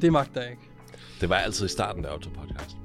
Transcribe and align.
Det 0.00 0.12
magter 0.12 0.40
jeg 0.40 0.50
ikke. 0.50 0.62
Det 1.20 1.28
var 1.28 1.36
altid 1.36 1.66
i 1.66 1.68
starten, 1.68 2.02
der 2.04 2.08
optog 2.10 2.32
podcast. 2.32 2.76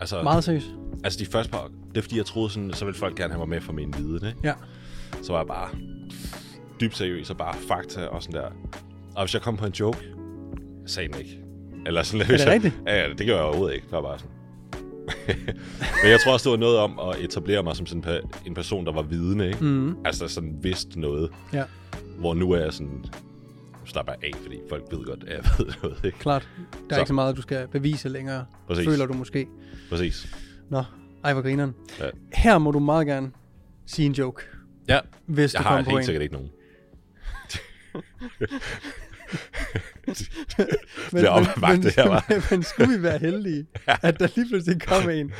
Altså, 0.00 0.22
Meget 0.22 0.44
seriøst. 0.44 0.66
altså 1.04 1.18
de 1.18 1.26
første 1.26 1.52
par, 1.52 1.70
det 1.88 1.96
er 1.98 2.02
fordi, 2.02 2.16
jeg 2.16 2.26
troede 2.26 2.50
sådan, 2.50 2.72
så 2.72 2.84
ville 2.84 2.98
folk 2.98 3.16
gerne 3.16 3.32
have 3.32 3.38
mig 3.38 3.48
med 3.48 3.60
for 3.60 3.72
min 3.72 3.94
viden, 3.98 4.26
ikke? 4.28 4.38
Ja. 4.44 4.52
Så 5.22 5.32
var 5.32 5.38
jeg 5.40 5.46
bare 5.46 5.68
dybt 6.80 6.96
seriøs 6.96 7.30
og 7.30 7.36
bare 7.36 7.54
fakta 7.68 8.06
og 8.06 8.22
sådan 8.22 8.40
der. 8.40 8.48
Og 9.16 9.24
hvis 9.24 9.34
jeg 9.34 9.42
kom 9.42 9.56
på 9.56 9.66
en 9.66 9.72
joke, 9.72 9.98
sagde 10.86 11.08
den 11.08 11.18
ikke. 11.18 11.40
Eller 11.86 12.02
sådan 12.02 12.26
lidt. 12.26 12.40
det 12.40 12.46
jeg- 12.46 12.52
rigtigt? 12.54 12.74
Ja, 12.86 13.08
det 13.08 13.16
gjorde 13.26 13.34
jeg 13.40 13.44
overhovedet 13.44 13.74
ikke. 13.74 13.84
Det 13.84 13.92
var 13.92 14.02
bare 14.02 14.18
sådan. 14.18 14.30
Men 16.02 16.10
jeg 16.10 16.20
tror 16.20 16.32
også, 16.32 16.50
det 16.50 16.60
var 16.60 16.64
noget 16.66 16.78
om 16.78 16.98
at 17.08 17.20
etablere 17.20 17.62
mig 17.62 17.76
som 17.76 17.86
sådan 17.86 18.04
en 18.46 18.54
person, 18.54 18.86
der 18.86 18.92
var 18.92 19.02
vidende, 19.02 19.46
ikke? 19.48 19.64
Mm. 19.64 19.96
Altså 20.04 20.28
sådan 20.28 20.56
vidste 20.62 21.00
noget. 21.00 21.30
Ja, 21.52 21.64
Hvor 22.18 22.34
nu 22.34 22.50
er 22.52 22.58
jeg 22.58 22.72
sådan... 22.72 23.04
Slapper 23.86 24.12
af, 24.12 24.30
fordi 24.42 24.60
folk 24.68 24.84
ved 24.90 25.04
godt, 25.04 25.24
at 25.24 25.36
jeg 25.36 25.44
ved 25.58 25.72
noget, 25.82 26.04
ikke? 26.04 26.18
klart. 26.18 26.48
Der 26.70 26.76
er 26.90 26.94
Så. 26.94 27.00
ikke 27.00 27.08
så 27.08 27.14
meget, 27.14 27.36
du 27.36 27.42
skal 27.42 27.68
bevise 27.68 28.08
længere. 28.08 28.46
Præcis. 28.66 28.84
Føler 28.88 29.06
du 29.06 29.12
måske. 29.14 29.46
Præcis. 29.90 30.34
Nå, 30.70 30.82
ej 31.24 31.32
hvor 31.32 31.42
grineren. 31.42 31.74
Ja. 32.00 32.10
Her 32.32 32.58
må 32.58 32.70
du 32.70 32.78
meget 32.78 33.06
gerne 33.06 33.30
sige 33.86 34.06
en 34.06 34.12
joke, 34.12 34.42
Ja, 34.88 35.00
hvis 35.26 35.54
jeg 35.54 35.62
du 35.62 35.68
har 35.68 35.82
på 35.82 35.90
helt 35.90 35.98
en. 35.98 36.04
sikkert 36.04 36.22
ikke 36.22 36.34
nogen. 36.34 36.50
Men, 41.12 41.22
Det 41.22 41.28
op 41.28 41.42
ad 41.42 41.60
bakke, 41.60 41.82
det 41.82 41.94
her, 41.94 42.20
hva'? 42.20 42.34
men, 42.34 42.42
men 42.50 42.62
skulle 42.62 42.96
vi 42.96 43.02
være 43.02 43.18
heldige, 43.18 43.66
at 44.02 44.20
der 44.20 44.28
lige 44.36 44.48
pludselig 44.48 44.82
kom 44.82 45.10
en 45.10 45.32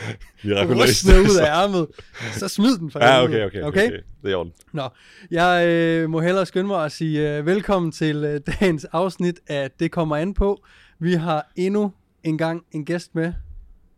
rystende 0.81 1.21
ud 1.21 1.39
af 1.41 1.63
ærmet, 1.63 1.87
så 2.33 2.49
smid 2.49 2.79
den 2.79 2.91
for 2.91 3.05
Ja, 3.05 3.23
okay, 3.23 3.47
okay, 3.47 3.63
okay, 3.63 3.87
okay. 3.87 4.01
Det 4.23 4.33
er 4.33 4.37
orden. 4.37 4.53
Nå, 4.73 4.89
jeg 5.31 5.67
øh, 5.67 6.11
må 6.11 6.21
hellere 6.21 6.47
skynde 6.47 6.67
mig 6.67 6.85
at 6.85 6.93
sige 6.93 7.37
øh, 7.39 7.47
velkommen 7.47 7.93
til 7.93 8.17
øh, 8.17 8.41
dagens 8.61 8.85
afsnit 8.85 9.41
af 9.49 9.71
Det 9.71 9.91
kommer 9.91 10.17
an 10.17 10.35
på. 10.35 10.65
Vi 10.99 11.13
har 11.15 11.53
endnu 11.57 11.93
en 12.23 12.39
gang 12.39 12.65
en 12.73 12.85
gæst 12.85 13.15
med. 13.15 13.33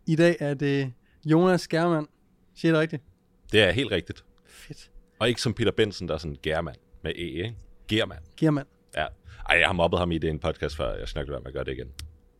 I 0.07 0.15
dag 0.15 0.37
er 0.39 0.53
det 0.53 0.93
Jonas 1.25 1.61
Skærmand. 1.61 2.07
Siger 2.55 2.71
det 2.71 2.81
rigtigt? 2.81 3.03
Det 3.51 3.61
er 3.61 3.71
helt 3.71 3.91
rigtigt. 3.91 4.23
Fedt. 4.47 4.89
Og 5.19 5.29
ikke 5.29 5.41
som 5.41 5.53
Peter 5.53 5.71
Benson, 5.71 6.07
der 6.07 6.13
er 6.13 6.17
sådan 6.17 6.37
Germand 6.43 6.75
med 7.03 7.11
E, 7.11 7.19
ikke? 7.19 7.55
Germand. 7.87 8.19
Germand. 8.39 8.67
Ja. 8.95 9.05
Ej, 9.49 9.57
jeg 9.57 9.67
har 9.67 9.73
mobbet 9.73 9.99
ham 9.99 10.11
i 10.11 10.17
det 10.17 10.29
en 10.29 10.39
podcast 10.39 10.77
før. 10.77 10.95
Jeg 10.99 11.07
snakker 11.07 11.31
med 11.31 11.41
at 11.47 11.53
gøre 11.53 11.63
det 11.63 11.71
igen. 11.71 11.87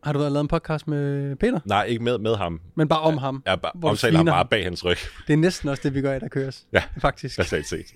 Har 0.02 0.12
du 0.12 0.18
været 0.18 0.32
lavet 0.32 0.44
en 0.44 0.48
podcast 0.48 0.88
med 0.88 1.36
Peter? 1.36 1.60
Nej, 1.64 1.84
ikke 1.84 2.04
med, 2.04 2.18
med 2.18 2.36
ham. 2.36 2.60
Men 2.74 2.88
bare 2.88 3.00
om 3.00 3.18
ham. 3.18 3.42
Jeg 3.46 3.60
bare, 3.60 3.72
omtaler 3.82 4.16
ham 4.16 4.26
bare 4.26 4.46
bag 4.46 4.64
hans 4.64 4.84
ryg. 4.84 4.96
Det 5.26 5.32
er 5.32 5.36
næsten 5.36 5.68
også 5.68 5.82
det, 5.82 5.94
vi 5.94 6.00
gør 6.00 6.14
i 6.14 6.18
Der 6.18 6.28
Køres. 6.28 6.66
Ja, 6.72 6.82
Faktisk. 7.00 7.38
jeg 7.38 7.46
set. 7.64 7.94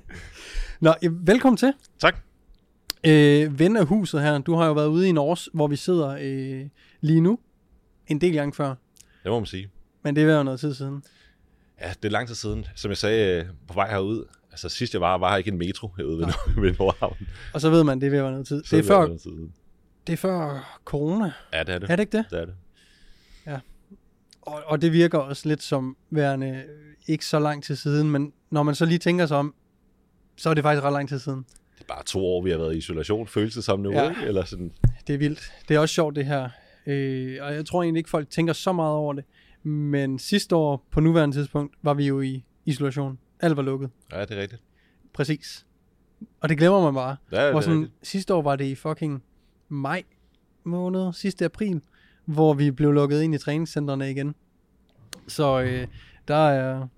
Nå, 0.80 0.94
ja, 1.02 1.08
velkommen 1.12 1.56
til. 1.56 1.72
Tak. 1.98 2.16
Øh, 3.06 3.58
ven 3.58 3.76
af 3.76 3.86
huset 3.86 4.22
her. 4.22 4.38
Du 4.38 4.54
har 4.54 4.66
jo 4.66 4.72
været 4.72 4.88
ude 4.88 5.08
i 5.08 5.12
Norge, 5.12 5.50
hvor 5.54 5.66
vi 5.66 5.76
sidder 5.76 6.16
øh, 6.20 6.66
lige 7.00 7.20
nu. 7.20 7.38
En 8.06 8.20
del 8.20 8.32
gange 8.34 8.54
før. 8.54 8.74
Det 9.22 9.30
må 9.30 9.38
man 9.38 9.46
sige. 9.46 9.70
Men 10.04 10.16
det 10.16 10.30
er 10.30 10.36
jo 10.36 10.42
noget 10.42 10.60
tid 10.60 10.74
siden. 10.74 11.02
Ja, 11.80 11.92
det 12.02 12.04
er 12.04 12.12
lang 12.12 12.26
tid 12.26 12.34
siden. 12.34 12.66
Som 12.76 12.88
jeg 12.90 12.98
sagde 12.98 13.40
øh, 13.40 13.46
på 13.68 13.74
vej 13.74 13.90
herud. 13.90 14.24
Altså 14.50 14.68
sidst 14.68 14.92
jeg 14.92 15.00
var, 15.00 15.18
var 15.18 15.36
ikke 15.36 15.50
en 15.50 15.58
metro 15.58 15.90
herude 15.96 16.18
ved, 16.18 16.26
Nord- 16.26 16.60
ved 16.62 16.74
Nordhavn. 16.78 17.16
Og 17.54 17.60
så 17.60 17.70
ved 17.70 17.84
man, 17.84 18.00
det 18.00 18.10
ved 18.10 18.18
at 18.18 18.22
være 18.24 18.32
noget 18.32 18.46
tid. 18.46 18.64
Så 18.64 18.76
Det 18.76 18.84
er, 18.84 18.88
før, 18.88 19.06
noget 19.06 19.20
tid 19.20 19.48
det 20.06 20.12
er 20.12 20.16
før 20.16 20.80
corona. 20.84 21.32
Ja, 21.52 21.62
det 21.62 21.74
er 21.74 21.78
det. 21.78 21.90
Er 21.90 21.96
det 21.96 22.02
ikke 22.02 22.16
det? 22.16 22.24
Det 22.30 22.38
er 22.40 22.44
det. 22.44 22.54
Og, 24.42 24.62
og 24.66 24.82
det 24.82 24.92
virker 24.92 25.18
også 25.18 25.48
lidt 25.48 25.62
som 25.62 25.96
værende 26.10 26.48
øh, 26.48 26.94
ikke 27.06 27.26
så 27.26 27.38
lang 27.38 27.64
tid 27.64 27.76
siden, 27.76 28.10
men 28.10 28.32
når 28.50 28.62
man 28.62 28.74
så 28.74 28.84
lige 28.84 28.98
tænker 28.98 29.26
sig 29.26 29.36
om, 29.36 29.54
så 30.36 30.50
er 30.50 30.54
det 30.54 30.64
faktisk 30.64 30.84
ret 30.84 30.92
lang 30.92 31.08
tid 31.08 31.18
siden. 31.18 31.44
Det 31.74 31.80
er 31.80 31.94
bare 31.94 32.02
to 32.04 32.26
år, 32.26 32.42
vi 32.42 32.50
har 32.50 32.58
været 32.58 32.74
i 32.74 32.78
isolation. 32.78 33.26
Føles 33.26 33.54
det 33.54 33.64
som 33.64 33.80
nu, 33.80 33.92
Ja. 33.92 34.08
ikke? 34.08 34.22
Eller 34.26 34.44
sådan. 34.44 34.72
Det 35.06 35.14
er 35.14 35.18
vildt. 35.18 35.52
Det 35.68 35.74
er 35.74 35.78
også 35.78 35.94
sjovt 35.94 36.16
det 36.16 36.26
her. 36.26 36.48
Øh, 36.86 37.38
og 37.40 37.54
jeg 37.54 37.66
tror 37.66 37.82
egentlig 37.82 37.98
ikke, 38.00 38.10
folk 38.10 38.30
tænker 38.30 38.52
så 38.52 38.72
meget 38.72 38.94
over 38.94 39.12
det. 39.12 39.24
Men 39.62 40.18
sidste 40.18 40.56
år, 40.56 40.86
på 40.90 41.00
nuværende 41.00 41.36
tidspunkt, 41.36 41.74
var 41.82 41.94
vi 41.94 42.06
jo 42.06 42.20
i 42.20 42.44
isolation. 42.64 43.18
Alt 43.40 43.56
var 43.56 43.62
lukket. 43.62 43.90
Ja, 44.12 44.20
det 44.20 44.30
er 44.30 44.40
rigtigt. 44.40 44.62
Præcis. 45.12 45.66
Og 46.40 46.48
det 46.48 46.58
glemmer 46.58 46.82
man 46.82 46.94
bare. 46.94 47.16
Ja, 47.32 47.44
det 47.44 47.52
Hvor 47.52 47.60
sådan, 47.60 47.80
rigtigt. 47.80 48.06
sidste 48.06 48.34
år 48.34 48.42
var 48.42 48.56
det 48.56 48.64
i 48.64 48.74
fucking 48.74 49.22
maj 49.68 50.02
måned, 50.64 51.12
sidste 51.12 51.44
april, 51.44 51.80
hvor 52.24 52.54
vi 52.54 52.70
blev 52.70 52.92
lukket 52.92 53.22
ind 53.22 53.34
i 53.34 53.38
træningscentrene 53.38 54.10
igen. 54.10 54.34
Så 55.28 55.60
øh, 55.60 55.86
der 56.28 56.34
er... 56.48 56.88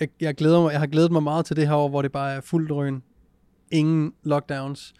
Jeg, 0.00 0.08
jeg, 0.20 0.34
glæder 0.34 0.62
mig, 0.62 0.72
jeg 0.72 0.80
har 0.80 0.86
glædet 0.86 1.12
mig 1.12 1.22
meget 1.22 1.46
til 1.46 1.56
det 1.56 1.68
her 1.68 1.74
år, 1.74 1.88
hvor 1.88 2.02
det 2.02 2.12
bare 2.12 2.32
er 2.32 2.40
fuldt 2.40 2.70
drøn. 2.70 3.02
Ingen 3.70 4.14
lockdowns. 4.22 4.94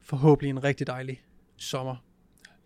Forhåbentlig 0.00 0.50
en 0.50 0.64
rigtig 0.64 0.86
dejlig 0.86 1.22
sommer. 1.56 1.96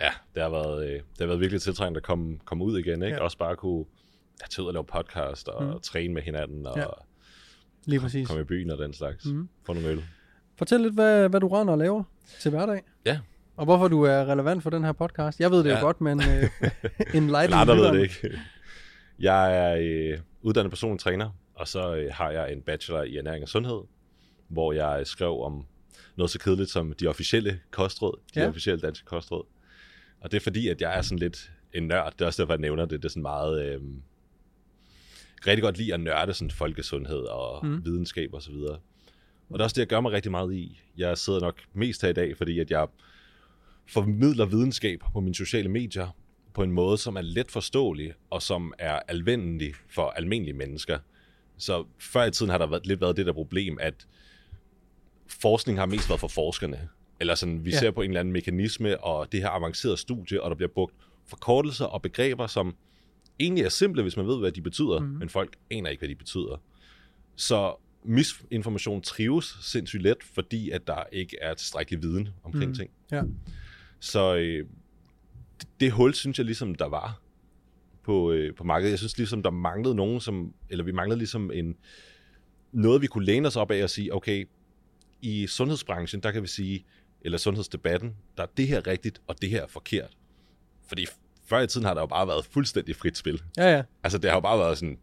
Ja, 0.00 0.10
det 0.34 0.42
har 0.42 0.50
været, 0.50 0.86
øh, 0.86 0.92
det 0.94 1.02
har 1.20 1.26
været 1.26 1.40
virkelig 1.40 1.62
tiltrængt 1.62 1.96
at 1.96 2.02
komme, 2.02 2.38
komme 2.44 2.64
ud 2.64 2.78
igen, 2.78 3.02
ikke? 3.02 3.16
Ja. 3.16 3.22
Også 3.22 3.38
bare 3.38 3.56
kunne 3.56 3.84
tage 4.50 4.62
ud 4.62 4.66
og 4.66 4.72
lave 4.72 4.84
podcast 4.84 5.48
og 5.48 5.64
mm. 5.64 5.80
træne 5.80 6.14
med 6.14 6.22
hinanden 6.22 6.66
og 6.66 6.76
Ja. 6.76 6.84
Lige 7.84 8.00
præcis. 8.00 8.28
komme 8.28 8.42
i 8.42 8.44
byen 8.44 8.70
og 8.70 8.78
den 8.78 8.92
slags. 8.92 9.24
Mm. 9.24 9.48
Få 9.66 9.72
nogle 9.72 9.88
øl. 9.88 10.04
Fortæl 10.56 10.80
lidt, 10.80 10.94
hvad, 10.94 11.28
hvad 11.28 11.40
du 11.40 11.48
render 11.48 11.72
og 11.72 11.78
laver 11.78 12.02
til 12.40 12.50
hverdag. 12.50 12.82
Ja. 13.06 13.18
Og 13.56 13.64
hvorfor 13.64 13.88
du 13.88 14.02
er 14.02 14.24
relevant 14.24 14.62
for 14.62 14.70
den 14.70 14.84
her 14.84 14.92
podcast. 14.92 15.40
Jeg 15.40 15.50
ved 15.50 15.64
det 15.64 15.70
ja. 15.70 15.78
Jo 15.78 15.84
godt, 15.84 16.00
men 16.00 16.20
øh, 16.20 16.50
en 17.14 17.26
light 17.26 17.50
Men 17.50 17.58
andre 17.58 17.76
ved 17.76 17.92
det 17.92 18.02
ikke. 18.02 18.38
Jeg 19.18 19.56
er 19.56 19.76
øh, 19.80 20.18
uddannet 20.42 20.70
personlig 20.70 21.00
træner, 21.00 21.30
og 21.54 21.68
så 21.68 21.96
øh, 21.96 22.10
har 22.12 22.30
jeg 22.30 22.52
en 22.52 22.62
bachelor 22.62 23.02
i 23.02 23.16
ernæring 23.16 23.42
og 23.42 23.48
sundhed, 23.48 23.80
hvor 24.48 24.72
jeg 24.72 24.96
øh, 25.00 25.06
skrev 25.06 25.40
om 25.40 25.66
noget 26.16 26.30
så 26.30 26.38
kedeligt 26.38 26.70
som 26.70 26.92
de 27.00 27.06
officielle 27.06 27.60
kostråd, 27.70 28.20
de 28.34 28.40
ja. 28.40 28.48
officielle 28.48 28.80
danske 28.80 29.04
kostråd. 29.04 29.44
Og 30.20 30.30
det 30.30 30.36
er 30.36 30.40
fordi, 30.40 30.68
at 30.68 30.80
jeg 30.80 30.98
er 30.98 31.02
sådan 31.02 31.18
lidt 31.18 31.52
en 31.74 31.82
nørd. 31.82 32.12
Det 32.12 32.20
er 32.20 32.26
også 32.26 32.42
derfor, 32.42 32.52
jeg 32.52 32.60
nævner 32.60 32.84
det. 32.84 33.02
Det 33.02 33.04
er 33.04 33.08
sådan 33.08 33.22
meget... 33.22 33.66
Øh, 33.66 33.80
rigtig 35.46 35.62
godt 35.62 35.78
lide 35.78 35.94
at 35.94 36.00
nørde 36.00 36.34
sådan 36.34 36.50
folkesundhed 36.50 37.18
og 37.18 37.66
Mm. 37.66 37.84
videnskab 37.84 38.34
og 38.34 38.42
så 38.42 38.50
videre. 38.50 38.78
Og 39.50 39.52
det 39.52 39.60
er 39.60 39.64
også 39.64 39.74
det, 39.74 39.80
jeg 39.80 39.86
gør 39.86 40.00
mig 40.00 40.12
rigtig 40.12 40.30
meget 40.30 40.52
i. 40.54 40.80
Jeg 40.96 41.18
sidder 41.18 41.40
nok 41.40 41.60
mest 41.74 42.02
her 42.02 42.08
i 42.08 42.12
dag, 42.12 42.36
fordi 42.36 42.58
at 42.58 42.70
jeg 42.70 42.86
formidler 43.86 44.46
videnskab 44.46 45.00
på 45.12 45.20
mine 45.20 45.34
sociale 45.34 45.68
medier 45.68 46.16
på 46.54 46.62
en 46.62 46.72
måde, 46.72 46.98
som 46.98 47.16
er 47.16 47.20
let 47.20 47.50
forståelig 47.50 48.12
og 48.30 48.42
som 48.42 48.72
er 48.78 49.00
alvendelig 49.08 49.72
for 49.88 50.10
almindelige 50.10 50.54
mennesker. 50.56 50.98
Så 51.58 51.84
før 51.98 52.24
i 52.24 52.30
tiden 52.30 52.50
har 52.50 52.58
der 52.58 52.66
været, 52.66 52.86
lidt 52.86 53.00
været 53.00 53.16
det 53.16 53.26
der 53.26 53.32
problem, 53.32 53.78
at 53.80 54.06
forskning 55.28 55.78
har 55.78 55.86
mest 55.86 56.08
været 56.08 56.20
for 56.20 56.28
forskerne. 56.28 56.88
Eller 57.20 57.34
sådan, 57.34 57.64
vi 57.64 57.70
ja. 57.70 57.78
ser 57.78 57.90
på 57.90 58.02
en 58.02 58.10
eller 58.10 58.20
anden 58.20 58.32
mekanisme, 58.32 59.04
og 59.04 59.32
det 59.32 59.40
her 59.40 59.48
avancerede 59.48 59.96
studie, 59.96 60.42
og 60.42 60.50
der 60.50 60.56
bliver 60.56 60.68
brugt 60.68 60.94
forkortelser 61.26 61.84
og 61.84 62.02
begreber, 62.02 62.46
som 62.46 62.74
egentlig 63.40 63.64
er 63.64 63.68
simple, 63.68 64.02
hvis 64.02 64.16
man 64.16 64.26
ved, 64.26 64.38
hvad 64.38 64.52
de 64.52 64.62
betyder, 64.62 65.00
mm. 65.00 65.06
men 65.06 65.28
folk 65.28 65.56
aner 65.70 65.90
ikke, 65.90 66.00
hvad 66.00 66.08
de 66.08 66.14
betyder. 66.14 66.62
Så 67.36 67.74
misinformation 68.04 69.02
trives 69.02 69.58
sindssygt 69.60 70.02
let, 70.02 70.22
fordi 70.22 70.70
at 70.70 70.86
der 70.86 71.02
ikke 71.12 71.36
er 71.40 71.54
tilstrækkelig 71.54 72.02
viden 72.02 72.28
omkring 72.44 72.68
mm. 72.68 72.74
ting. 72.74 72.90
Ja. 73.12 73.22
Så 74.00 74.36
øh, 74.36 74.66
det, 75.60 75.68
det 75.80 75.92
hul, 75.92 76.14
synes 76.14 76.38
jeg 76.38 76.46
ligesom, 76.46 76.74
der 76.74 76.88
var 76.88 77.20
på, 78.02 78.32
øh, 78.32 78.54
på 78.54 78.64
markedet. 78.64 78.90
Jeg 78.90 78.98
synes 78.98 79.18
ligesom, 79.18 79.42
der 79.42 79.50
manglede 79.50 79.94
nogen, 79.94 80.20
som, 80.20 80.54
eller 80.70 80.84
vi 80.84 80.92
manglede 80.92 81.18
ligesom 81.18 81.50
en, 81.50 81.76
noget, 82.72 83.02
vi 83.02 83.06
kunne 83.06 83.24
læne 83.24 83.48
os 83.48 83.56
op 83.56 83.70
af 83.70 83.82
og 83.82 83.90
sige, 83.90 84.14
okay, 84.14 84.48
i 85.22 85.46
sundhedsbranchen, 85.46 86.22
der 86.22 86.30
kan 86.32 86.42
vi 86.42 86.48
sige, 86.48 86.84
eller 87.20 87.38
sundhedsdebatten, 87.38 88.14
der 88.36 88.42
er 88.42 88.46
det 88.56 88.68
her 88.68 88.86
rigtigt, 88.86 89.22
og 89.26 89.42
det 89.42 89.50
her 89.50 89.62
er 89.62 89.66
forkert. 89.66 90.16
Fordi 90.86 91.06
før 91.46 91.60
i 91.60 91.66
tiden 91.66 91.86
har 91.86 91.94
der 91.94 92.00
jo 92.00 92.06
bare 92.06 92.28
været 92.28 92.44
fuldstændig 92.44 92.96
frit 92.96 93.16
spil. 93.16 93.42
Ja, 93.56 93.76
ja, 93.76 93.82
Altså, 94.02 94.18
det 94.18 94.30
har 94.30 94.36
jo 94.36 94.40
bare 94.40 94.58
været 94.58 94.78
sådan, 94.78 94.98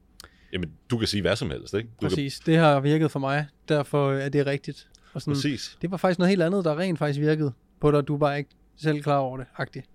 jamen, 0.54 0.72
du 0.90 0.98
kan 0.98 1.08
sige 1.08 1.22
hvad 1.22 1.36
som 1.36 1.50
helst, 1.50 1.74
ikke? 1.74 1.90
Du 2.02 2.08
præcis. 2.08 2.40
Det 2.40 2.58
har 2.58 2.80
virket 2.80 3.12
for 3.12 3.20
mig. 3.20 3.46
Derfor 3.70 4.14
er 4.14 4.30
det 4.30 4.46
rigtigt. 4.46 4.88
Og 5.04 5.12
Kan, 5.12 5.22
sådan, 5.22 5.34
præcis. 5.34 5.78
det 5.82 5.92
var 5.92 5.98
faktisk 5.98 6.20
noget 6.20 6.30
helt 6.30 6.42
andet, 6.42 6.66
der 6.66 6.80
rent 6.80 7.00
faktisk 7.00 7.20
virkede 7.20 7.54
på 7.82 7.92
dig, 7.92 8.08
du 8.08 8.18
bare 8.18 8.38
ikke 8.38 8.50
selv 8.78 9.04
klar 9.04 9.18
over 9.18 9.38
det. 9.38 9.46
Agtigt. 9.58 9.86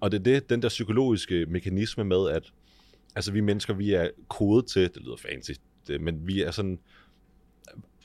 Og 0.00 0.12
det 0.12 0.18
er 0.18 0.22
det, 0.24 0.50
den 0.50 0.62
der 0.62 0.68
psykologiske 0.68 1.46
mekanisme 1.48 2.04
med, 2.04 2.28
at 2.30 2.42
altså, 3.16 3.32
vi 3.32 3.40
mennesker, 3.40 3.74
vi 3.74 3.92
er 3.92 4.08
kodet 4.28 4.66
til, 4.66 4.82
det 4.82 4.96
lyder 5.02 5.16
fancy, 5.16 5.50
det, 5.86 6.00
men 6.00 6.26
vi 6.26 6.42
er 6.42 6.50
sådan, 6.50 6.78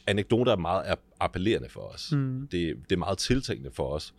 anekdoter 0.08 0.52
er 0.52 0.58
meget 0.58 0.84
app- 0.84 1.16
appellerende 1.20 1.70
for 1.70 1.82
os. 1.82 2.12
Mm. 2.12 2.48
Det, 2.52 2.76
det 2.90 2.96
er 2.96 3.00
meget 3.00 3.18
tiltænkende 3.18 3.72
for 3.72 3.88
os. 3.90 4.14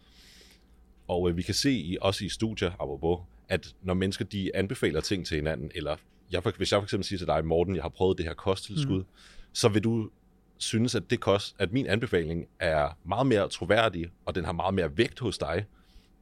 Og 1.09 1.31
øh, 1.31 1.37
vi 1.37 1.43
kan 1.43 1.55
se 1.55 1.73
i, 1.73 1.97
også 2.01 2.25
i 2.25 2.29
studier, 2.29 2.71
apropos, 2.81 3.21
at 3.49 3.75
når 3.83 3.95
mennesker 3.95 4.25
de 4.25 4.57
anbefaler 4.57 5.01
ting 5.01 5.27
til 5.27 5.35
hinanden, 5.35 5.71
eller 5.75 5.97
jeg, 6.33 6.43
hvis 6.57 6.73
jeg 6.73 6.81
for 6.81 6.85
eksempel 6.85 7.05
siger 7.05 7.19
til 7.19 7.27
dig, 7.27 7.45
Morten, 7.45 7.77
jeg 7.77 7.85
har 7.85 7.89
prøvet 7.89 8.19
det 8.19 8.27
her 8.27 8.35
kosttilskud, 8.35 8.99
mm. 8.99 9.07
så 9.53 9.69
vil 9.69 9.85
du 9.85 10.11
synes, 10.59 10.95
at, 10.95 11.11
det 11.11 11.21
kost, 11.21 11.57
at 11.59 11.73
min 11.73 11.87
anbefaling 11.87 12.47
er 12.61 12.99
meget 13.05 13.27
mere 13.27 13.49
troværdig, 13.49 14.07
og 14.25 14.35
den 14.35 14.45
har 14.45 14.53
meget 14.53 14.75
mere 14.75 14.97
vægt 14.97 15.21
hos 15.21 15.39
dig, 15.39 15.65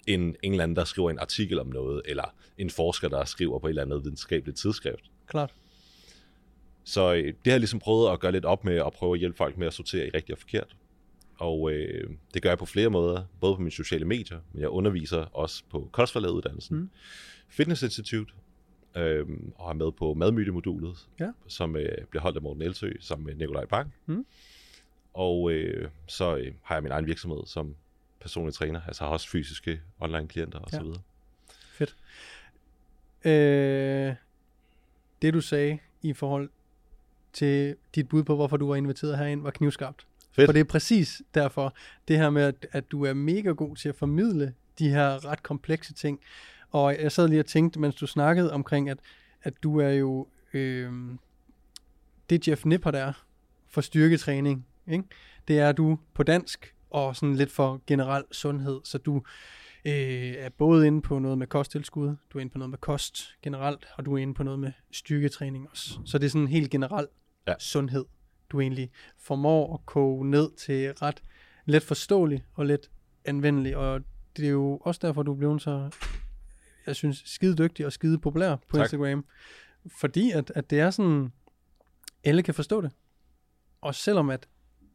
end 0.06 0.34
en 0.42 0.52
eller 0.52 0.62
anden, 0.62 0.76
der 0.76 0.84
skriver 0.84 1.10
en 1.10 1.18
artikel 1.18 1.58
om 1.58 1.66
noget, 1.66 2.02
eller 2.04 2.34
en 2.58 2.70
forsker, 2.70 3.08
der 3.08 3.24
skriver 3.24 3.58
på 3.58 3.66
et 3.66 3.70
eller 3.70 3.82
andet 3.82 4.04
videnskabeligt 4.04 4.58
tidsskrift. 4.58 5.10
Klart. 5.26 5.54
Så 6.84 7.12
øh, 7.12 7.24
det 7.24 7.34
har 7.44 7.52
jeg 7.52 7.60
ligesom 7.60 7.78
prøvet 7.78 8.12
at 8.12 8.20
gøre 8.20 8.32
lidt 8.32 8.44
op 8.44 8.64
med, 8.64 8.80
og 8.80 8.92
prøve 8.92 9.14
at 9.14 9.18
hjælpe 9.18 9.36
folk 9.36 9.58
med 9.58 9.66
at 9.66 9.74
sortere 9.74 10.06
i 10.06 10.10
rigtigt 10.14 10.30
og 10.30 10.38
forkert. 10.38 10.76
Og 11.42 11.72
øh, 11.72 12.10
det 12.34 12.42
gør 12.42 12.50
jeg 12.50 12.58
på 12.58 12.66
flere 12.66 12.88
måder, 12.90 13.24
både 13.40 13.54
på 13.56 13.60
mine 13.60 13.70
sociale 13.72 14.04
medier, 14.04 14.40
men 14.52 14.60
jeg 14.60 14.68
underviser 14.68 15.18
også 15.18 15.64
på 15.70 15.88
kostforladeruddannelsen, 15.92 16.76
Mm. 16.78 16.90
Fitness 17.48 17.82
Institute, 17.82 18.32
øh, 18.96 19.26
og 19.54 19.70
er 19.70 19.74
med 19.74 19.92
på 19.92 20.14
madmyte-modulet, 20.14 21.08
Ja. 21.20 21.30
som 21.48 21.76
øh, 21.76 22.04
bliver 22.10 22.22
holdt 22.22 22.36
af 22.36 22.42
Morten 22.42 22.62
Elsø 22.62 22.92
sammen 23.00 23.26
med 23.26 23.34
Nikolaj 23.34 23.64
Bang. 23.64 23.94
Mm. 24.06 24.26
Og 25.14 25.52
øh, 25.52 25.88
så 26.06 26.36
øh, 26.36 26.52
har 26.62 26.74
jeg 26.74 26.82
min 26.82 26.92
egen 26.92 27.06
virksomhed 27.06 27.46
som 27.46 27.74
personlig 28.20 28.54
træner, 28.54 28.80
altså 28.86 29.04
har 29.04 29.10
også 29.10 29.28
fysiske 29.28 29.80
online-klienter 30.00 30.58
osv. 30.58 30.74
Ja. 30.74 30.90
Ja. 30.90 30.94
Fedt. 31.72 31.96
Øh, 33.24 34.14
det 35.22 35.34
du 35.34 35.40
sagde 35.40 35.78
i 36.02 36.12
forhold 36.12 36.50
til 37.32 37.76
dit 37.94 38.08
bud 38.08 38.22
på, 38.24 38.34
hvorfor 38.34 38.56
du 38.56 38.68
var 38.68 38.74
inviteret 38.76 39.18
herind, 39.18 39.42
var 39.42 39.50
knivskarpt. 39.50 40.06
Fedt. 40.32 40.48
For 40.48 40.52
det 40.52 40.60
er 40.60 40.64
præcis 40.64 41.22
derfor, 41.34 41.74
det 42.08 42.18
her 42.18 42.30
med, 42.30 42.42
at, 42.42 42.66
at 42.72 42.90
du 42.90 43.04
er 43.04 43.12
mega 43.12 43.50
god 43.50 43.76
til 43.76 43.88
at 43.88 43.96
formidle 43.96 44.54
de 44.78 44.88
her 44.88 45.24
ret 45.24 45.42
komplekse 45.42 45.94
ting. 45.94 46.20
Og 46.70 46.98
jeg 47.00 47.12
sad 47.12 47.28
lige 47.28 47.40
og 47.40 47.46
tænkte, 47.46 47.80
mens 47.80 47.94
du 47.94 48.06
snakkede 48.06 48.52
omkring, 48.52 48.90
at, 48.90 48.98
at 49.42 49.62
du 49.62 49.80
er 49.80 49.90
jo 49.90 50.28
øh, 50.52 50.92
det 52.30 52.48
Jeff 52.48 52.64
Nippert 52.64 52.94
er 52.94 53.12
for 53.68 53.80
styrketræning. 53.80 54.66
Ikke? 54.86 55.04
Det 55.48 55.58
er 55.58 55.72
du 55.72 55.98
på 56.14 56.22
dansk 56.22 56.74
og 56.90 57.16
sådan 57.16 57.34
lidt 57.34 57.50
for 57.50 57.82
generel 57.86 58.24
sundhed. 58.32 58.80
Så 58.84 58.98
du 58.98 59.16
øh, 59.84 60.34
er 60.38 60.48
både 60.48 60.86
inde 60.86 61.02
på 61.02 61.18
noget 61.18 61.38
med 61.38 61.46
kosttilskud, 61.46 62.16
du 62.32 62.38
er 62.38 62.40
inde 62.40 62.52
på 62.52 62.58
noget 62.58 62.70
med 62.70 62.78
kost 62.78 63.34
generelt, 63.42 63.86
og 63.96 64.04
du 64.04 64.14
er 64.14 64.18
inde 64.18 64.34
på 64.34 64.42
noget 64.42 64.58
med 64.60 64.72
styrketræning 64.92 65.70
også. 65.70 65.98
Så 66.04 66.18
det 66.18 66.26
er 66.26 66.30
sådan 66.30 66.48
helt 66.48 66.70
generelt 66.70 67.10
Ja. 67.46 67.54
sundhed, 67.58 68.04
du 68.52 68.60
egentlig 68.60 68.90
formår 69.18 69.74
at 69.74 69.86
koge 69.86 70.30
ned 70.30 70.50
til 70.56 70.92
ret 70.92 71.22
let 71.64 71.82
forståelig 71.82 72.44
og 72.54 72.66
let 72.66 72.90
anvendelig. 73.24 73.76
Og 73.76 74.00
det 74.36 74.44
er 74.44 74.50
jo 74.50 74.76
også 74.76 74.98
derfor, 75.02 75.22
du 75.22 75.32
er 75.32 75.36
blevet 75.36 75.62
så, 75.62 75.90
jeg 76.86 76.96
synes, 76.96 77.22
skide 77.26 77.56
dygtig 77.56 77.86
og 77.86 77.92
skide 77.92 78.18
populær 78.18 78.56
på 78.56 78.76
Tak. 78.76 78.84
Instagram. 78.84 79.24
Fordi 80.00 80.30
at, 80.30 80.52
at 80.54 80.70
det 80.70 80.80
er 80.80 80.90
sådan, 80.90 81.32
alle 82.24 82.42
kan 82.42 82.54
forstå 82.54 82.80
det. 82.80 82.90
Og 83.80 83.94
selvom 83.94 84.30
at 84.30 84.48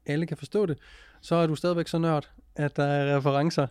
alle 0.05 0.25
kan 0.25 0.37
forstå 0.37 0.65
det, 0.65 0.77
så 1.21 1.35
er 1.35 1.47
du 1.47 1.55
stadigvæk 1.55 1.87
så 1.87 1.97
nørd, 1.97 2.31
at 2.55 2.75
der 2.75 2.83
er 2.83 3.17
referencer 3.17 3.67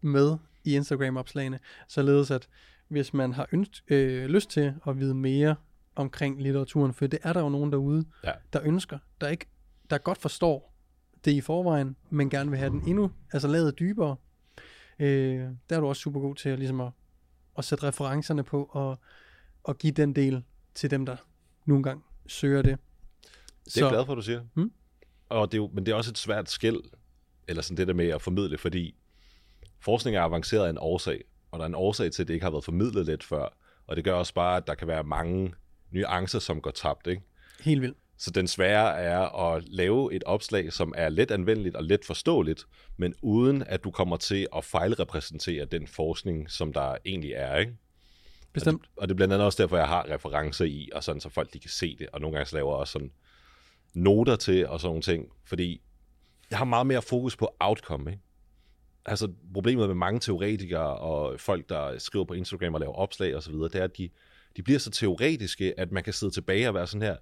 med 0.00 0.36
i 0.64 0.76
Instagram-opslagene, 0.76 1.58
således 1.88 2.30
at 2.30 2.48
hvis 2.88 3.14
man 3.14 3.32
har 3.32 3.48
ønsk, 3.52 3.82
øh, 3.88 4.26
lyst 4.26 4.50
til 4.50 4.74
at 4.86 4.98
vide 4.98 5.14
mere 5.14 5.56
omkring 6.00 6.42
litteraturen, 6.42 6.94
for 6.94 7.06
det 7.06 7.18
er 7.22 7.32
der 7.32 7.40
jo 7.40 7.48
nogen 7.48 7.72
derude, 7.72 8.04
Ja. 8.24 8.32
der 8.52 8.60
ønsker, 8.64 8.98
der 9.20 9.28
ikke, 9.28 9.46
der 9.90 9.98
godt 9.98 10.18
forstår 10.18 10.74
det 11.24 11.30
i 11.32 11.40
forvejen, 11.40 11.96
men 12.10 12.30
gerne 12.30 12.50
vil 12.50 12.58
have 12.58 12.70
den 12.70 12.82
endnu, 12.88 13.10
altså 13.32 13.48
lavet 13.48 13.78
dybere. 13.78 14.16
Øh, 14.98 15.48
der 15.70 15.76
er 15.76 15.80
du 15.80 15.86
også 15.86 16.02
super 16.02 16.20
god 16.20 16.34
til 16.34 16.48
at, 16.48 16.58
ligesom 16.58 16.80
at, 16.80 16.90
at 17.58 17.64
sætte 17.64 17.84
referencerne 17.86 18.42
på 18.42 18.64
og, 18.72 18.98
og 19.64 19.78
give 19.78 19.92
den 19.92 20.12
del 20.16 20.42
til 20.74 20.90
dem, 20.90 21.06
der 21.06 21.16
nogle 21.64 21.82
gange 21.82 22.02
søger 22.26 22.62
det. 22.62 22.78
Det 23.64 23.76
er 23.76 23.84
jeg 23.84 23.90
glad 23.92 24.06
for, 24.06 24.14
du 24.14 24.22
siger. 24.22 24.42
Mm. 24.54 24.72
Og 25.28 25.52
det 25.52 25.58
er 25.58 25.62
jo, 25.62 25.70
men 25.74 25.86
det 25.86 25.92
er 25.92 25.96
også 25.96 26.10
et 26.10 26.18
svært 26.18 26.50
skæld, 26.50 26.80
eller 27.48 27.62
sådan 27.62 27.76
det 27.76 27.88
der 27.88 27.94
med 27.94 28.08
at 28.08 28.22
formidle, 28.22 28.58
fordi 28.58 28.94
forskning 29.80 30.16
er 30.16 30.22
avanceret 30.22 30.66
af 30.66 30.70
en 30.70 30.78
årsag, 30.80 31.24
og 31.50 31.58
der 31.58 31.64
er 31.64 31.68
en 31.68 31.74
årsag 31.74 32.12
til, 32.12 32.22
at 32.22 32.28
det 32.28 32.34
ikke 32.34 32.44
har 32.44 32.50
været 32.50 32.64
formidlet 32.64 33.06
lidt 33.06 33.24
før, 33.24 33.48
og 33.86 33.96
det 33.96 34.04
gør 34.04 34.12
også 34.14 34.34
bare, 34.34 34.56
at 34.56 34.66
der 34.66 34.74
kan 34.74 34.88
være 34.88 35.04
mange 35.04 35.54
nuancer, 35.90 36.38
som 36.38 36.60
går 36.60 36.70
tabt, 36.70 37.06
ikke? 37.06 37.22
Helt 37.60 37.82
vildt. 37.82 37.96
Så 38.18 38.30
den 38.30 38.48
svære 38.48 38.98
er 38.98 39.52
at 39.54 39.68
lave 39.68 40.14
et 40.14 40.24
opslag, 40.24 40.72
som 40.72 40.94
er 40.96 41.08
let 41.08 41.30
anvendeligt 41.30 41.76
og 41.76 41.84
let 41.84 42.04
forståeligt, 42.04 42.66
men 42.96 43.14
uden 43.22 43.62
at 43.62 43.84
du 43.84 43.90
kommer 43.90 44.16
til 44.16 44.46
at 44.56 44.64
fejlrepræsentere 44.64 45.64
den 45.64 45.86
forskning, 45.86 46.50
som 46.50 46.72
der 46.72 46.96
egentlig 47.04 47.32
er, 47.32 47.56
ikke? 47.56 47.76
Bestemt. 48.52 48.86
Og 48.96 49.08
det 49.08 49.14
er 49.14 49.16
blandt 49.16 49.34
andet 49.34 49.46
også 49.46 49.62
derfor, 49.62 49.76
jeg 49.76 49.88
har 49.88 50.06
referencer 50.10 50.64
i, 50.64 50.90
og 50.94 51.04
sådan, 51.04 51.20
så 51.20 51.28
folk 51.28 51.52
de 51.52 51.58
kan 51.58 51.70
se 51.70 51.96
det, 51.98 52.08
og 52.12 52.20
nogle 52.20 52.36
gange 52.36 52.48
så 52.48 52.56
laver 52.56 52.72
jeg 52.72 52.80
også 52.80 52.92
sådan 52.92 53.12
noter 53.94 54.36
til, 54.36 54.68
og 54.68 54.80
sådan 54.80 54.88
nogle 54.90 55.02
ting, 55.02 55.26
fordi 55.44 55.80
jeg 56.50 56.58
har 56.58 56.64
meget 56.64 56.86
mere 56.86 57.02
fokus 57.02 57.36
på 57.36 57.48
outcome, 57.60 58.10
ikke? 58.10 58.22
Altså 59.06 59.32
problemet 59.54 59.86
med 59.86 59.94
mange 59.94 60.20
teoretikere 60.20 60.96
og 60.96 61.40
folk, 61.40 61.68
der 61.68 61.98
skriver 61.98 62.24
på 62.24 62.34
Instagram 62.34 62.74
og 62.74 62.80
laver 62.80 62.94
opslag 62.94 63.36
og 63.36 63.42
så 63.42 63.50
videre, 63.50 63.68
det 63.68 63.74
er, 63.74 63.84
at 63.84 63.98
de, 63.98 64.10
de 64.56 64.62
bliver 64.62 64.78
så 64.78 64.90
teoretiske, 64.90 65.80
at 65.80 65.92
man 65.92 66.04
kan 66.04 66.12
sidde 66.12 66.32
tilbage 66.32 66.68
og 66.68 66.74
være 66.74 66.86
sådan 66.86 67.02
her, 67.02 67.16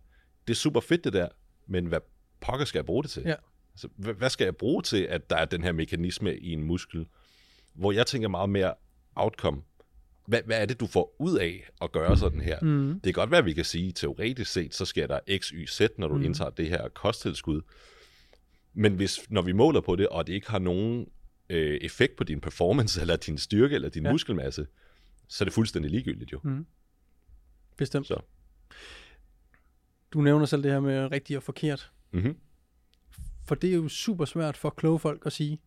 det 0.47 0.53
er 0.53 0.57
super 0.57 0.81
fedt 0.81 1.05
det 1.05 1.13
der, 1.13 1.29
men 1.67 1.87
hvad 1.87 2.01
pokker 2.41 2.65
skal 2.65 2.79
jeg 2.79 2.87
bruge 2.87 3.03
det 3.03 3.11
til? 3.11 3.23
Ja. 3.27 3.35
Altså, 3.73 3.89
hvad, 3.97 4.31
skal 4.31 4.45
jeg 4.45 4.57
bruge 4.57 4.83
til, 4.83 5.03
at 5.03 5.31
der 5.31 5.37
er 5.37 5.45
den 5.45 5.63
her 5.63 5.73
mekanisme 5.73 6.37
i 6.37 6.53
en 6.53 6.63
muskel? 6.63 7.07
Hvor 7.75 7.93
jeg 7.93 8.07
tænker 8.07 8.29
meget 8.29 8.51
mere 8.51 8.75
outcome. 9.15 9.63
Hvad, 10.27 10.41
hvad 10.47 10.63
er 10.63 10.67
det, 10.67 10.81
du 10.81 10.87
får 10.87 11.17
ud 11.19 11.39
af 11.39 11.69
at 11.83 11.93
gøre 11.93 12.17
sådan 12.17 12.41
her? 12.41 12.61
Mm. 12.63 12.93
Det 12.95 13.03
kan 13.05 13.13
godt 13.13 13.31
være, 13.31 13.39
at 13.39 13.45
vi 13.47 13.53
kan 13.53 13.65
sige, 13.65 13.93
teoretisk 13.93 14.53
set, 14.53 14.75
så 14.75 14.85
sker 14.85 15.07
der 15.07 15.21
x, 15.39 15.49
y, 15.49 15.67
z, 15.67 15.81
når 15.99 16.09
du 16.09 16.15
Mm. 16.15 16.23
indtager 16.25 16.51
det 16.51 16.69
her 16.69 16.89
kosttilskud. 16.89 17.61
Men 18.75 18.95
hvis, 18.95 19.31
når 19.31 19.43
vi 19.43 19.53
måler 19.53 19.81
på 19.81 19.97
det, 19.97 20.09
og 20.09 20.27
det 20.27 20.33
ikke 20.33 20.51
har 20.51 20.59
nogen 20.59 21.07
øh, 21.51 21.79
effekt 21.83 22.17
på 22.17 22.25
din 22.25 22.41
performance, 22.41 23.01
eller 23.03 23.17
din 23.17 23.39
styrke, 23.39 23.75
eller 23.75 23.89
din 23.89 24.05
ja. 24.05 24.13
muskelmasse, 24.13 24.67
så 25.29 25.45
er 25.45 25.47
det 25.47 25.53
fuldstændig 25.53 25.91
ligegyldigt 25.91 26.33
jo. 26.33 26.41
Mm. 26.45 26.67
Bestemt. 27.79 28.07
Så. 28.07 28.21
Du 30.13 30.21
nævner 30.21 30.47
selv 30.47 30.63
det 30.63 30.71
her 30.73 30.81
med 30.81 31.13
rigtigt 31.13 31.37
og 31.37 31.43
forkert. 31.43 31.93
Mm-hmm. 32.13 32.37
For 33.47 33.55
det 33.55 33.71
er 33.71 33.75
jo 33.75 33.89
super 33.89 34.25
svært 34.25 34.57
for 34.57 34.71
kloge 34.71 34.99
folk 34.99 35.27
at 35.27 35.33
sige. 35.33 35.61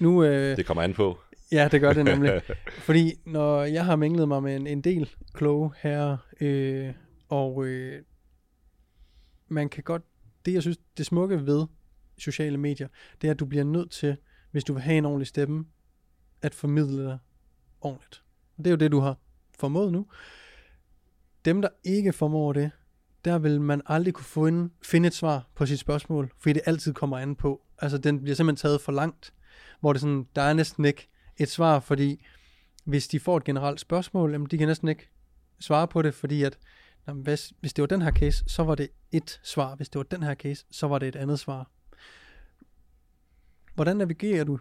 Nu, 0.00 0.24
øh, 0.24 0.56
Det 0.56 0.66
kommer 0.66 0.82
an 0.82 0.94
på. 0.94 1.18
ja, 1.52 1.68
det 1.72 1.80
gør 1.80 1.92
det 1.92 2.04
nemlig. 2.04 2.42
Fordi 2.86 3.14
når 3.26 3.62
jeg 3.62 3.84
har 3.84 3.96
minglet 3.96 4.28
mig 4.28 4.42
med 4.42 4.56
en, 4.56 4.66
en 4.66 4.80
del 4.80 5.10
kloge 5.32 5.72
herrer, 5.78 6.16
øh, 6.40 6.92
og 7.28 7.64
øh, 7.66 8.02
man 9.48 9.68
kan 9.68 9.82
godt, 9.82 10.02
det 10.46 10.54
jeg 10.54 10.62
synes, 10.62 10.78
det 10.96 11.06
smukke 11.06 11.46
ved 11.46 11.66
sociale 12.18 12.58
medier, 12.58 12.88
det 13.22 13.28
er, 13.28 13.30
at 13.30 13.40
du 13.40 13.46
bliver 13.46 13.64
nødt 13.64 13.90
til, 13.90 14.16
hvis 14.50 14.64
du 14.64 14.72
vil 14.72 14.82
have 14.82 14.98
en 14.98 15.04
ordentlig 15.04 15.26
stemme, 15.26 15.64
at 16.42 16.54
formidle 16.54 17.04
dig 17.04 17.18
ordentligt. 17.80 18.22
Og 18.58 18.64
det 18.64 18.66
er 18.66 18.70
jo 18.72 18.76
det, 18.76 18.92
du 18.92 19.00
har 19.00 19.16
formået 19.58 19.92
nu. 19.92 20.06
Dem, 21.48 21.62
der 21.62 21.68
ikke 21.84 22.12
formår 22.12 22.52
det, 22.52 22.70
der 23.24 23.38
vil 23.38 23.60
man 23.60 23.82
aldrig 23.86 24.14
kunne 24.14 24.24
finde, 24.24 24.70
finde 24.82 25.06
et 25.06 25.14
svar 25.14 25.50
på 25.54 25.66
sit 25.66 25.78
spørgsmål, 25.78 26.32
fordi 26.38 26.52
det 26.52 26.62
altid 26.66 26.94
kommer 26.94 27.18
an 27.18 27.36
på. 27.36 27.62
Altså, 27.78 27.98
den 27.98 28.22
bliver 28.22 28.34
simpelthen 28.34 28.56
taget 28.56 28.80
for 28.80 28.92
langt, 28.92 29.34
hvor 29.80 29.92
det 29.92 30.00
sådan, 30.00 30.26
der 30.36 30.42
er 30.42 30.52
næsten 30.52 30.84
ikke 30.84 31.08
et 31.36 31.48
svar, 31.48 31.80
fordi 31.80 32.26
hvis 32.84 33.08
de 33.08 33.20
får 33.20 33.36
et 33.36 33.44
generelt 33.44 33.80
spørgsmål, 33.80 34.32
jamen, 34.32 34.46
de 34.50 34.58
kan 34.58 34.68
næsten 34.68 34.88
ikke 34.88 35.10
svare 35.60 35.88
på 35.88 36.02
det, 36.02 36.14
fordi 36.14 36.42
at, 36.42 36.58
jamen, 37.06 37.22
hvis, 37.22 37.52
hvis 37.60 37.72
det 37.72 37.82
var 37.82 37.86
den 37.86 38.02
her 38.02 38.12
case, 38.12 38.44
så 38.46 38.62
var 38.62 38.74
det 38.74 38.88
et 39.12 39.40
svar. 39.42 39.74
Hvis 39.74 39.88
det 39.88 39.98
var 39.98 40.02
den 40.02 40.22
her 40.22 40.34
case, 40.34 40.66
så 40.70 40.86
var 40.86 40.98
det 40.98 41.08
et 41.08 41.16
andet 41.16 41.38
svar. 41.38 41.70
Hvordan 43.74 43.96
navigerer 43.96 44.44
du 44.44 44.58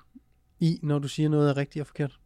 i, 0.59 0.79
når 0.83 0.99
du 0.99 1.07
siger 1.07 1.29
noget 1.29 1.49
er 1.49 1.57
rigtigt 1.57 1.81
og 1.81 1.87
forkert? 1.87 2.19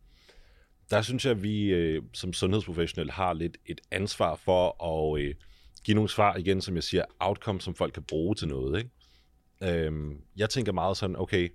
Der 0.92 1.02
synes 1.02 1.26
jeg, 1.26 1.32
at 1.32 1.44
vi 1.44 1.66
øh, 1.66 2.04
som 2.14 2.34
sundhedsprofessionelle 2.34 3.12
har 3.12 3.34
lidt 3.34 3.58
et 3.66 3.82
ansvar 3.92 4.36
for 4.36 4.84
at 4.84 5.22
øh, 5.22 5.36
give 5.84 5.96
nogle 5.96 6.10
svar 6.10 6.36
igen, 6.36 6.62
som 6.62 6.76
jeg 6.76 6.84
siger, 6.84 7.06
outcome, 7.20 7.62
som 7.62 7.76
folk 7.76 7.94
kan 7.94 8.04
bruge 8.04 8.36
til 8.36 8.48
noget. 8.48 8.78
Ikke? 8.78 9.86
Øhm, 9.86 10.22
jeg 10.38 10.50
tænker 10.50 10.72
meget 10.72 10.98
sådan, 10.98 11.16
okay, 11.16 11.50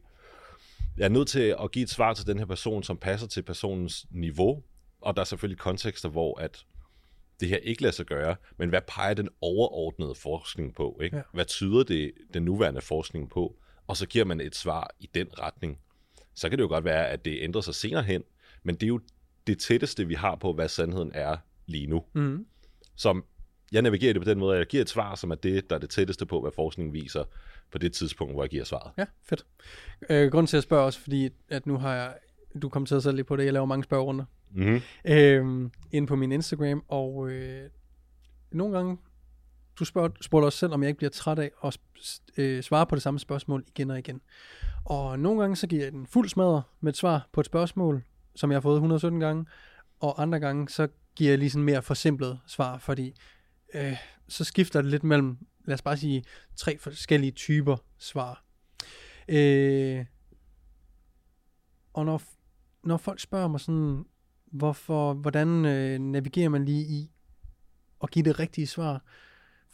jeg 0.96 1.04
er 1.04 1.08
nødt 1.08 1.28
til 1.28 1.56
at 1.62 1.70
give 1.72 1.82
et 1.82 1.90
svar 1.90 2.14
til 2.14 2.26
den 2.26 2.38
her 2.38 2.46
person, 2.46 2.82
som 2.82 2.96
passer 2.96 3.26
til 3.26 3.42
personens 3.42 4.06
niveau, 4.10 4.62
og 5.00 5.16
der 5.16 5.20
er 5.20 5.24
selvfølgelig 5.24 5.58
kontekster, 5.58 6.08
hvor 6.08 6.40
at 6.40 6.64
det 7.40 7.48
her 7.48 7.56
ikke 7.56 7.82
lader 7.82 7.92
sig 7.92 8.06
gøre, 8.06 8.36
men 8.56 8.68
hvad 8.68 8.80
peger 8.88 9.14
den 9.14 9.28
overordnede 9.40 10.14
forskning 10.14 10.74
på? 10.74 11.00
Ikke? 11.02 11.16
Ja. 11.16 11.22
Hvad 11.32 11.44
tyder 11.44 11.82
det 11.82 12.12
den 12.34 12.42
nuværende 12.42 12.80
forskning 12.80 13.30
på? 13.30 13.56
Og 13.86 13.96
så 13.96 14.06
giver 14.06 14.24
man 14.24 14.40
et 14.40 14.56
svar 14.56 14.90
i 15.00 15.10
den 15.14 15.28
retning. 15.38 15.78
Så 16.34 16.48
kan 16.48 16.58
det 16.58 16.62
jo 16.62 16.68
godt 16.68 16.84
være, 16.84 17.08
at 17.08 17.24
det 17.24 17.38
ændrer 17.42 17.60
sig 17.60 17.74
senere 17.74 18.02
hen, 18.02 18.22
men 18.62 18.74
det 18.74 18.82
er 18.82 18.88
jo 18.88 19.00
det 19.46 19.58
tætteste, 19.58 20.06
vi 20.06 20.14
har 20.14 20.34
på, 20.34 20.52
hvad 20.52 20.68
sandheden 20.68 21.10
er 21.14 21.36
lige 21.66 21.86
nu. 21.86 22.04
Mm. 22.12 22.46
Som 22.96 23.24
jeg 23.72 23.82
navigerer 23.82 24.12
det 24.12 24.22
på 24.22 24.28
den 24.28 24.38
måde, 24.38 24.52
at 24.52 24.58
jeg 24.58 24.66
giver 24.66 24.80
et 24.80 24.88
svar, 24.88 25.14
som 25.14 25.30
er 25.30 25.34
det, 25.34 25.70
der 25.70 25.76
er 25.76 25.80
det 25.80 25.90
tætteste 25.90 26.26
på, 26.26 26.40
hvad 26.40 26.50
forskningen 26.54 26.94
viser 26.94 27.24
på 27.72 27.78
det 27.78 27.92
tidspunkt, 27.92 28.34
hvor 28.34 28.42
jeg 28.42 28.50
giver 28.50 28.64
svaret. 28.64 28.92
Ja, 28.98 29.04
fedt. 29.22 29.46
Øh, 30.10 30.30
grunden 30.30 30.46
til 30.46 30.56
at 30.56 30.62
spørge 30.62 30.84
også, 30.84 31.00
fordi 31.00 31.28
at 31.48 31.66
nu 31.66 31.78
har 31.78 31.94
jeg, 31.94 32.14
du 32.62 32.68
kommenterede 32.68 33.02
selv 33.02 33.14
lige 33.14 33.24
på 33.24 33.36
det, 33.36 33.44
jeg 33.44 33.52
laver 33.52 33.66
mange 33.66 33.84
spørgerunder 33.84 34.24
Mm-hmm. 34.50 34.80
øh, 35.04 35.70
inde 35.92 36.06
på 36.06 36.16
min 36.16 36.32
Instagram, 36.32 36.84
og 36.88 37.30
øh, 37.30 37.70
nogle 38.50 38.76
gange, 38.76 38.98
du 39.78 39.84
spørger, 39.84 40.08
spurgte 40.20 40.46
også 40.46 40.58
selv, 40.58 40.72
om 40.72 40.82
jeg 40.82 40.88
ikke 40.88 40.98
bliver 40.98 41.10
træt 41.10 41.38
af 41.38 41.50
at 41.64 41.78
øh, 42.36 42.62
svare 42.62 42.86
på 42.86 42.94
det 42.94 43.02
samme 43.02 43.20
spørgsmål 43.20 43.64
igen 43.68 43.90
og 43.90 43.98
igen. 43.98 44.20
Og 44.84 45.18
nogle 45.18 45.40
gange, 45.40 45.56
så 45.56 45.66
giver 45.66 45.82
jeg 45.82 45.92
den 45.92 46.06
fuld 46.06 46.28
smadre 46.28 46.62
med 46.80 46.92
et 46.92 46.96
svar 46.96 47.28
på 47.32 47.40
et 47.40 47.46
spørgsmål, 47.46 48.04
som 48.36 48.50
jeg 48.50 48.56
har 48.56 48.60
fået 48.60 48.76
117 48.76 49.20
gange, 49.20 49.46
og 50.00 50.22
andre 50.22 50.40
gange, 50.40 50.68
så 50.68 50.88
giver 51.16 51.30
jeg 51.30 51.38
lige 51.38 51.50
sådan 51.50 51.64
mere 51.64 51.82
forsimplet 51.82 52.38
svar, 52.46 52.78
fordi 52.78 53.14
øh, 53.74 53.96
så 54.28 54.44
skifter 54.44 54.82
det 54.82 54.90
lidt 54.90 55.04
mellem, 55.04 55.38
lad 55.64 55.74
os 55.74 55.82
bare 55.82 55.96
sige, 55.96 56.24
tre 56.56 56.78
forskellige 56.78 57.32
typer 57.32 57.76
svar. 57.98 58.44
Øh, 59.28 60.04
og 61.92 62.04
når, 62.04 62.22
når 62.84 62.96
folk 62.96 63.20
spørger 63.20 63.48
mig 63.48 63.60
sådan, 63.60 64.04
hvorfor, 64.52 65.14
hvordan 65.14 65.64
øh, 65.64 65.98
navigerer 65.98 66.48
man 66.48 66.64
lige 66.64 66.84
i 66.86 67.10
at 68.02 68.10
give 68.10 68.24
det 68.24 68.38
rigtige 68.38 68.66
svar, 68.66 69.04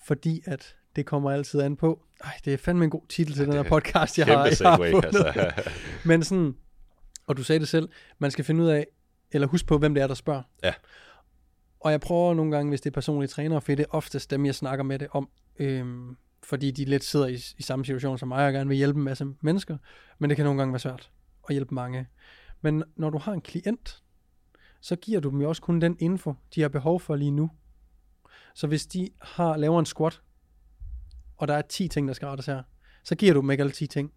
fordi 0.07 0.43
at 0.47 0.77
det 0.97 1.07
kommer 1.07 1.31
altid 1.31 1.61
an 1.61 1.77
på. 1.77 2.03
Ej, 2.25 2.33
det 2.45 2.53
er 2.53 2.57
fandme 2.59 2.85
en 2.85 2.91
god 2.91 3.03
titel 3.09 3.35
til 3.35 3.41
Ja, 3.41 3.47
den 3.47 3.53
her 3.53 3.65
er 3.65 3.69
podcast, 3.69 4.19
jeg 4.19 4.27
har, 4.27 4.33
jeg 4.47 4.57
har 4.71 4.77
fundet. 4.77 5.05
altså. 5.05 5.53
Men 6.09 6.25
sådan, 6.25 6.57
og 7.27 7.37
du 7.37 7.43
sagde 7.43 7.61
det 7.61 7.69
selv, 7.69 7.89
man 8.19 8.31
skal 8.31 8.45
finde 8.45 8.63
ud 8.63 8.69
af, 8.69 8.87
eller 9.33 9.49
huske 9.49 9.67
på, 9.67 9.79
hvem 9.79 9.95
det 9.95 10.03
er, 10.03 10.07
der 10.07 10.15
spørger. 10.15 10.43
Ja. 10.63 10.75
Og 11.81 11.91
jeg 11.91 12.01
prøver 12.01 12.35
nogle 12.35 12.57
gange, 12.57 12.69
hvis 12.69 12.81
det 12.81 12.91
er 12.91 12.95
personlige 12.95 13.29
trænere, 13.29 13.61
for 13.61 13.75
det 13.75 13.81
er 13.81 13.95
oftest 13.95 14.31
dem, 14.31 14.47
jeg 14.47 14.55
snakker 14.55 14.83
med 14.83 14.99
det 14.99 15.09
om, 15.11 15.29
øhm, 15.59 16.17
fordi 16.43 16.71
de 16.71 16.85
lidt 16.85 17.05
sidder 17.05 17.27
i, 17.27 17.35
i 17.59 17.63
samme 17.63 17.85
situation 17.85 18.19
som 18.19 18.29
mig, 18.29 18.47
og 18.47 18.53
gerne 18.53 18.69
vil 18.69 18.77
hjælpe 18.77 18.99
en 18.99 19.05
masse 19.05 19.27
mennesker, 19.41 19.77
men 20.19 20.31
det 20.31 20.37
kan 20.37 20.45
nogle 20.45 20.59
gange 20.61 20.73
være 20.73 20.81
svært 20.81 21.11
at 21.49 21.55
hjælpe 21.55 21.75
mange. 21.75 22.09
Men 22.61 22.85
når 22.97 23.11
du 23.11 23.19
har 23.19 23.33
en 23.33 23.41
klient, 23.41 24.03
så 24.81 24.97
giver 24.97 25.21
du 25.21 25.31
dem 25.31 25.41
jo 25.41 25.49
også 25.49 25.63
kun 25.63 25.81
den 25.81 25.97
info, 26.01 26.35
de 26.55 26.61
har 26.61 26.69
behov 26.69 27.01
for 27.01 27.17
lige 27.17 27.31
nu. 27.31 27.51
Så 28.55 28.67
hvis 28.67 28.87
de 28.87 29.09
har 29.21 29.57
laver 29.57 29.79
en 29.79 29.87
squat, 29.87 30.21
og 31.37 31.49
der 31.49 31.55
er 31.55 31.63
10 31.63 31.89
ting, 31.89 32.09
der 32.09 32.15
skal 32.15 32.29
rettes 32.29 32.47
her, 32.47 32.63
så 33.05 33.15
giver 33.15 33.35
du 33.35 33.41
dem 33.41 33.51
ikke 33.51 33.63
alle 33.63 33.73
10 33.73 33.87
ting. 33.87 34.13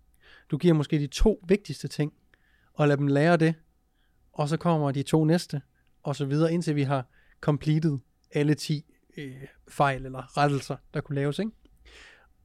Du 0.51 0.57
giver 0.57 0.73
måske 0.73 0.99
de 0.99 1.07
to 1.07 1.43
vigtigste 1.47 1.87
ting, 1.87 2.13
og 2.75 2.87
lad 2.87 2.97
dem 2.97 3.07
lære 3.07 3.37
det, 3.37 3.55
og 4.33 4.49
så 4.49 4.57
kommer 4.57 4.91
de 4.91 5.03
to 5.03 5.25
næste, 5.25 5.61
og 6.03 6.15
så 6.15 6.25
videre, 6.25 6.53
indtil 6.53 6.75
vi 6.75 6.83
har 6.83 7.07
completed 7.41 7.97
alle 8.31 8.53
10 8.53 8.93
øh, 9.17 9.35
fejl 9.67 10.05
eller 10.05 10.37
rettelser, 10.37 10.75
der 10.93 11.01
kunne 11.01 11.15
laves, 11.15 11.39
ikke? 11.39 11.51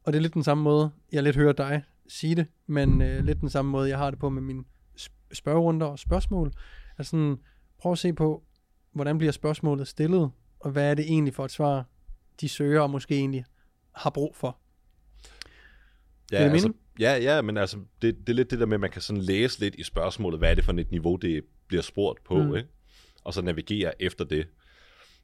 Og 0.05 0.13
det 0.13 0.19
er 0.19 0.23
lidt 0.23 0.35
den 0.35 0.45
samme 0.45 0.65
måde, 0.65 0.91
jeg 1.13 1.23
lidt 1.23 1.37
hører 1.37 1.53
dig 1.53 1.83
sige 2.11 2.35
det, 2.35 2.47
men 2.67 3.03
øh, 3.03 3.25
lidt 3.25 3.41
den 3.41 3.51
samme 3.51 3.71
måde, 3.71 3.89
jeg 3.89 3.99
har 3.99 4.11
det 4.11 4.19
på 4.19 4.29
med 4.29 4.43
mine 4.43 4.65
sp- 5.01 5.29
spørgerunder 5.33 5.87
og 5.87 5.99
spørgsmål. 5.99 6.53
Altså 6.99 7.11
sådan, 7.11 7.39
prøv 7.79 7.93
at 7.93 7.99
se 7.99 8.13
på, 8.13 8.45
hvordan 8.93 9.19
bliver 9.19 9.33
spørgsmålet 9.33 9.89
stillet, 9.89 10.31
og 10.61 10.71
hvad 10.71 10.91
er 10.91 10.95
det 10.95 11.05
egentlig 11.05 11.35
for 11.35 11.45
et 11.45 11.51
svar, 11.51 11.85
de 12.41 12.49
søger 12.49 12.81
og 12.81 12.91
måske 12.91 13.15
egentlig 13.15 13.45
har 13.93 14.11
brug 14.11 14.37
for. 14.37 14.59
Ja, 16.33 16.39
det 16.39 16.51
altså, 16.51 16.69
mening? 16.69 16.81
Ja, 17.01 17.17
ja, 17.17 17.43
men 17.43 17.57
altså, 17.57 17.77
det, 18.03 18.17
det 18.19 18.29
er 18.29 18.33
lidt 18.37 18.51
det 18.51 18.59
der 18.59 18.67
med, 18.67 18.75
at 18.75 18.81
man 18.81 18.91
kan 18.91 19.03
sådan 19.03 19.23
læse 19.23 19.61
lidt 19.61 19.75
i 19.75 19.83
spørgsmålet, 19.83 20.39
hvad 20.39 20.51
er 20.51 20.55
det 20.55 20.65
for 20.65 20.73
et 20.73 20.91
niveau, 20.91 21.17
det 21.17 21.45
bliver 21.69 21.83
spurgt 21.83 22.25
på, 22.25 22.35
Mm. 22.43 22.57
ikke? 22.57 22.69
og 23.25 23.35
så 23.35 23.43
navigere 23.43 24.03
efter 24.03 24.25
det. 24.25 24.47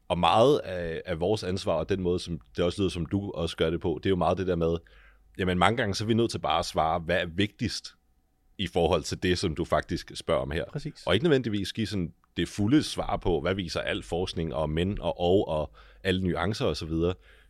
Og 0.08 0.18
meget 0.18 0.58
af, 0.58 1.02
af 1.06 1.20
vores 1.20 1.44
ansvar, 1.44 1.72
og 1.72 1.88
den 1.88 2.00
måde, 2.02 2.18
som 2.18 2.40
det 2.56 2.64
også 2.64 2.82
lyder, 2.82 2.90
som 2.90 3.06
du 3.06 3.30
også 3.30 3.56
gør 3.56 3.70
det 3.70 3.80
på, 3.80 4.00
det 4.02 4.06
er 4.06 4.10
jo 4.10 4.16
meget 4.16 4.38
det 4.38 4.46
der 4.46 4.56
med, 4.56 4.76
jamen 5.38 5.58
mange 5.58 5.76
gange 5.76 5.94
så 5.94 6.04
er 6.04 6.06
vi 6.06 6.14
nødt 6.14 6.30
til 6.30 6.38
bare 6.38 6.58
at 6.58 6.64
svare, 6.66 6.98
hvad 6.98 7.20
er 7.20 7.26
vigtigst 7.26 7.94
i 8.58 8.66
forhold 8.66 9.02
til 9.02 9.22
det, 9.22 9.38
som 9.38 9.54
du 9.54 9.64
faktisk 9.64 10.12
spørger 10.14 10.40
om 10.42 10.50
her. 10.50 10.64
Præcis. 10.72 11.02
Og 11.06 11.14
ikke 11.14 11.24
nødvendigvis 11.24 11.72
give 11.72 11.86
sådan 11.86 12.12
det 12.36 12.48
fulde 12.48 12.82
svar 12.82 13.16
på, 13.16 13.40
hvad 13.40 13.54
viser 13.54 13.80
al 13.80 14.02
forskning 14.02 14.54
og 14.54 14.70
men 14.70 15.00
og 15.00 15.20
og 15.20 15.48
og 15.48 15.72
alle 16.04 16.24
nuancer 16.24 16.66
osv. 16.66 16.92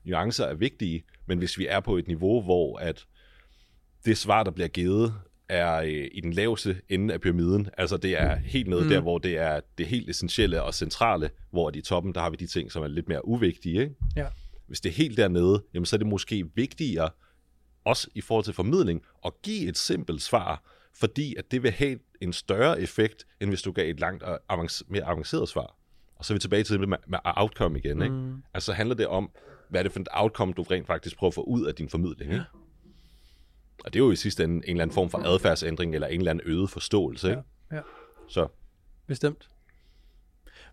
Nuancer 0.05 0.45
er 0.45 0.55
vigtige, 0.55 1.05
men 1.27 1.39
hvis 1.39 1.59
vi 1.59 1.67
er 1.67 1.81
på 1.81 1.97
et 1.97 2.07
niveau, 2.07 2.43
hvor 2.43 2.79
at 2.79 3.07
det 4.07 4.19
svar, 4.19 4.43
der 4.43 4.51
bliver 4.51 4.69
givet, 4.69 5.15
er 5.49 5.75
øh, 5.77 6.09
i 6.13 6.21
den 6.21 6.33
laveste 6.33 6.81
ende 6.89 7.15
af 7.15 7.21
pyramiden. 7.21 7.69
Altså 7.79 7.97
det 7.97 8.21
er 8.21 8.35
helt 8.37 8.69
nede 8.69 8.83
Mm. 8.83 8.89
der, 8.89 9.01
hvor 9.01 9.19
det 9.19 9.37
er 9.39 9.61
det 9.79 9.87
helt 9.87 10.11
essentielle 10.11 10.63
og 10.63 10.75
centrale, 10.75 11.31
hvor 11.51 11.71
i 11.75 11.81
toppen, 11.81 12.15
der 12.15 12.21
har 12.21 12.31
vi 12.31 12.37
de 12.37 12.47
ting, 12.47 12.73
som 12.73 12.83
er 12.83 12.89
lidt 12.89 13.09
mere 13.09 13.29
uvigtige. 13.29 13.81
Ikke? 13.81 13.95
Ja. 14.17 14.27
Hvis 14.67 14.81
det 14.81 14.89
er 14.91 14.95
helt 14.95 15.17
dernede, 15.17 15.63
jamen 15.75 15.87
så 15.87 15.97
er 15.97 15.99
det 15.99 16.07
måske 16.07 16.45
vigtigere, 16.55 17.11
også 17.85 18.09
i 18.15 18.21
forhold 18.21 18.45
til 18.45 18.55
formidling, 18.55 19.03
at 19.25 19.33
give 19.43 19.69
et 19.69 19.79
simpelt 19.79 20.23
svar, 20.23 20.63
fordi 20.95 21.35
at 21.39 21.51
det 21.51 21.63
vil 21.63 21.71
have 21.71 21.99
en 22.21 22.33
større 22.33 22.81
effekt, 22.81 23.27
end 23.41 23.51
hvis 23.51 23.63
du 23.63 23.73
gav 23.73 23.91
et 23.91 24.01
langt 24.01 24.23
og 24.23 24.41
avanc- 24.53 24.83
mere 24.89 25.05
avanceret 25.05 25.49
svar. 25.49 25.77
Og 26.17 26.25
så 26.25 26.33
er 26.33 26.35
vi 26.35 26.41
tilbage 26.41 26.63
til 26.63 26.79
det 26.81 26.89
med, 26.89 26.99
med 27.09 27.19
outcome 27.25 27.79
igen. 27.79 28.03
Ikke? 28.03 28.15
Mm. 28.15 28.43
Altså 28.55 28.73
handler 28.73 28.95
det 28.95 29.07
om, 29.07 29.31
hvad 29.71 29.81
er 29.81 29.83
det 29.83 29.93
for 29.93 30.01
et 30.01 30.09
outcome, 30.13 30.53
du 30.53 30.63
rent 30.63 30.87
faktisk 30.87 31.17
prøver 31.17 31.31
at 31.31 31.35
få 31.35 31.43
ud 31.43 31.67
af 31.67 31.75
din 31.75 31.89
formidling. 31.89 32.33
Ikke? 32.33 32.45
Og 33.85 33.93
det 33.93 34.01
er 34.01 34.05
jo 34.05 34.11
i 34.11 34.17
sidste 34.17 34.45
ende 34.45 34.55
en 34.55 34.63
eller 34.63 34.83
anden 34.83 34.95
form 34.95 35.11
for 35.11 35.19
adfærdsændring, 35.19 35.95
eller 35.95 36.07
en 36.07 36.21
eller 36.21 36.31
anden 36.31 36.49
øget 36.49 36.71
forståelse. 36.71 37.31
Ikke? 37.31 37.43
Ja, 37.71 37.77
ja. 37.77 37.83
Så 38.29 38.49
Bestemt. 39.07 39.49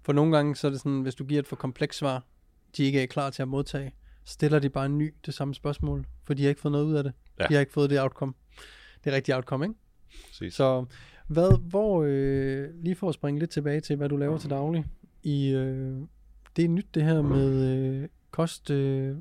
For 0.02 0.14
nogle 0.14 0.36
gange, 0.36 0.56
så 0.56 0.68
er 0.68 0.72
det 0.72 0.80
sådan, 0.80 1.02
hvis 1.02 1.16
du 1.16 1.24
giver 1.26 1.40
et 1.40 1.48
for 1.48 1.56
komplekst 1.56 2.00
svar, 2.00 2.26
de 2.78 2.84
ikke 2.84 3.04
er 3.04 3.06
klar 3.06 3.30
til 3.30 3.42
at 3.42 3.48
modtage, 3.48 3.94
stiller 4.26 4.60
de 4.60 4.70
bare 4.70 4.86
en 4.86 4.98
ny 4.98 5.14
det 5.26 5.34
samme 5.34 5.56
spørgsmål, 5.56 6.06
for 6.24 6.34
de 6.34 6.44
har 6.44 6.50
ikke 6.50 6.62
fået 6.62 6.72
noget 6.72 6.86
ud 6.86 6.94
af 6.94 7.04
det. 7.04 7.14
Ja. 7.40 7.46
De 7.48 7.54
har 7.54 7.60
ikke 7.60 7.74
fået 7.74 7.90
det 7.90 8.02
outcome. 8.02 8.34
Det 9.04 9.14
rigtige 9.14 9.36
outcome, 9.36 9.66
ikke? 9.66 9.76
præcis. 10.28 10.54
Så 10.54 10.86
hvad, 11.28 11.70
hvor, 11.70 12.04
øh, 12.08 12.70
lige 12.84 12.96
for 12.96 13.10
at 13.10 13.16
springe 13.16 13.40
lidt 13.40 13.52
tilbage 13.52 13.82
til, 13.82 13.96
hvad 13.96 14.10
du 14.10 14.18
laver 14.18 14.38
til 14.38 14.50
daglig, 14.50 14.86
i, 15.24 15.50
øh, 15.50 15.98
det 16.56 16.66
er 16.66 16.70
nyt 16.70 16.88
det 16.94 17.04
her 17.04 17.22
med 17.22 17.76
øh, 17.76 18.10
kost, 18.32 18.70
øh, 18.70 19.16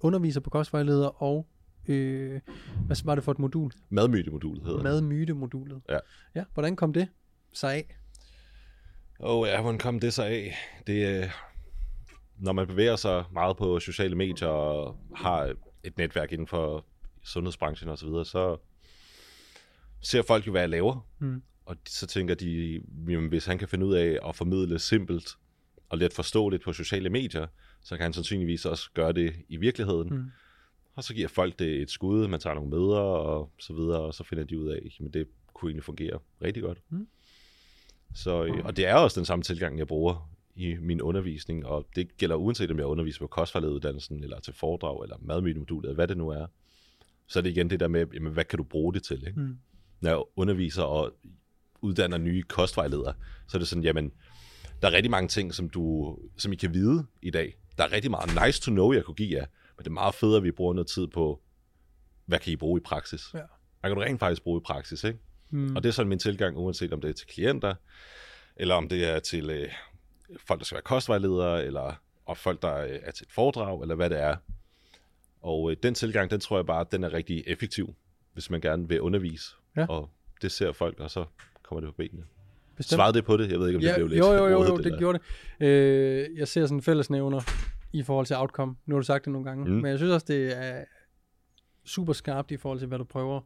underviser 0.00 0.40
på 0.40 0.50
kostvejleder 0.50 1.22
og, 1.22 1.46
øh, 1.90 2.40
hvad 2.86 3.04
var 3.04 3.14
det 3.14 3.24
for 3.24 3.32
et 3.32 3.38
modul? 3.38 3.72
Madmytemodulet 3.88 4.62
hedder 4.62 4.76
det. 4.76 4.84
Madmyte-modulet. 4.84 5.80
Ja. 5.88 5.98
Ja, 6.34 6.44
hvordan 6.54 6.76
kom 6.76 6.92
det 6.92 7.08
sig 7.52 7.74
af? 7.74 7.96
Åh 9.20 9.40
oh, 9.40 9.48
ja, 9.48 9.62
hvordan 9.62 9.78
kom 9.78 10.00
det 10.00 10.12
så 10.12 10.22
af? 10.22 10.54
Det, 10.86 11.22
øh, 11.22 11.30
når 12.38 12.52
man 12.52 12.66
bevæger 12.66 12.96
sig 12.96 13.24
meget 13.32 13.56
på 13.56 13.80
sociale 13.80 14.16
medier 14.16 14.48
og 14.48 14.96
har 15.16 15.54
et 15.84 15.98
netværk 15.98 16.32
inden 16.32 16.46
for 16.46 16.86
sundhedsbranchen 17.24 17.90
osv., 17.90 17.96
så, 17.96 18.06
videre, 18.06 18.24
så 18.24 18.56
ser 20.00 20.22
folk 20.22 20.46
jo, 20.46 20.50
hvad 20.50 20.60
jeg 20.60 20.68
laver. 20.68 21.06
Mm. 21.18 21.42
Og 21.64 21.76
så 21.86 22.06
tænker 22.06 22.34
de, 22.34 22.82
jamen, 23.08 23.28
hvis 23.28 23.46
han 23.46 23.58
kan 23.58 23.68
finde 23.68 23.86
ud 23.86 23.94
af 23.94 24.18
at 24.28 24.36
formidle 24.36 24.78
simpelt 24.78 25.28
og 25.88 25.98
let 25.98 26.12
forståeligt 26.12 26.62
på 26.62 26.72
sociale 26.72 27.10
medier, 27.10 27.46
så 27.82 27.96
kan 27.96 28.02
han 28.02 28.12
sandsynligvis 28.12 28.64
også 28.64 28.90
gøre 28.94 29.12
det 29.12 29.34
i 29.48 29.56
virkeligheden. 29.56 30.08
Mm. 30.08 30.30
Og 30.94 31.04
så 31.04 31.14
giver 31.14 31.28
folk 31.28 31.58
det 31.58 31.82
et 31.82 31.90
skud, 31.90 32.28
man 32.28 32.40
tager 32.40 32.54
nogle 32.54 32.70
møder 32.70 33.00
og 33.00 33.50
så 33.58 33.72
videre, 33.72 34.00
og 34.00 34.14
så 34.14 34.24
finder 34.24 34.44
de 34.44 34.58
ud 34.58 34.68
af, 34.68 34.76
at 34.76 35.14
det 35.14 35.28
kunne 35.54 35.70
egentlig 35.70 35.84
fungere 35.84 36.18
rigtig 36.42 36.62
godt. 36.62 36.78
Mm. 36.88 37.08
Så, 38.14 38.44
øh, 38.44 38.64
og 38.64 38.76
det 38.76 38.86
er 38.86 38.94
også 38.94 39.20
den 39.20 39.26
samme 39.26 39.42
tilgang, 39.42 39.78
jeg 39.78 39.86
bruger 39.86 40.30
i 40.54 40.76
min 40.80 41.02
undervisning, 41.02 41.66
og 41.66 41.86
det 41.96 42.16
gælder 42.16 42.36
uanset 42.36 42.70
om 42.70 42.78
jeg 42.78 42.86
underviser 42.86 43.18
på 43.18 43.26
kostvejlederuddannelsen, 43.26 44.24
eller 44.24 44.40
til 44.40 44.54
foredrag, 44.54 45.02
eller 45.02 45.16
madmytemodulet, 45.20 45.88
eller 45.88 45.94
hvad 45.94 46.08
det 46.08 46.16
nu 46.16 46.28
er. 46.28 46.46
Så 47.26 47.38
er 47.38 47.42
det 47.42 47.50
igen 47.50 47.70
det 47.70 47.80
der 47.80 47.88
med, 47.88 48.06
jamen, 48.14 48.32
hvad 48.32 48.44
kan 48.44 48.56
du 48.56 48.62
bruge 48.62 48.94
det 48.94 49.02
til? 49.02 49.26
Ikke? 49.26 49.40
Mm. 49.40 49.58
Når 50.00 50.10
jeg 50.10 50.22
underviser 50.36 50.82
og 50.82 51.14
uddanner 51.80 52.18
nye 52.18 52.42
kostvejledere, 52.42 53.14
så 53.48 53.56
er 53.56 53.58
det 53.58 53.68
sådan, 53.68 53.84
jamen, 53.84 54.12
der 54.82 54.88
er 54.88 54.92
rigtig 54.92 55.10
mange 55.10 55.28
ting, 55.28 55.54
som, 55.54 55.70
du, 55.70 56.16
som 56.36 56.52
I 56.52 56.56
kan 56.56 56.74
vide 56.74 57.06
i 57.22 57.30
dag. 57.30 57.56
Der 57.78 57.84
er 57.84 57.92
rigtig 57.92 58.10
meget 58.10 58.46
nice 58.46 58.62
to 58.62 58.70
know, 58.70 58.92
jeg 58.92 59.04
kunne 59.04 59.14
give 59.14 59.38
jer, 59.38 59.46
men 59.80 59.84
det 59.84 59.90
er 59.90 59.94
meget 59.94 60.14
federe, 60.14 60.36
at 60.36 60.42
vi 60.42 60.50
bruger 60.50 60.74
noget 60.74 60.86
tid 60.86 61.06
på, 61.06 61.40
hvad 62.26 62.38
kan 62.38 62.52
I 62.52 62.56
bruge 62.56 62.80
i 62.80 62.82
praksis? 62.82 63.30
Ja. 63.34 63.38
Hvad 63.80 63.90
kan 63.90 63.96
du 63.96 64.02
rent 64.02 64.20
faktisk 64.20 64.42
bruge 64.42 64.60
i 64.60 64.64
praksis, 64.66 65.04
ikke? 65.04 65.18
Mm. 65.50 65.76
Og 65.76 65.82
det 65.82 65.88
er 65.88 65.92
sådan 65.92 66.08
min 66.08 66.18
tilgang, 66.18 66.56
uanset 66.56 66.92
om 66.92 67.00
det 67.00 67.08
er 67.08 67.12
til 67.14 67.26
klienter, 67.26 67.74
eller 68.56 68.74
om 68.74 68.88
det 68.88 69.04
er 69.08 69.18
til 69.18 69.50
øh, 69.50 69.68
folk, 70.46 70.60
der 70.60 70.64
skal 70.64 70.74
være 70.74 70.82
kostvejledere, 70.82 71.64
eller 71.64 71.92
og 72.26 72.36
folk, 72.36 72.62
der 72.62 72.76
øh, 72.76 72.98
er 73.02 73.10
til 73.10 73.24
et 73.24 73.32
foredrag, 73.32 73.82
eller 73.82 73.94
hvad 73.94 74.10
det 74.10 74.20
er. 74.20 74.36
Og 75.42 75.70
øh, 75.70 75.76
den 75.82 75.94
tilgang, 75.94 76.30
den 76.30 76.40
tror 76.40 76.58
jeg 76.58 76.66
bare, 76.66 76.86
den 76.92 77.04
er 77.04 77.12
rigtig 77.12 77.44
effektiv, 77.46 77.94
hvis 78.32 78.50
man 78.50 78.60
gerne 78.60 78.88
vil 78.88 79.00
undervise. 79.00 79.46
Ja. 79.76 79.86
Og 79.86 80.10
det 80.42 80.52
ser 80.52 80.72
folk, 80.72 81.00
og 81.00 81.10
så 81.10 81.24
kommer 81.62 81.80
det 81.80 81.88
på 81.88 81.96
benene. 81.96 82.22
Bestemt. 82.76 82.96
Svarede 82.96 83.12
det 83.16 83.24
på 83.24 83.36
det? 83.36 83.50
Jeg 83.50 83.58
ved 83.60 83.68
ikke, 83.68 83.76
om 83.76 83.82
det 83.82 83.88
ja, 83.88 83.94
blev 83.94 84.06
lidt 84.06 84.18
jo, 84.18 84.32
jo, 84.32 84.46
jo, 84.46 84.64
jo, 84.64 84.76
det 84.76 84.86
eller- 84.86 84.98
gjorde 84.98 85.18
det. 85.60 85.66
Øh, 85.66 86.38
jeg 86.38 86.48
ser 86.48 86.62
sådan 86.66 86.78
en 86.78 86.82
fællesnævner 86.82 87.40
i 87.92 88.02
forhold 88.02 88.26
til 88.26 88.36
outcome. 88.36 88.76
Nu 88.86 88.94
har 88.94 89.00
du 89.00 89.06
sagt 89.06 89.24
det 89.24 89.32
nogle 89.32 89.48
gange. 89.48 89.64
Mm. 89.64 89.70
Mm. 89.70 89.76
Men 89.76 89.90
jeg 89.90 89.98
synes 89.98 90.12
også, 90.12 90.26
det 90.28 90.58
er 90.58 90.84
super 91.84 92.12
skarpt 92.12 92.50
i 92.50 92.56
forhold 92.56 92.78
til, 92.78 92.88
hvad 92.88 92.98
du 92.98 93.04
prøver 93.04 93.40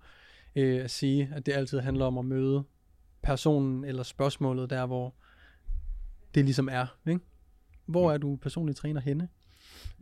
øh, 0.57 0.85
at 0.85 0.91
sige. 0.91 1.31
At 1.35 1.47
det 1.47 1.53
altid 1.53 1.79
handler 1.81 2.05
om 2.05 2.19
at 2.19 2.25
møde 2.25 2.65
personen 3.23 3.85
eller 3.85 4.03
spørgsmålet 4.03 4.71
der, 4.71 4.87
hvor 4.87 5.15
det 6.35 6.45
ligesom 6.45 6.69
er. 6.73 6.87
Ikke? 7.09 7.21
Hvor 7.87 8.13
er 8.13 8.19
du 8.19 8.37
personlig 8.37 8.77
træner 8.77 9.01
henne? 9.01 9.29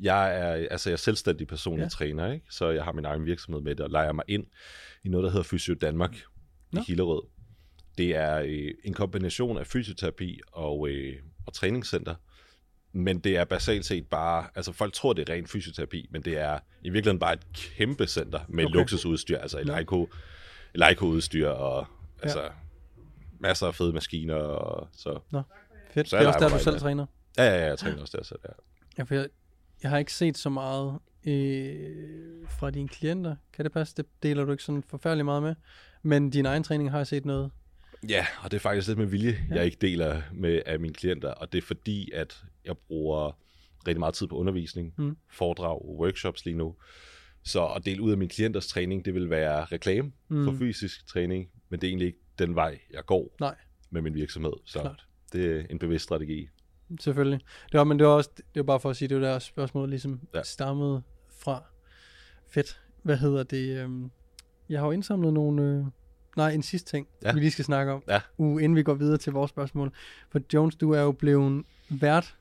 Jeg 0.00 0.38
er, 0.38 0.66
altså 0.70 0.90
jeg 0.90 0.92
er 0.94 0.98
selvstændig 0.98 1.46
personlig 1.46 1.82
Ja. 1.82 1.88
træner, 1.88 2.32
ikke? 2.32 2.46
så 2.50 2.70
jeg 2.70 2.84
har 2.84 2.92
min 2.92 3.04
egen 3.04 3.24
virksomhed 3.24 3.62
med 3.62 3.74
det, 3.74 3.80
og 3.80 3.90
leger 3.90 4.12
mig 4.12 4.24
ind 4.28 4.46
i 5.04 5.08
noget, 5.08 5.24
der 5.24 5.30
hedder 5.30 5.42
Fysio 5.44 5.74
Danmark 5.74 6.16
Nå. 6.72 6.80
i 6.80 6.84
Hillerød. 6.86 7.22
Det 7.98 8.16
er 8.16 8.38
øh, 8.38 8.74
en 8.84 8.94
kombination 8.94 9.58
af 9.58 9.66
fysioterapi 9.66 10.40
og, 10.52 10.88
øh, 10.88 11.16
og 11.46 11.52
træningscenter, 11.52 12.14
men 12.92 13.18
det 13.18 13.36
er 13.36 13.44
basalt 13.44 13.86
set 13.86 14.06
bare, 14.06 14.46
altså 14.54 14.72
folk 14.72 14.92
tror, 14.94 15.12
det 15.12 15.28
er 15.28 15.34
ren 15.34 15.46
fysioterapi, 15.46 16.08
men 16.10 16.22
det 16.22 16.38
er 16.38 16.58
i 16.82 16.90
virkeligheden 16.90 17.18
bare 17.18 17.32
et 17.32 17.52
kæmpe 17.52 18.06
center 18.06 18.40
med 18.48 18.64
Okay. 18.64 18.74
luksusudstyr, 18.74 19.38
altså 19.38 19.58
Eleiko, 19.58 20.08
Eleiko-udstyr 20.74 21.48
og 21.48 21.86
altså 22.22 22.48
masser 23.40 23.66
af 23.66 23.74
fede 23.74 23.92
maskiner, 23.92 24.34
og 24.34 24.88
så 24.92 25.20
Fedt. 25.90 26.08
Så 26.08 26.16
det 26.16 26.22
er 26.22 26.28
er 26.28 26.32
også 26.34 26.48
der 26.48 26.48
du 26.58 26.64
selv 26.64 26.78
træner. 26.78 27.06
ja, 27.38 27.44
ja, 27.44 27.58
ja, 27.58 27.66
jeg 27.66 27.78
træner 27.78 28.00
også 28.00 28.16
der, 28.16 28.24
så 28.24 28.34
ja. 28.44 28.52
Ja, 28.98 29.02
for 29.02 29.14
jeg, 29.14 29.26
jeg 29.82 29.90
har 29.90 29.98
ikke 29.98 30.12
set 30.12 30.38
så 30.38 30.48
meget 30.50 30.98
øh, 31.26 32.48
fra 32.48 32.70
dine 32.70 32.88
klienter. 32.88 33.36
Kan 33.52 33.64
det 33.64 33.72
passe? 33.72 33.94
Det 33.96 34.06
deler 34.22 34.44
du 34.44 34.52
ikke 34.52 34.64
sådan 34.64 34.82
forfærdeligt 34.88 35.24
meget 35.24 35.42
med. 35.42 35.54
Men 36.02 36.30
din 36.30 36.46
egen 36.46 36.62
træning 36.62 36.90
har 36.90 36.98
jeg 36.98 37.06
set 37.06 37.24
noget. 37.24 37.50
Ja, 38.08 38.26
og 38.42 38.50
det 38.50 38.56
er 38.56 38.60
faktisk 38.60 38.88
lidt 38.88 38.98
med 38.98 39.06
vilje, 39.06 39.38
ja. 39.50 39.54
jeg 39.54 39.64
ikke 39.64 39.78
deler 39.80 40.22
med 40.32 40.62
af 40.66 40.80
mine 40.80 40.94
klienter, 40.94 41.30
og 41.30 41.52
det 41.52 41.58
er 41.58 41.62
fordi, 41.62 42.10
at 42.12 42.44
jeg 42.64 42.78
bruger 42.78 43.38
rigtig 43.86 43.98
meget 43.98 44.14
tid 44.14 44.26
på 44.26 44.36
undervisning, 44.36 44.94
mm. 44.98 45.16
foredrag, 45.30 45.84
workshops 45.84 46.44
lige 46.44 46.56
nu. 46.56 46.74
Så 47.44 47.66
at 47.66 47.84
dele 47.84 48.02
ud 48.02 48.10
af 48.10 48.18
min 48.18 48.28
klienters 48.28 48.66
træning, 48.66 49.04
det 49.04 49.14
vil 49.14 49.30
være 49.30 49.64
reklame 49.64 50.12
mm. 50.28 50.44
for 50.44 50.52
fysisk 50.58 51.06
træning, 51.06 51.50
men 51.68 51.80
det 51.80 51.86
er 51.86 51.90
egentlig 51.90 52.06
ikke 52.06 52.18
den 52.38 52.54
vej, 52.54 52.78
jeg 52.90 53.04
går 53.06 53.36
Nej. 53.40 53.54
med 53.90 54.02
min 54.02 54.14
virksomhed. 54.14 54.52
Så 54.64 54.80
Klart. 54.80 55.06
det 55.32 55.56
er 55.56 55.64
en 55.70 55.78
bevidst 55.78 56.04
strategi. 56.04 56.48
Selvfølgelig. 57.00 57.40
Det 57.72 57.78
var, 57.78 57.84
men 57.84 57.98
det 57.98 58.06
var 58.06 58.12
også 58.12 58.30
det 58.36 58.44
var 58.54 58.62
bare 58.62 58.80
for 58.80 58.90
at 58.90 58.96
sige, 58.96 59.08
det 59.08 59.20
var 59.20 59.26
der 59.26 59.38
spørgsmål 59.38 59.90
ligesom 59.90 60.20
ja. 60.34 60.42
stammede 60.42 61.02
fra. 61.42 61.64
Fedt. 62.48 62.80
Hvad 63.02 63.16
hedder 63.16 63.42
det? 63.42 63.78
Øhm, 63.78 64.10
jeg 64.68 64.80
har 64.80 64.86
jo 64.86 64.92
indsamlet 64.92 65.32
nogle... 65.32 65.90
Nej, 66.36 66.50
en 66.50 66.62
sidste 66.62 66.90
ting, 66.90 67.06
ja. 67.22 67.32
vi 67.32 67.40
lige 67.40 67.50
skal 67.50 67.64
snakke 67.64 67.92
om, 67.92 68.02
ja. 68.08 68.20
uh, 68.36 68.62
inden 68.62 68.76
vi 68.76 68.82
går 68.82 68.94
videre 68.94 69.18
til 69.18 69.32
vores 69.32 69.48
spørgsmål. 69.48 69.92
For 70.30 70.40
Jones, 70.54 70.76
du 70.76 70.90
er 70.92 71.00
jo 71.00 71.12
blevet 71.12 71.64
vært. 71.88 72.36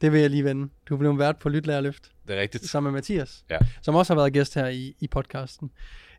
Det 0.00 0.12
vil 0.12 0.20
jeg 0.20 0.30
lige 0.30 0.44
vende. 0.44 0.68
Du 0.88 0.94
er 0.94 0.98
blevet 0.98 1.18
vært 1.18 1.38
på 1.38 1.48
Lytlærerløft. 1.48 2.12
Det 2.28 2.36
er 2.36 2.40
rigtigt. 2.40 2.64
Sammen 2.64 2.92
med 2.92 2.98
Mathias, 2.98 3.44
ja. 3.50 3.58
som 3.82 3.94
også 3.94 4.14
har 4.14 4.20
været 4.20 4.32
gæst 4.32 4.54
her 4.54 4.66
i, 4.66 4.96
i 5.00 5.08
podcasten. 5.08 5.70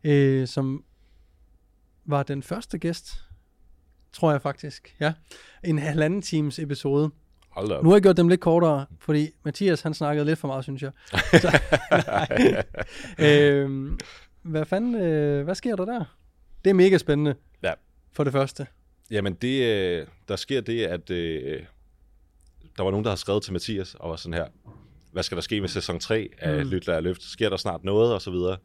Øh, 0.04 0.48
som 0.48 0.84
var 2.04 2.22
den 2.22 2.42
første 2.42 2.78
gæst, 2.78 3.24
tror 4.12 4.30
jeg 4.30 4.42
faktisk. 4.42 4.96
Ja. 5.00 5.12
En 5.64 5.78
halvanden 5.78 6.22
times 6.22 6.58
episode. 6.58 7.10
Hold 7.50 7.70
op. 7.70 7.84
Nu 7.84 7.88
har 7.88 7.96
jeg 7.96 8.02
gjort 8.02 8.16
dem 8.16 8.28
lidt 8.28 8.40
kortere, 8.40 8.86
fordi 8.98 9.30
Mathias 9.44 9.82
han 9.82 9.94
snakkede 9.94 10.26
lidt 10.26 10.38
for 10.38 10.48
meget, 10.48 10.64
synes 10.64 10.82
jeg. 10.82 10.90
Så, 11.42 11.60
øhm, 13.26 13.98
hvad 14.42 14.64
fanden, 14.64 14.94
øh, 14.94 15.44
hvad 15.44 15.54
sker 15.54 15.76
der 15.76 15.84
der? 15.84 16.04
Det 16.64 16.70
er 16.70 16.74
mega 16.74 16.98
spændende. 16.98 17.34
Ja. 17.62 17.72
For 18.12 18.24
det 18.24 18.32
første. 18.32 18.66
Jamen, 19.10 19.34
det, 19.34 19.62
øh, 19.62 20.06
der 20.28 20.36
sker 20.36 20.60
det, 20.60 20.84
at 20.84 21.10
øh, 21.10 21.62
der 22.76 22.82
var 22.82 22.90
nogen, 22.90 23.04
der 23.04 23.10
har 23.10 23.16
skrevet 23.16 23.42
til 23.42 23.52
Mathias, 23.52 23.94
og 23.94 24.10
var 24.10 24.16
sådan 24.16 24.34
her, 24.34 24.46
hvad 25.12 25.22
skal 25.22 25.36
der 25.36 25.42
ske 25.42 25.60
med 25.60 25.68
sæson 25.68 26.00
3 26.00 26.28
af 26.38 26.64
mm. 26.64 26.70
Lyt, 26.70 26.86
Lær, 26.86 27.00
Løft? 27.00 27.22
Sker 27.22 27.48
der 27.48 27.56
snart 27.56 27.84
noget, 27.84 28.14
og 28.14 28.22
så 28.22 28.30
videre. 28.30 28.56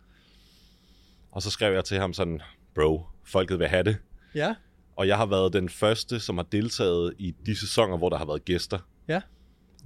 Og 1.31 1.41
så 1.41 1.49
skrev 1.49 1.73
jeg 1.73 1.85
til 1.85 1.97
ham 1.97 2.13
sådan, 2.13 2.41
bro, 2.75 3.05
folket 3.23 3.59
vil 3.59 3.67
have 3.67 3.83
det. 3.83 3.97
Ja. 4.35 4.55
Og 4.95 5.07
jeg 5.07 5.17
har 5.17 5.25
været 5.25 5.53
den 5.53 5.69
første, 5.69 6.19
som 6.19 6.37
har 6.37 6.45
deltaget 6.51 7.13
i 7.17 7.35
de 7.45 7.55
sæsoner, 7.55 7.97
hvor 7.97 8.09
der 8.09 8.17
har 8.17 8.25
været 8.25 8.45
gæster. 8.45 8.79
Ja. 9.07 9.21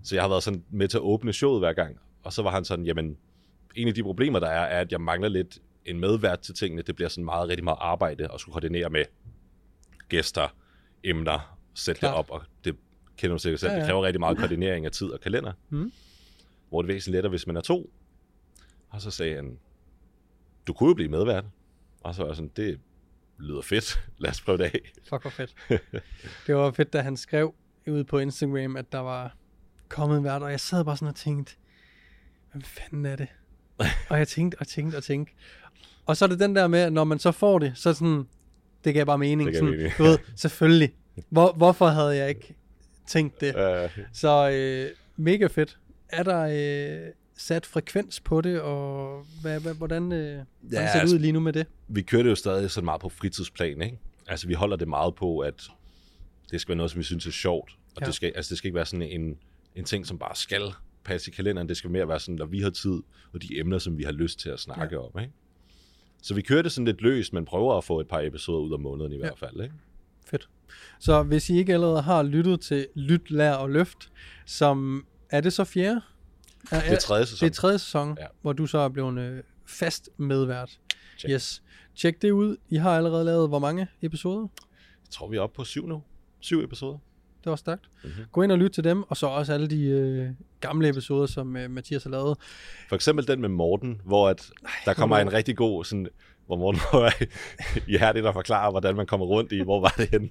Så 0.03 0.15
jeg 0.15 0.23
har 0.23 0.29
været 0.29 0.43
sådan 0.43 0.63
med 0.69 0.87
til 0.87 0.97
at 0.97 1.01
åbne 1.01 1.33
showet 1.33 1.59
hver 1.61 1.73
gang. 1.73 1.97
Og 2.23 2.33
så 2.33 2.41
var 2.41 2.51
han 2.51 2.65
sådan, 2.65 2.85
jamen, 2.85 3.17
en 3.75 3.87
af 3.87 3.93
de 3.93 4.03
problemer, 4.03 4.39
der 4.39 4.47
er, 4.47 4.65
er, 4.65 4.79
at 4.79 4.91
jeg 4.91 5.01
mangler 5.01 5.29
lidt 5.29 5.59
en 5.85 5.99
medvært 5.99 6.39
til 6.39 6.55
tingene. 6.55 6.81
Det 6.81 6.95
bliver 6.95 7.09
sådan 7.09 7.25
meget, 7.25 7.49
rigtig 7.49 7.63
meget 7.63 7.77
arbejde 7.81 8.27
at 8.33 8.39
skulle 8.39 8.53
koordinere 8.53 8.89
med 8.89 9.05
gæster, 10.09 10.55
emner, 11.03 11.59
sætte 11.73 11.99
Klar. 11.99 12.09
det 12.09 12.17
op, 12.17 12.31
og 12.31 12.41
det 12.63 12.75
kender 13.17 13.35
du 13.35 13.41
sikkert 13.41 13.59
selv. 13.59 13.71
Ja, 13.71 13.75
ja. 13.75 13.81
Det 13.81 13.89
kræver 13.89 14.03
rigtig 14.03 14.19
meget 14.19 14.37
koordinering 14.37 14.85
af 14.85 14.91
tid 14.91 15.07
og 15.07 15.19
kalender. 15.19 15.53
Mm. 15.69 15.91
Hvor 16.69 16.81
det 16.81 16.87
væsentligt 16.87 17.13
lettere, 17.13 17.29
hvis 17.29 17.47
man 17.47 17.57
er 17.57 17.61
to. 17.61 17.93
Og 18.89 19.01
så 19.01 19.11
sagde 19.11 19.35
han, 19.35 19.59
du 20.67 20.73
kunne 20.73 20.87
jo 20.89 20.93
blive 20.93 21.09
medvært. 21.09 21.45
Og 22.03 22.15
så 22.15 22.21
var 22.21 22.29
jeg 22.29 22.35
sådan, 22.35 22.51
det 22.55 22.79
lyder 23.39 23.61
fedt. 23.61 24.09
Lad 24.17 24.29
os 24.29 24.41
prøve 24.41 24.57
det 24.57 24.63
af. 24.63 24.93
Fuck, 25.09 25.21
hvor 25.21 25.29
fedt. 25.29 25.55
det 26.47 26.55
var 26.55 26.71
fedt, 26.71 26.93
da 26.93 27.01
han 27.01 27.17
skrev 27.17 27.55
ud 27.87 28.03
på 28.03 28.17
Instagram, 28.19 28.75
at 28.75 28.91
der 28.91 28.99
var 28.99 29.35
kommet 29.89 30.17
en 30.17 30.23
vært, 30.23 30.43
og 30.43 30.51
jeg 30.51 30.59
sad 30.59 30.85
bare 30.85 30.97
sådan 30.97 31.07
og 31.07 31.15
tænkte, 31.15 31.55
hvad 32.51 32.61
fanden 32.61 33.05
er 33.05 33.15
det? 33.15 33.27
Og 34.09 34.17
jeg 34.17 34.27
tænkte 34.27 34.57
og 34.59 34.67
tænkte 34.67 34.95
og 34.95 35.03
tænkte. 35.03 35.33
Og 36.05 36.17
så 36.17 36.25
er 36.25 36.29
det 36.29 36.39
den 36.39 36.55
der 36.55 36.67
med, 36.67 36.79
at 36.79 36.93
når 36.93 37.03
man 37.03 37.19
så 37.19 37.31
får 37.31 37.59
det, 37.59 37.71
så 37.75 37.93
sådan, 37.93 38.23
det 38.83 38.93
gav 38.93 39.05
bare 39.05 39.17
mening. 39.17 39.49
Det 39.49 39.55
sådan, 39.55 39.69
mening. 39.69 39.93
du 39.97 40.03
ved, 40.03 40.17
selvfølgelig. 40.35 40.93
Hvor, 41.29 41.53
hvorfor 41.53 41.87
havde 41.87 42.15
jeg 42.15 42.29
ikke 42.29 42.55
tænkt 43.07 43.41
det? 43.41 43.55
Uh. 43.55 44.03
Så 44.13 44.49
øh, 44.49 44.89
mega 45.17 45.47
fedt. 45.47 45.77
Er 46.09 46.23
der 46.23 46.39
øh, 47.05 47.11
sat 47.37 47.65
frekvens 47.65 48.19
på 48.19 48.41
det, 48.41 48.61
og 48.61 49.25
hvad, 49.41 49.59
hvad, 49.59 49.73
hvordan, 49.73 50.11
øh, 50.11 50.27
ja, 50.27 50.43
hvordan 50.61 50.87
ser 50.87 50.93
det 50.93 50.99
altså, 50.99 51.15
ud 51.15 51.19
lige 51.19 51.31
nu 51.31 51.39
med 51.39 51.53
det? 51.53 51.67
Vi 51.87 52.01
kører 52.01 52.23
det 52.23 52.29
jo 52.29 52.35
stadig 52.35 52.71
sådan 52.71 52.85
meget 52.85 53.01
på 53.01 53.09
fritidsplan, 53.09 53.81
ikke? 53.81 53.99
Altså 54.27 54.47
vi 54.47 54.53
holder 54.53 54.77
det 54.77 54.87
meget 54.87 55.15
på, 55.15 55.39
at 55.39 55.63
det 56.51 56.61
skal 56.61 56.69
være 56.69 56.77
noget, 56.77 56.91
som 56.91 56.99
vi 56.99 57.03
synes 57.03 57.27
er 57.27 57.31
sjovt. 57.31 57.77
Og 57.95 58.01
ja. 58.01 58.05
det, 58.05 58.15
skal, 58.15 58.31
altså, 58.35 58.49
det 58.49 58.57
skal 58.57 58.67
ikke 58.67 58.75
være 58.75 58.85
sådan 58.85 59.01
en, 59.01 59.37
en 59.75 59.85
ting, 59.85 60.07
som 60.07 60.19
bare 60.19 60.35
skal 60.35 60.61
passe 61.03 61.31
i 61.31 61.33
kalenderen. 61.33 61.69
Det 61.69 61.77
skal 61.77 61.89
mere 61.89 62.07
være 62.07 62.19
sådan, 62.19 62.35
når 62.35 62.45
vi 62.45 62.61
har 62.61 62.69
tid, 62.69 63.01
og 63.33 63.41
de 63.41 63.59
emner, 63.59 63.77
som 63.77 63.97
vi 63.97 64.03
har 64.03 64.11
lyst 64.11 64.39
til 64.39 64.49
at 64.49 64.59
snakke 64.59 64.95
ja. 64.95 65.01
om. 65.01 65.21
Ikke? 65.21 65.33
Så 66.21 66.33
vi 66.33 66.41
kører 66.41 66.61
det 66.61 66.71
sådan 66.71 66.85
lidt 66.85 67.01
løst, 67.01 67.33
men 67.33 67.45
prøver 67.45 67.77
at 67.77 67.83
få 67.83 67.99
et 67.99 68.07
par 68.07 68.19
episoder 68.19 68.59
ud 68.59 68.73
af 68.73 68.79
måneden 68.79 69.11
i 69.11 69.15
ja. 69.15 69.21
hvert 69.21 69.39
fald. 69.39 69.61
Ikke? 69.61 69.75
Fedt. 70.25 70.49
Så 70.99 71.23
hvis 71.23 71.49
I 71.49 71.57
ikke 71.57 71.73
allerede 71.73 72.01
har 72.01 72.23
lyttet 72.23 72.61
til 72.61 72.87
Lyt, 72.95 73.31
Lær 73.31 73.53
og 73.53 73.69
Løft, 73.69 74.11
som 74.45 75.05
er 75.29 75.41
det 75.41 75.53
så 75.53 75.63
fjerde? 75.63 76.01
Er, 76.71 76.79
det 76.79 76.91
er 76.91 76.99
tredje 76.99 77.25
sæson. 77.25 77.45
Det 77.45 77.51
er 77.51 77.55
tredje 77.55 77.79
sæson, 77.79 78.17
ja. 78.19 78.25
hvor 78.41 78.53
du 78.53 78.65
så 78.65 78.77
er 78.77 78.89
blevet 78.89 79.19
øh, 79.19 79.43
fast 79.65 80.09
medvært. 80.17 80.79
Check. 81.17 81.31
Yes. 81.31 81.63
Tjek 81.95 82.21
det 82.21 82.31
ud. 82.31 82.57
I 82.69 82.75
har 82.75 82.97
allerede 82.97 83.25
lavet 83.25 83.49
hvor 83.49 83.59
mange 83.59 83.87
episoder? 84.01 84.47
Jeg 85.03 85.09
tror, 85.11 85.27
vi 85.27 85.37
er 85.37 85.41
oppe 85.41 85.55
på 85.55 85.63
syv 85.63 85.87
nu. 85.87 86.03
Syv 86.39 86.63
episoder 86.63 86.97
det 87.43 87.49
var 87.49 87.55
stærkt. 87.55 87.89
Mm-hmm. 88.03 88.25
Gå 88.31 88.41
ind 88.41 88.51
og 88.51 88.57
lyt 88.57 88.71
til 88.71 88.83
dem, 88.83 89.03
og 89.09 89.17
så 89.17 89.27
også 89.27 89.53
alle 89.53 89.67
de 89.67 89.83
øh, 89.83 90.29
gamle 90.59 90.89
episoder, 90.89 91.25
som 91.25 91.57
øh, 91.57 91.71
Mathias 91.71 92.03
har 92.03 92.09
lavet. 92.09 92.37
For 92.89 92.95
eksempel 92.95 93.27
den 93.27 93.41
med 93.41 93.49
Morten, 93.49 94.01
hvor 94.05 94.29
at 94.29 94.49
der 94.85 94.93
kommer 94.93 95.17
en 95.17 95.33
rigtig 95.33 95.57
god, 95.57 95.85
sådan, 95.85 96.07
hvor 96.45 96.55
Morten 96.55 96.81
var 96.93 97.13
i 97.87 97.97
hærdigt 97.97 98.25
at 98.25 98.33
forklare, 98.33 98.71
hvordan 98.71 98.95
man 98.95 99.05
kommer 99.05 99.25
rundt 99.25 99.51
i, 99.51 99.61
hvor 99.61 99.79
var 99.79 99.93
det 99.97 100.09
henne. 100.09 100.29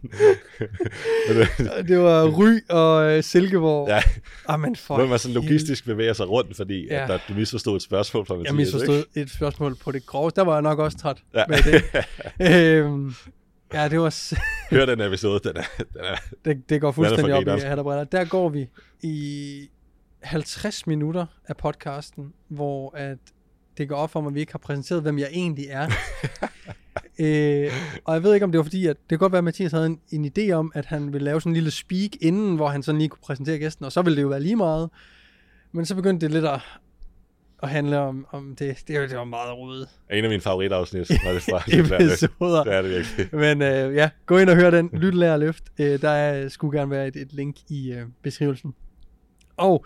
det 1.88 1.98
var 1.98 2.26
Ry 2.26 2.60
og 2.68 3.16
øh, 3.16 3.22
Silkeborg. 3.22 3.88
Ja. 3.88 4.02
Ah, 4.48 4.60
men 4.60 4.76
for 4.76 4.96
hvor 4.96 5.06
man 5.06 5.18
sådan 5.18 5.34
logistisk 5.34 5.84
bevæger 5.84 6.12
sig 6.12 6.28
rundt, 6.28 6.56
fordi 6.56 6.86
ja. 6.86 7.02
at 7.02 7.08
der, 7.08 7.18
du 7.28 7.34
misforstod 7.34 7.76
et 7.76 7.82
spørgsmål 7.82 8.26
fra 8.26 8.34
Mathias. 8.34 8.48
Jeg 8.48 8.56
misforstod 8.56 8.96
ikke? 8.96 9.20
et 9.20 9.30
spørgsmål 9.30 9.76
på 9.76 9.92
det 9.92 10.06
grove. 10.06 10.30
Der 10.36 10.42
var 10.42 10.52
jeg 10.52 10.62
nok 10.62 10.78
også 10.78 10.98
træt 10.98 11.22
ja. 11.34 11.44
med 11.48 11.58
det. 11.58 11.82
øhm, 12.52 13.14
Ja, 13.74 13.88
det 13.88 14.00
var... 14.00 14.34
Hør 14.74 14.86
den 14.86 15.00
episode, 15.00 15.48
den 15.48 15.56
er... 15.56 15.62
Den 15.78 16.04
er 16.04 16.16
det, 16.44 16.68
det 16.68 16.80
går 16.80 16.92
fuldstændig 16.92 17.34
op 17.34 17.58
i 17.58 17.60
hatterbriller. 17.60 18.04
Der 18.04 18.24
går 18.24 18.48
vi 18.48 18.68
i 19.02 19.68
50 20.22 20.86
minutter 20.86 21.26
af 21.48 21.56
podcasten, 21.56 22.32
hvor 22.48 22.96
at 22.96 23.18
det 23.78 23.88
går 23.88 23.96
op 23.96 24.10
for 24.10 24.20
mig, 24.20 24.30
at 24.30 24.34
vi 24.34 24.40
ikke 24.40 24.52
har 24.52 24.58
præsenteret, 24.58 25.02
hvem 25.02 25.18
jeg 25.18 25.28
egentlig 25.32 25.66
er. 25.68 25.88
øh, 27.24 27.72
og 28.04 28.14
jeg 28.14 28.22
ved 28.22 28.34
ikke, 28.34 28.44
om 28.44 28.52
det 28.52 28.58
var 28.58 28.64
fordi, 28.64 28.86
at 28.86 28.96
det 28.96 29.08
kan 29.08 29.18
godt 29.18 29.32
være, 29.32 29.38
at 29.38 29.44
Mathias 29.44 29.72
havde 29.72 29.86
en, 29.86 30.00
en 30.10 30.32
idé 30.38 30.52
om, 30.52 30.72
at 30.74 30.86
han 30.86 31.12
ville 31.12 31.24
lave 31.24 31.40
sådan 31.40 31.50
en 31.50 31.54
lille 31.54 31.70
speak 31.70 32.10
inden, 32.20 32.56
hvor 32.56 32.68
han 32.68 32.82
sådan 32.82 32.98
lige 32.98 33.08
kunne 33.08 33.22
præsentere 33.26 33.58
gæsten, 33.58 33.84
og 33.84 33.92
så 33.92 34.02
ville 34.02 34.16
det 34.16 34.22
jo 34.22 34.28
være 34.28 34.40
lige 34.40 34.56
meget. 34.56 34.90
Men 35.72 35.86
så 35.86 35.94
begyndte 35.94 36.26
det 36.26 36.34
lidt 36.34 36.44
at, 36.44 36.60
at 37.62 37.68
handle 37.68 37.98
om, 37.98 38.26
om 38.30 38.56
det. 38.56 38.82
Det, 38.88 39.10
det 39.10 39.18
var 39.18 39.24
meget 39.24 39.56
rodet. 39.56 39.88
En 40.10 40.24
af 40.24 40.30
mine 40.30 40.40
favoritafsnit 40.40 41.10
var 41.24 41.32
det 41.32 41.42
fra 41.42 42.02
episoder. 42.02 42.64
Det 42.64 42.74
er 42.74 42.82
det 42.82 42.90
virkelig. 42.90 43.28
Men 43.32 43.62
øh, 43.62 43.94
ja, 43.94 44.10
gå 44.26 44.38
ind 44.38 44.50
og 44.50 44.56
hør 44.56 44.70
den. 44.70 44.90
Lyt, 44.92 45.14
lær 45.14 45.36
løft. 45.36 45.64
Øh, 45.78 46.00
der 46.00 46.10
er, 46.10 46.48
skulle 46.48 46.78
gerne 46.78 46.90
være 46.90 47.08
et, 47.08 47.16
et 47.16 47.32
link 47.32 47.56
i 47.68 47.92
øh, 47.92 48.06
beskrivelsen. 48.22 48.74
Og 49.56 49.84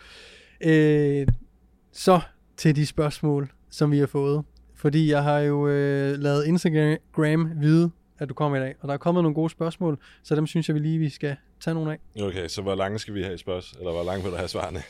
øh, 0.61 1.27
så 1.93 2.21
til 2.57 2.77
de 2.77 2.87
spørgsmål, 2.87 3.53
som 3.71 3.93
vi 3.93 3.99
har 3.99 4.07
fået. 4.07 4.45
Fordi 4.75 5.11
jeg 5.11 5.23
har 5.23 5.39
jo 5.39 5.69
øh, 5.69 6.19
lavet 6.19 6.47
Instagram 6.47 7.51
vide, 7.61 7.91
at 8.19 8.29
du 8.29 8.35
kommer 8.35 8.59
i 8.59 8.61
dag. 8.61 8.75
Og 8.81 8.89
der 8.89 8.95
er 8.95 8.99
kommet 8.99 9.23
nogle 9.23 9.35
gode 9.35 9.51
spørgsmål, 9.51 9.99
så 10.23 10.37
dem 10.37 10.47
synes 10.47 10.69
jeg, 10.69 10.75
vi 10.75 10.81
lige 10.81 10.99
vi 10.99 11.09
skal 11.09 11.37
tage 11.61 11.75
nogle 11.75 11.93
af. 11.93 12.23
Okay, 12.23 12.49
så 12.49 12.63
hvor 12.63 12.75
lange 12.75 12.99
skal 12.99 13.15
vi 13.15 13.23
have 13.23 13.35
i 13.35 13.39
spørgsmål? 13.39 13.81
Eller 13.81 13.93
hvor 13.93 14.05
lange 14.05 14.23
vil 14.23 14.33
du 14.33 14.37
have 14.37 14.49
svarene? 14.49 14.83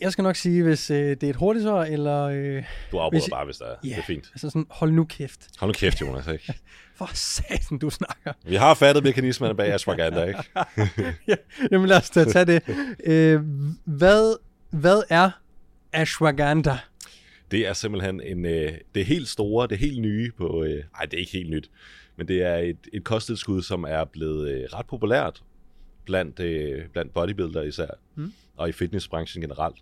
Jeg 0.00 0.12
skal 0.12 0.22
nok 0.22 0.36
sige, 0.36 0.62
hvis 0.62 0.90
øh, 0.90 0.96
det 1.10 1.22
er 1.22 1.30
et 1.30 1.36
hurtigt 1.36 1.62
svar, 1.62 1.84
eller... 1.84 2.22
Øh, 2.22 2.64
du 2.92 2.98
afbryder 2.98 3.20
hvis, 3.20 3.30
bare, 3.30 3.44
hvis 3.44 3.56
det 3.56 3.66
er. 3.66 3.74
Ja, 3.84 3.88
det 3.88 3.98
er 3.98 4.02
fint. 4.02 4.30
altså 4.32 4.48
sådan, 4.48 4.66
hold 4.70 4.92
nu 4.92 5.04
kæft. 5.04 5.48
Hold 5.58 5.68
nu 5.68 5.72
kæft, 5.72 6.00
Jonas, 6.00 6.26
ikke? 6.26 6.54
For 6.98 7.10
satan, 7.14 7.78
du 7.78 7.90
snakker. 7.90 8.32
Vi 8.44 8.54
har 8.54 8.74
fattet 8.74 9.04
mekanismerne 9.04 9.54
bag 9.54 9.72
ashwagandha, 9.72 10.24
ikke? 10.24 10.40
ja, 11.28 11.34
jamen 11.70 11.88
lad 11.88 11.96
os 11.96 12.10
da 12.10 12.24
tage 12.24 12.44
det. 12.44 12.62
Øh, 13.04 13.40
hvad, 13.84 14.36
hvad 14.70 15.02
er 15.08 15.30
ashwagandha? 15.92 16.76
Det 17.50 17.66
er 17.66 17.72
simpelthen 17.72 18.20
en, 18.20 18.46
øh, 18.46 18.72
det 18.94 19.00
er 19.00 19.04
helt 19.04 19.28
store, 19.28 19.66
det 19.66 19.74
er 19.74 19.78
helt 19.78 20.00
nye 20.00 20.32
på... 20.38 20.64
Øh, 20.64 20.84
ej, 20.98 21.04
det 21.04 21.14
er 21.14 21.20
ikke 21.20 21.32
helt 21.32 21.50
nyt. 21.50 21.70
Men 22.16 22.28
det 22.28 22.42
er 22.42 22.56
et, 22.56 22.78
et 22.92 23.04
kosttilskud, 23.04 23.62
som 23.62 23.84
er 23.88 24.04
blevet 24.04 24.50
øh, 24.50 24.64
ret 24.72 24.86
populært 24.86 25.42
blandt, 26.06 26.40
øh, 26.40 26.88
blandt 26.88 27.14
bodybuildere 27.14 27.68
især, 27.68 27.90
mm. 28.14 28.32
og 28.56 28.68
i 28.68 28.72
fitnessbranchen 28.72 29.40
generelt. 29.40 29.76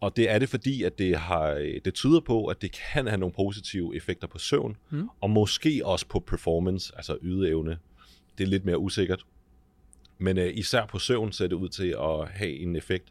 Og 0.00 0.16
det 0.16 0.30
er 0.30 0.38
det, 0.38 0.48
fordi 0.48 0.82
at 0.82 0.98
det, 0.98 1.16
har, 1.16 1.54
det 1.84 1.94
tyder 1.94 2.20
på, 2.20 2.46
at 2.46 2.62
det 2.62 2.72
kan 2.72 3.06
have 3.06 3.18
nogle 3.18 3.34
positive 3.34 3.96
effekter 3.96 4.26
på 4.26 4.38
søvn, 4.38 4.76
mm. 4.90 5.08
og 5.20 5.30
måske 5.30 5.82
også 5.84 6.06
på 6.06 6.20
performance, 6.20 6.92
altså 6.96 7.18
ydeevne. 7.22 7.78
Det 8.38 8.44
er 8.44 8.48
lidt 8.48 8.64
mere 8.64 8.78
usikkert. 8.78 9.24
Men 10.18 10.38
øh, 10.38 10.56
især 10.56 10.86
på 10.86 10.98
søvn 10.98 11.32
ser 11.32 11.46
det 11.46 11.56
ud 11.56 11.68
til 11.68 11.96
at 12.00 12.28
have 12.28 12.50
en 12.50 12.76
effekt. 12.76 13.04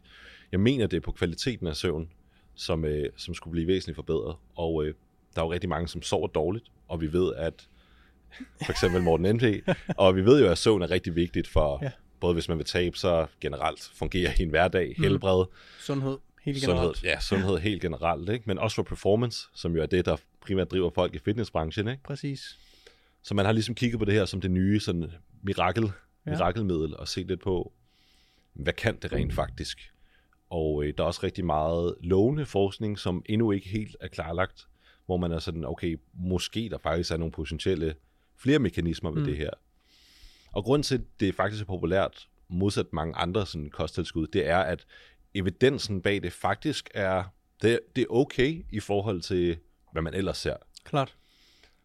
Jeg 0.52 0.60
mener, 0.60 0.88
det 0.88 0.98
er 0.98 1.02
på 1.02 1.12
kvaliteten 1.12 1.68
af 1.68 1.76
søvn. 1.76 2.10
som, 2.56 2.86
øh, 2.86 3.10
som 3.18 3.34
skulle 3.34 3.52
blive 3.52 3.68
væsentligt 3.68 3.96
forbedret. 3.96 4.36
Og 4.56 4.86
øh, 4.86 4.94
der 5.36 5.42
er 5.42 5.46
jo 5.46 5.52
rigtig 5.52 5.70
mange, 5.70 5.88
som 5.88 6.02
sover 6.02 6.28
dårligt, 6.28 6.66
og 6.88 7.02
vi 7.02 7.14
ved, 7.14 7.36
at 7.36 7.68
for 8.66 8.72
eksempel 8.72 9.02
Morten 9.02 9.36
NP, 9.36 9.44
og 9.98 10.16
vi 10.16 10.26
ved 10.26 10.42
jo, 10.42 10.52
at 10.52 10.58
søvn 10.58 10.82
er 10.82 10.92
rigtig 10.92 11.16
vigtigt 11.16 11.48
for, 11.48 11.80
Ja. 11.82 11.92
Både 12.20 12.34
hvis 12.34 12.50
man 12.50 12.58
vil 12.58 12.66
tabe 12.66 12.98
sig 12.98 13.28
generelt, 13.42 13.92
fungere 13.96 14.32
i 14.40 14.44
en 14.44 14.50
hverdag, 14.50 14.96
helbred, 14.98 15.46
Sundhed, 15.80 16.18
helt 16.42 16.58
generelt. 16.62 16.98
sundhed, 16.98 17.12
ja, 17.14 17.20
sundhed 17.20 17.58
helt 17.58 17.82
generelt, 17.82 18.30
ikke? 18.30 18.44
men 18.48 18.60
også 18.60 18.76
for 18.76 18.84
performance, 18.84 19.48
som 19.56 19.76
jo 19.76 19.82
er 19.82 19.86
det, 19.86 20.06
der 20.06 20.18
primært 20.42 20.72
driver 20.72 20.90
folk 20.96 21.16
i 21.16 21.20
fitnessbranchen. 21.20 21.88
Ikke? 21.88 22.04
Præcis. 22.04 22.58
Så 23.24 23.34
man 23.34 23.46
har 23.46 23.52
ligesom 23.52 23.76
kigget 23.76 24.00
på 24.00 24.06
det 24.06 24.14
her 24.14 24.26
som 24.26 24.42
det 24.42 24.52
nye 24.52 24.80
sådan 24.80 25.12
mirakel, 25.44 25.92
Ja. 26.26 26.32
mirakelmiddel, 26.32 26.98
og 26.98 27.08
set 27.08 27.28
lidt 27.28 27.42
på, 27.42 27.74
hvad 28.54 28.74
kan 28.74 28.98
det 29.02 29.12
rent 29.14 29.34
faktisk? 29.34 29.92
Og 30.50 30.84
øh, 30.84 30.94
der 30.98 31.04
er 31.04 31.08
også 31.08 31.20
rigtig 31.24 31.46
meget 31.46 31.96
lovende 32.02 32.46
forskning, 32.46 33.00
som 33.00 33.24
endnu 33.26 33.52
ikke 33.52 33.70
helt 33.70 33.96
er 34.00 34.08
klarlagt, 34.08 34.68
hvor 35.06 35.18
man 35.18 35.32
er 35.32 35.40
sådan, 35.40 35.66
okay, 35.66 36.00
måske 36.14 36.70
der 36.70 36.78
faktisk 36.78 37.12
er 37.12 37.18
nogle 37.18 37.32
potentielle 37.32 37.96
flere 38.38 38.60
mekanismer 38.60 39.10
ved 39.12 39.18
Mm. 39.18 39.22
mm. 39.24 39.28
det 39.30 39.38
her. 39.38 39.50
Og 40.52 40.64
grund 40.64 40.84
til, 40.84 40.96
at 40.96 41.02
det 41.20 41.36
faktisk 41.36 41.62
er 41.62 41.66
populært, 41.66 42.28
modsat 42.48 42.94
mange 42.94 43.16
andre 43.16 43.46
sådan, 43.46 43.70
kosttilskud, 43.70 44.28
det 44.28 44.48
er, 44.48 44.58
at 44.58 44.86
evidensen 45.34 46.02
bag 46.02 46.24
det 46.24 46.34
faktisk 46.34 46.90
er, 46.94 47.24
det, 47.62 47.80
det 47.96 48.02
er 48.02 48.08
okay 48.10 48.66
i 48.72 48.80
forhold 48.80 49.22
til, 49.22 49.58
hvad 49.92 50.02
man 50.02 50.14
ellers 50.14 50.38
ser. 50.38 50.56
Klart. 50.84 51.16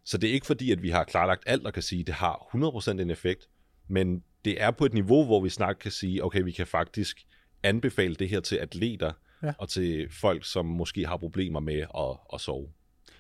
Så 0.05 0.19
det 0.19 0.29
er 0.31 0.35
ikke 0.35 0.47
fordi, 0.47 0.73
at 0.73 0.83
vi 0.83 0.91
har 0.91 1.05
klarlagt 1.05 1.43
alt 1.47 1.67
og 1.67 1.73
kan 1.73 1.83
sige, 1.83 2.01
at 2.01 2.07
det 2.07 2.15
har 2.15 2.49
100% 2.89 2.91
en 2.91 3.11
effekt, 3.11 3.49
men 3.89 4.23
det 4.45 4.63
er 4.63 4.71
på 4.71 4.85
et 4.85 4.93
niveau, 4.93 5.25
hvor 5.25 5.41
vi 5.41 5.49
snart 5.49 5.79
kan 5.79 5.91
sige, 5.91 6.25
okay, 6.25 6.43
vi 6.43 6.53
kan 6.53 6.67
faktisk 6.67 7.27
anbefale 7.63 8.15
det 8.15 8.29
her 8.29 8.41
til 8.41 8.57
atleter 8.57 9.13
Ja. 9.43 9.53
og 9.59 9.69
til 9.69 10.09
folk, 10.11 10.45
som 10.45 10.67
måske 10.67 11.07
har 11.07 11.17
problemer 11.17 11.61
med 11.61 11.81
at, 11.81 12.17
at 12.35 12.41
sove. 12.41 12.69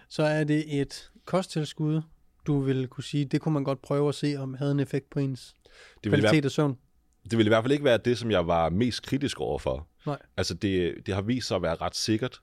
Så 0.08 0.22
er 0.22 0.44
det 0.44 0.80
et 0.80 1.10
kosttilskud, 1.24 2.02
du 2.46 2.60
vil 2.60 2.88
kunne 2.88 3.04
sige, 3.04 3.24
det 3.24 3.40
kunne 3.40 3.54
man 3.54 3.64
godt 3.64 3.82
prøve 3.82 4.08
at 4.08 4.14
se, 4.14 4.36
om 4.38 4.54
havde 4.54 4.72
en 4.72 4.80
effekt 4.80 5.10
på 5.10 5.18
ens 5.18 5.54
Det 6.04 6.12
kvalitet 6.12 6.44
af 6.44 6.50
søvn. 6.50 6.78
det 7.30 7.38
vil 7.38 7.46
i 7.46 7.48
hvert 7.48 7.64
fald 7.64 7.72
ikke 7.72 7.84
være 7.84 7.98
det, 7.98 8.18
som 8.18 8.30
jeg 8.30 8.46
var 8.46 8.70
mest 8.70 9.02
kritisk 9.02 9.40
overfor. 9.40 9.88
Nej. 10.06 10.18
Altså, 10.36 10.54
det, 10.54 10.94
det 11.06 11.14
har 11.14 11.22
vist 11.22 11.48
sig 11.48 11.56
at 11.56 11.62
være 11.62 11.74
ret 11.74 11.96
sikkert. 11.96 12.40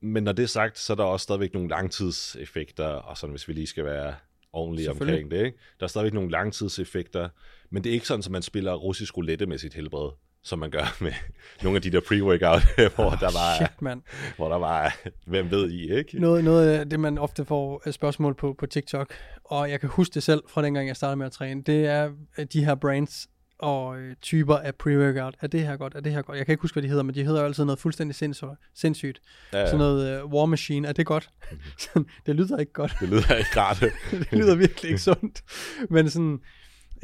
Men 0.00 0.22
når 0.22 0.32
det 0.32 0.42
er 0.42 0.46
sagt, 0.46 0.78
så 0.78 0.92
er 0.92 0.94
der 0.94 1.04
også 1.04 1.24
stadigvæk 1.24 1.54
nogle 1.54 1.68
langtidseffekter, 1.68 2.86
og 2.86 3.16
sådan 3.16 3.30
hvis 3.30 3.48
vi 3.48 3.52
lige 3.52 3.66
skal 3.66 3.84
være 3.84 4.14
ordentlige 4.52 4.90
omkring 4.90 5.30
det. 5.30 5.46
Ikke? 5.46 5.58
Der 5.80 5.84
er 5.84 5.88
stadigvæk 5.88 6.14
nogle 6.14 6.30
langtidseffekter, 6.30 7.28
men 7.70 7.84
det 7.84 7.90
er 7.90 7.94
ikke 7.94 8.06
sådan, 8.06 8.22
at 8.26 8.30
man 8.30 8.42
spiller 8.42 8.74
russisk 8.74 9.16
roulette 9.16 9.46
med 9.46 9.58
sit 9.58 9.74
helbred, 9.74 10.10
som 10.44 10.58
man 10.58 10.70
gør 10.70 10.96
med 11.00 11.12
nogle 11.62 11.76
af 11.76 11.82
de 11.82 11.90
der 11.90 12.00
pre-workout, 12.00 12.74
hvor 12.96 13.10
der 13.10 13.32
var, 13.32 13.56
Shit, 13.56 13.82
mand. 13.82 14.02
hvor 14.36 14.48
der 14.48 14.56
var, 14.58 14.96
hvem 15.26 15.50
ved 15.50 15.70
I, 15.70 15.92
ikke? 15.92 16.20
Noget, 16.20 16.44
noget 16.44 16.68
af 16.68 16.88
det, 16.90 17.00
man 17.00 17.18
ofte 17.18 17.44
får 17.44 17.82
øh, 17.86 17.92
spørgsmål 17.92 18.34
på 18.34 18.54
på 18.58 18.66
TikTok, 18.66 19.14
og 19.44 19.70
jeg 19.70 19.80
kan 19.80 19.88
huske 19.88 20.14
det 20.14 20.22
selv 20.22 20.42
fra 20.48 20.62
dengang, 20.62 20.88
jeg 20.88 20.96
startede 20.96 21.16
med 21.16 21.26
at 21.26 21.32
træne, 21.32 21.62
det 21.62 21.86
er 21.86 22.10
de 22.52 22.64
her 22.64 22.74
brands 22.74 23.28
og 23.58 23.98
øh, 23.98 24.16
typer 24.22 24.56
af 24.56 24.72
pre-workout. 24.82 25.32
Er 25.40 25.46
det 25.52 25.60
her 25.66 25.76
godt? 25.76 25.94
Er 25.94 26.00
det 26.00 26.12
her 26.12 26.22
godt? 26.22 26.38
Jeg 26.38 26.46
kan 26.46 26.52
ikke 26.52 26.62
huske, 26.62 26.74
hvad 26.74 26.82
de 26.82 26.88
hedder, 26.88 27.02
men 27.02 27.14
de 27.14 27.24
hedder 27.24 27.40
jo 27.40 27.46
altid 27.46 27.64
noget 27.64 27.78
fuldstændig 27.78 28.14
sindssygt. 28.14 28.50
sindssygt. 28.74 29.20
Ja, 29.52 29.66
Sådan 29.66 29.78
noget 29.78 30.22
uh, 30.22 30.32
War 30.32 30.46
Machine, 30.46 30.88
er 30.88 30.92
det 30.92 31.06
godt? 31.06 31.30
Sådan, 31.78 32.06
det 32.26 32.36
lyder 32.36 32.58
ikke 32.58 32.72
godt. 32.72 32.96
det 33.00 33.08
lyder 33.08 33.36
ikke 33.36 33.60
rart. 33.60 33.80
det 34.10 34.32
lyder 34.32 34.54
virkelig 34.56 34.88
ikke 34.90 35.02
sundt. 35.02 35.42
Men 35.90 36.10
sådan, 36.10 36.38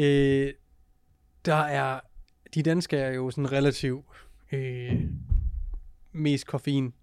øh, 0.00 0.52
der 1.44 1.54
er, 1.54 2.00
de 2.54 2.62
danske 2.62 2.96
er 2.96 3.12
jo 3.12 3.30
sådan 3.30 3.52
relativt 3.52 4.06
øh, 4.52 5.00
mest 6.12 6.46
koffein 6.46 6.94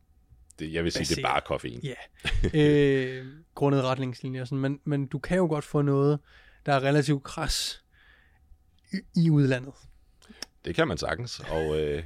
Det, 0.60 0.74
jeg 0.74 0.84
vil 0.84 0.92
sige, 0.92 1.16
det 1.16 1.18
er 1.18 1.28
bare 1.28 1.42
koffein. 1.42 1.80
Ja, 1.84 1.94
øh, 2.54 3.26
grundet 3.56 3.84
retningslinjer 3.84 4.46
sådan, 4.46 4.60
men, 4.60 4.80
men 4.84 5.08
du 5.08 5.20
kan 5.20 5.38
jo 5.38 5.48
godt 5.48 5.64
få 5.64 5.82
noget, 5.82 6.20
der 6.66 6.74
er 6.74 6.84
relativt 6.84 7.24
kras 7.24 7.84
i, 8.94 8.98
i 9.26 9.30
udlandet. 9.30 9.74
Det 10.66 10.76
kan 10.76 10.88
man 10.88 10.98
sagtens, 10.98 11.40
og 11.40 11.80
øh, 11.80 12.04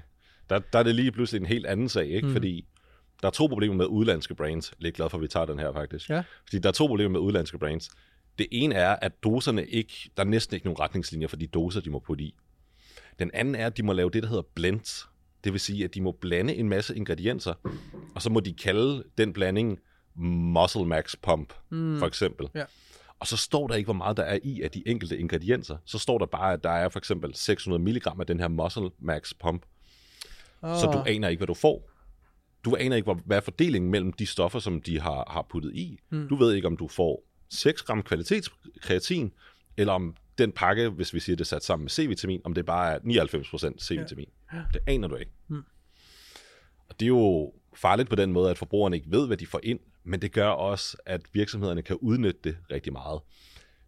der, 0.49 0.59
der 0.59 0.79
er 0.79 0.83
det 0.83 0.95
lige 0.95 1.11
pludselig 1.11 1.39
en 1.39 1.45
helt 1.45 1.65
anden 1.65 1.89
sag, 1.89 2.07
ikke? 2.07 2.27
Mm. 2.27 2.33
Fordi 2.33 2.65
der 3.21 3.27
er 3.27 3.31
to 3.31 3.47
problemer 3.47 3.75
med 3.75 3.85
udlandske 3.85 4.35
brands. 4.35 4.69
Er 4.71 4.75
lidt 4.79 4.95
glad 4.95 5.09
for, 5.09 5.17
at 5.17 5.21
vi 5.21 5.27
tager 5.27 5.45
den 5.45 5.59
her 5.59 5.73
faktisk. 5.73 6.09
Ja. 6.09 6.23
Fordi 6.43 6.59
der 6.59 6.69
er 6.69 6.73
to 6.73 6.87
problemer 6.87 7.11
med 7.11 7.19
udlandske 7.19 7.57
brands. 7.57 7.89
Det 8.39 8.47
ene 8.51 8.75
er, 8.75 8.95
at 9.01 9.23
doserne 9.23 9.65
ikke, 9.65 10.09
der 10.17 10.23
er 10.23 10.27
næsten 10.27 10.55
ikke 10.55 10.65
nogen 10.65 10.79
retningslinjer 10.79 11.27
for 11.27 11.37
de 11.37 11.47
doser, 11.47 11.81
de 11.81 11.89
må 11.89 11.99
putte 11.99 12.23
i. 12.23 12.35
Den 13.19 13.31
anden 13.33 13.55
er, 13.55 13.65
at 13.65 13.77
de 13.77 13.83
må 13.83 13.93
lave 13.93 14.09
det, 14.09 14.23
der 14.23 14.29
hedder 14.29 14.43
blends. 14.55 15.09
Det 15.43 15.53
vil 15.53 15.59
sige, 15.59 15.83
at 15.83 15.93
de 15.93 16.01
må 16.01 16.11
blande 16.11 16.55
en 16.55 16.69
masse 16.69 16.95
ingredienser, 16.95 17.53
og 18.15 18.21
så 18.21 18.29
må 18.29 18.39
de 18.39 18.53
kalde 18.53 19.03
den 19.17 19.33
blanding 19.33 19.79
Muscle 20.15 20.85
Max 20.85 21.15
Pump, 21.21 21.53
mm. 21.69 21.99
for 21.99 22.07
eksempel. 22.07 22.47
Ja. 22.55 22.63
Og 23.19 23.27
så 23.27 23.37
står 23.37 23.67
der 23.67 23.75
ikke, 23.75 23.87
hvor 23.87 23.93
meget 23.93 24.17
der 24.17 24.23
er 24.23 24.39
i 24.43 24.61
af 24.61 24.71
de 24.71 24.83
enkelte 24.87 25.17
ingredienser. 25.17 25.77
Så 25.85 25.99
står 25.99 26.17
der 26.17 26.25
bare, 26.25 26.53
at 26.53 26.63
der 26.63 26.69
er 26.69 26.89
for 26.89 26.99
eksempel 26.99 27.35
600 27.35 27.83
mg 27.83 28.07
af 28.19 28.27
den 28.27 28.39
her 28.39 28.47
Muscle 28.47 28.89
Max 28.99 29.33
Pump. 29.39 29.65
Oh, 30.61 30.79
Så 30.79 30.91
du 30.91 31.09
aner 31.09 31.27
ikke, 31.27 31.39
hvad 31.39 31.47
du 31.47 31.53
får. 31.53 31.89
Du 32.65 32.75
aner 32.75 32.95
ikke, 32.95 33.15
hvad 33.25 33.37
er 33.37 33.41
fordelingen 33.41 33.91
mellem 33.91 34.13
de 34.13 34.25
stoffer, 34.25 34.59
som 34.59 34.81
de 34.81 34.99
har, 34.99 35.31
har 35.31 35.45
puttet 35.49 35.75
i. 35.75 35.99
Mm. 36.09 36.27
Du 36.27 36.35
ved 36.35 36.53
ikke, 36.53 36.67
om 36.67 36.77
du 36.77 36.87
får 36.87 37.23
6 37.49 37.81
gram 37.81 38.03
kvalitetskreatin, 38.03 39.31
eller 39.77 39.93
om 39.93 40.15
den 40.37 40.51
pakke, 40.51 40.89
hvis 40.89 41.13
vi 41.13 41.19
siger, 41.19 41.35
det 41.35 41.41
er 41.41 41.45
sat 41.45 41.63
sammen 41.63 41.83
med 41.83 41.89
C-vitamin, 41.89 42.41
om 42.43 42.53
det 42.53 42.65
bare 42.65 42.93
er 42.93 42.99
99% 42.99 43.79
C-vitamin. 43.79 44.29
Ja. 44.53 44.63
Det 44.73 44.81
aner 44.87 45.07
du 45.07 45.15
ikke. 45.15 45.31
Mm. 45.47 45.63
Og 46.89 46.99
det 46.99 47.05
er 47.05 47.09
jo 47.09 47.53
farligt 47.75 48.09
på 48.09 48.15
den 48.15 48.31
måde, 48.31 48.49
at 48.49 48.57
forbrugerne 48.57 48.95
ikke 48.95 49.11
ved, 49.11 49.27
hvad 49.27 49.37
de 49.37 49.47
får 49.47 49.59
ind, 49.63 49.79
men 50.03 50.21
det 50.21 50.31
gør 50.31 50.47
også, 50.47 50.97
at 51.05 51.21
virksomhederne 51.33 51.81
kan 51.81 51.95
udnytte 51.95 52.39
det 52.43 52.57
rigtig 52.71 52.93
meget. 52.93 53.21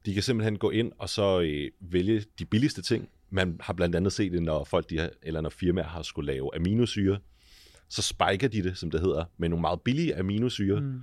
De 0.06 0.14
kan 0.14 0.24
simpelthen 0.24 0.58
gå 0.58 0.70
ind 0.70 0.92
og 0.98 1.10
så 1.10 1.42
øh, 1.42 1.72
vælge 1.92 2.24
de 2.40 2.46
billigste 2.46 2.82
ting. 2.82 3.10
Man 3.30 3.58
har 3.60 3.74
blandt 3.74 3.96
andet 3.96 4.14
set 4.14 4.32
det, 4.32 4.44
når 4.44 4.64
folk 4.64 4.90
de 4.90 5.00
har, 5.00 5.10
eller 5.22 5.42
når 5.42 5.50
firmaer 5.50 5.88
har 5.88 6.02
skulle 6.02 6.34
lave 6.34 6.56
aminosyre, 6.56 7.20
så 7.90 8.02
spiker 8.02 8.48
de 8.48 8.64
det, 8.64 8.78
som 8.78 8.92
det 8.92 9.02
hedder, 9.02 9.26
med 9.38 9.50
nogle 9.50 9.62
meget 9.62 9.82
billige 9.82 10.20
aminosyre, 10.20 10.80
mm. 10.80 11.02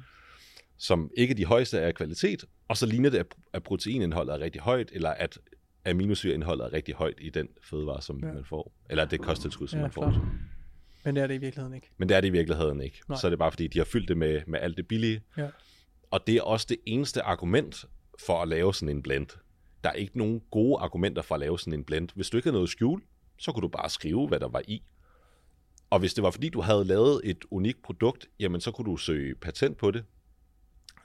Som 0.79 1.11
ikke 1.17 1.33
er 1.33 1.37
de 1.37 1.45
højeste 1.45 1.81
af 1.81 1.95
kvalitet, 1.95 2.45
og 2.69 2.77
så 2.77 2.87
ligner 2.87 3.11
det, 3.11 3.27
at- 3.53 3.63
proteinindholdet 3.63 4.35
er 4.35 4.39
rigtig 4.39 4.61
højt, 4.61 4.91
eller 4.93 5.11
at 5.11 5.39
aminosyreindholdet 5.87 6.65
er 6.65 6.73
rigtig 6.73 6.95
højt 6.95 7.15
i 7.21 7.31
den 7.31 7.49
fødevare, 7.71 8.03
som 8.03 8.21
Ja. 8.25 8.33
man 8.33 8.45
får, 8.45 8.73
eller 8.91 9.05
det 9.05 9.21
kosttilskud, 9.21 9.69
som 9.69 9.79
Ja, 9.79 9.83
man 9.83 9.93
får. 9.93 10.03
klart. 10.11 10.23
Men 11.05 11.15
det 11.17 11.23
er 11.23 11.27
det 11.27 11.35
i 11.35 11.39
virkeligheden 11.39 11.75
ikke. 11.75 11.91
Men 11.97 12.09
det 12.09 12.17
er 12.17 12.21
det 12.21 12.29
i 12.29 12.31
virkeligheden 12.31 12.81
ikke. 12.81 13.01
Nej. 13.09 13.19
Så 13.21 13.27
er 13.27 13.29
det 13.31 13.39
bare 13.39 13.53
fordi, 13.53 13.67
de 13.67 13.79
har 13.79 13.85
fyldt 13.85 14.09
det 14.09 14.17
med, 14.17 14.41
med 14.47 14.61
alt 14.61 14.77
det 14.77 14.89
billige. 14.89 15.21
Ja. 15.37 15.49
Og 16.11 16.27
det 16.27 16.35
er 16.37 16.43
også 16.43 16.67
det 16.69 16.77
eneste 16.87 17.23
argument 17.23 17.85
for 18.27 18.43
at 18.43 18.49
lave 18.49 18.75
sådan 18.75 18.97
en 18.97 19.03
blend. 19.03 19.27
Der 19.85 19.91
er 19.91 19.95
ikke 19.95 20.19
nogen 20.19 20.41
gode 20.51 20.79
argumenter 20.81 21.23
for 21.23 21.35
at 21.35 21.41
lave 21.41 21.59
sådan 21.59 21.73
en 21.73 21.85
blend. 21.85 22.09
Hvis 22.15 22.31
du 22.31 22.37
ikke 22.37 22.47
havde 22.47 22.55
noget 22.57 22.71
skjul, 22.71 23.03
så 23.39 23.53
kunne 23.53 23.63
du 23.63 23.69
bare 23.69 23.91
skrive, 23.91 24.29
hvad 24.29 24.41
der 24.41 24.49
var 24.49 24.63
i. 24.69 24.83
Og 25.91 25.99
hvis 25.99 26.15
det 26.15 26.25
var 26.25 26.31
fordi, 26.31 26.49
du 26.49 26.61
havde 26.61 26.85
lavet 26.85 27.21
et 27.25 27.45
unikt 27.51 27.83
produkt, 27.83 28.27
jamen 28.41 28.61
så 28.61 28.71
kunne 28.71 28.91
du 28.91 28.97
søge 28.97 29.35
patent 29.35 29.77
på 29.77 29.91
det. 29.91 30.05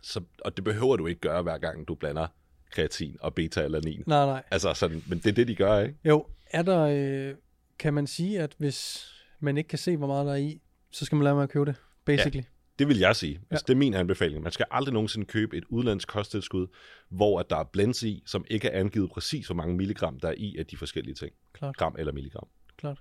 Så, 0.01 0.21
og 0.45 0.57
det 0.57 0.63
behøver 0.63 0.97
du 0.97 1.07
ikke 1.07 1.21
gøre, 1.21 1.41
hver 1.41 1.57
gang 1.57 1.87
du 1.87 1.95
blander 1.95 2.27
kreatin 2.71 3.17
og 3.21 3.35
beta-alanin. 3.35 4.03
Nej, 4.07 4.25
nej. 4.25 4.43
Altså 4.51 4.73
sådan, 4.73 5.03
men 5.07 5.17
det 5.17 5.27
er 5.27 5.31
det, 5.31 5.47
de 5.47 5.55
gør, 5.55 5.79
ikke? 5.79 5.95
Jo, 6.05 6.25
er 6.51 6.61
der, 6.61 6.79
øh, 6.79 7.35
kan 7.79 7.93
man 7.93 8.07
sige, 8.07 8.39
at 8.39 8.55
hvis 8.57 9.09
man 9.39 9.57
ikke 9.57 9.67
kan 9.67 9.79
se, 9.79 9.97
hvor 9.97 10.07
meget 10.07 10.25
der 10.25 10.31
er 10.31 10.37
i, 10.37 10.61
så 10.91 11.05
skal 11.05 11.15
man 11.15 11.23
lade 11.23 11.35
med 11.35 11.43
at 11.43 11.49
købe 11.49 11.65
det, 11.65 11.75
basically. 12.05 12.43
Det 12.79 12.87
vil 12.87 12.97
jeg 12.97 13.15
sige. 13.15 13.33
Ja. 13.33 13.39
Altså, 13.49 13.65
det 13.67 13.73
er 13.73 13.77
min 13.77 13.93
anbefaling. 13.93 14.43
Man 14.43 14.51
skal 14.51 14.65
aldrig 14.71 14.93
nogensinde 14.93 15.25
købe 15.25 15.57
et 15.57 15.63
udlandsk 15.69 16.07
kosttilskud, 16.07 16.67
hvor 17.09 17.39
at 17.39 17.49
der 17.49 17.57
er 17.57 17.63
blends 17.63 18.03
i, 18.03 18.23
som 18.25 18.45
ikke 18.47 18.67
er 18.67 18.79
angivet 18.79 19.09
præcis, 19.11 19.45
hvor 19.45 19.55
mange 19.55 19.75
milligram 19.75 20.19
der 20.19 20.27
er 20.27 20.33
i 20.37 20.57
af 20.57 20.65
de 20.65 20.77
forskellige 20.77 21.15
ting. 21.15 21.31
Klart. 21.53 21.77
Gram 21.77 21.95
eller 21.99 22.13
milligram. 22.13 22.47
klart. 22.77 22.99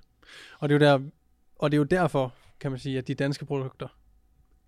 Og 0.59 0.69
det 0.69 0.75
er 0.75 0.91
jo 0.91 0.99
der, 0.99 1.11
og 1.57 1.71
det 1.71 1.77
er 1.77 1.79
jo 1.79 1.85
derfor, 1.85 2.35
kan 2.61 2.71
man 2.71 2.81
sige, 2.81 2.99
at 2.99 3.09
de 3.09 3.15
danske 3.15 3.45
produkter 3.45 3.99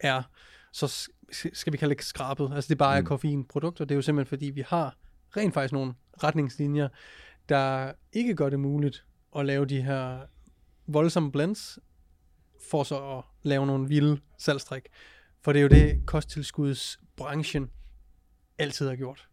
er 0.01 0.23
så 0.73 1.11
skal 1.53 1.73
vi 1.73 1.77
kalde 1.79 1.95
det 1.95 2.05
skrabet. 2.05 2.51
Altså 2.55 2.69
det 2.69 2.79
bare 2.79 2.97
er 2.97 3.01
Mm. 3.01 3.07
koffeinprodukter. 3.07 3.85
Det 3.85 3.95
er 3.95 3.97
jo 3.97 4.03
simpelthen 4.03 4.29
fordi, 4.29 4.47
vi 4.47 4.65
har 4.67 4.97
rent 5.37 5.55
faktisk 5.55 5.73
nogle 5.73 5.95
retningslinjer, 6.23 6.89
der 7.49 7.93
ikke 8.13 8.35
gør 8.35 8.51
det 8.51 8.61
muligt 8.61 9.05
at 9.37 9.47
lave 9.47 9.67
de 9.67 9.83
her 9.83 10.21
voldsomme 10.87 11.33
blends, 11.33 11.79
for 12.71 12.83
så 12.83 13.19
at 13.19 13.25
lave 13.43 13.67
nogle 13.67 13.89
vilde 13.89 14.21
salgstrik. 14.39 14.83
For 15.43 15.53
det 15.53 15.59
er 15.59 15.63
jo 15.63 15.69
det, 15.69 16.07
kosttilskudsbranchen 16.07 17.71
altid 18.59 18.89
har 18.89 18.97
gjort. 18.97 19.29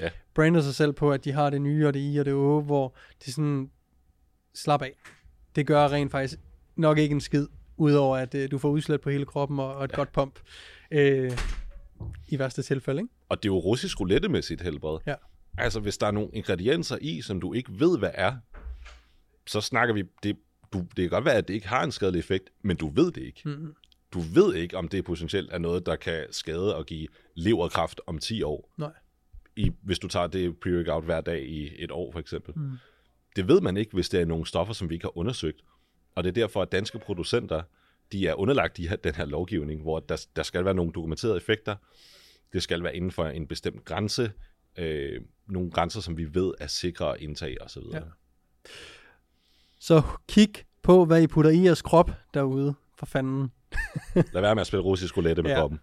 Ja. 0.00 0.10
Brander 0.34 0.60
sig 0.60 0.74
selv 0.74 0.92
på, 0.92 1.12
at 1.12 1.24
de 1.24 1.32
har 1.32 1.50
det 1.50 1.62
nye 1.62 1.86
og 1.86 1.94
det 1.94 2.14
i 2.14 2.18
og 2.18 2.24
det 2.24 2.34
å, 2.34 2.60
hvor 2.60 2.94
de 3.24 3.32
sådan 3.32 3.70
slap 4.54 4.82
af. 4.82 4.92
Det 5.56 5.66
gør 5.66 5.88
rent 5.88 6.10
faktisk 6.10 6.40
nok 6.76 6.98
ikke 6.98 7.12
en 7.12 7.20
skid, 7.20 7.46
udover 7.76 8.16
at 8.16 8.34
øh, 8.34 8.50
du 8.50 8.58
får 8.58 8.68
udslæt 8.68 9.00
på 9.00 9.10
hele 9.10 9.26
kroppen 9.26 9.58
og, 9.58 9.74
og 9.74 9.84
et 9.84 9.90
ja. 9.90 9.96
godt 9.96 10.12
pump. 10.12 10.38
Øh, 10.90 11.32
I 12.28 12.38
værste 12.38 12.62
tilfælde, 12.62 13.00
ikke? 13.02 13.14
Og 13.28 13.42
det 13.42 13.48
er 13.48 13.52
jo 13.52 13.58
russisk 13.58 14.00
roulette 14.00 14.28
med 14.28 14.42
sit 14.42 14.60
helbred. 14.60 14.98
Ja. 15.06 15.14
Altså, 15.58 15.80
hvis 15.80 15.98
der 15.98 16.06
er 16.06 16.10
nogle 16.10 16.30
ingredienser 16.32 16.98
i, 17.00 17.22
som 17.22 17.40
du 17.40 17.52
ikke 17.52 17.80
ved, 17.80 17.98
hvad 17.98 18.10
er, 18.14 18.36
så 19.46 19.60
snakker 19.60 19.94
vi... 19.94 20.04
Det, 20.22 20.36
du, 20.72 20.78
det 20.78 20.96
kan 20.96 21.08
godt 21.08 21.24
være, 21.24 21.34
at 21.34 21.48
det 21.48 21.54
ikke 21.54 21.68
har 21.68 21.84
en 21.84 21.92
skadelig 21.92 22.18
effekt, 22.18 22.50
men 22.62 22.76
du 22.76 22.88
ved 22.88 23.12
det 23.12 23.22
ikke. 23.22 23.40
Mm-hmm. 23.44 23.74
du 24.14 24.18
ved 24.20 24.54
ikke, 24.54 24.76
om 24.76 24.88
det 24.88 25.04
potentielt 25.04 25.52
er 25.52 25.58
noget, 25.58 25.86
der 25.86 25.96
kan 25.96 26.26
skade 26.30 26.76
og 26.76 26.86
give 26.86 27.08
leverkraft 27.34 28.00
om 28.06 28.18
10 28.18 28.42
år. 28.42 28.72
Nej. 28.76 28.92
I, 29.56 29.72
hvis 29.82 29.98
du 29.98 30.08
tager 30.08 30.26
det 30.26 30.54
pre-workout 30.66 31.04
hver 31.04 31.20
dag 31.20 31.42
i 31.48 31.70
et 31.78 31.90
år, 31.90 32.12
for 32.12 32.20
eksempel. 32.20 32.54
Mm. 32.56 32.72
Det 33.36 33.48
ved 33.48 33.60
man 33.60 33.76
ikke, 33.76 33.92
hvis 33.92 34.08
det 34.08 34.20
er 34.20 34.24
nogle 34.24 34.46
stoffer, 34.46 34.74
som 34.74 34.90
vi 34.90 34.94
ikke 34.94 35.04
har 35.04 35.18
undersøgt. 35.18 35.60
Og 36.14 36.24
det 36.24 36.28
er 36.30 36.34
derfor, 36.34 36.62
at 36.62 36.72
danske 36.72 36.98
producenter, 36.98 37.62
de 38.12 38.28
er 38.28 38.34
underlagt 38.34 38.76
de 38.76 38.88
her, 38.88 38.96
den 38.96 39.14
her 39.14 39.24
lovgivning, 39.24 39.82
hvor 39.82 40.00
der, 40.00 40.26
der 40.36 40.42
skal 40.42 40.64
være 40.64 40.74
nogle 40.74 40.92
dokumenterede 40.92 41.36
effekter. 41.36 41.76
Det 42.52 42.62
skal 42.62 42.82
være 42.82 42.96
inden 42.96 43.10
for 43.10 43.26
en 43.26 43.46
bestemt 43.46 43.84
grænse. 43.84 44.32
Øh, 44.78 45.20
nogle 45.46 45.70
grænser, 45.70 46.00
som 46.00 46.16
vi 46.16 46.34
ved 46.34 46.54
er 46.60 46.66
sikre 46.66 47.14
at 47.14 47.20
indtage 47.20 47.62
osv. 47.62 47.82
Ja. 47.92 48.00
Så 49.80 50.02
kig 50.28 50.52
på, 50.82 51.04
hvad 51.04 51.22
I 51.22 51.26
putter 51.26 51.50
i 51.50 51.62
jeres 51.64 51.82
krop 51.82 52.10
derude, 52.34 52.74
for 52.98 53.06
fanden. 53.06 53.52
Lad 54.32 54.40
være 54.40 54.54
med 54.54 54.60
at 54.60 54.66
spille 54.66 54.82
russisk 54.82 55.16
roulette 55.16 55.42
med 55.42 55.50
Ja. 55.50 55.56
kroppen. 55.58 55.80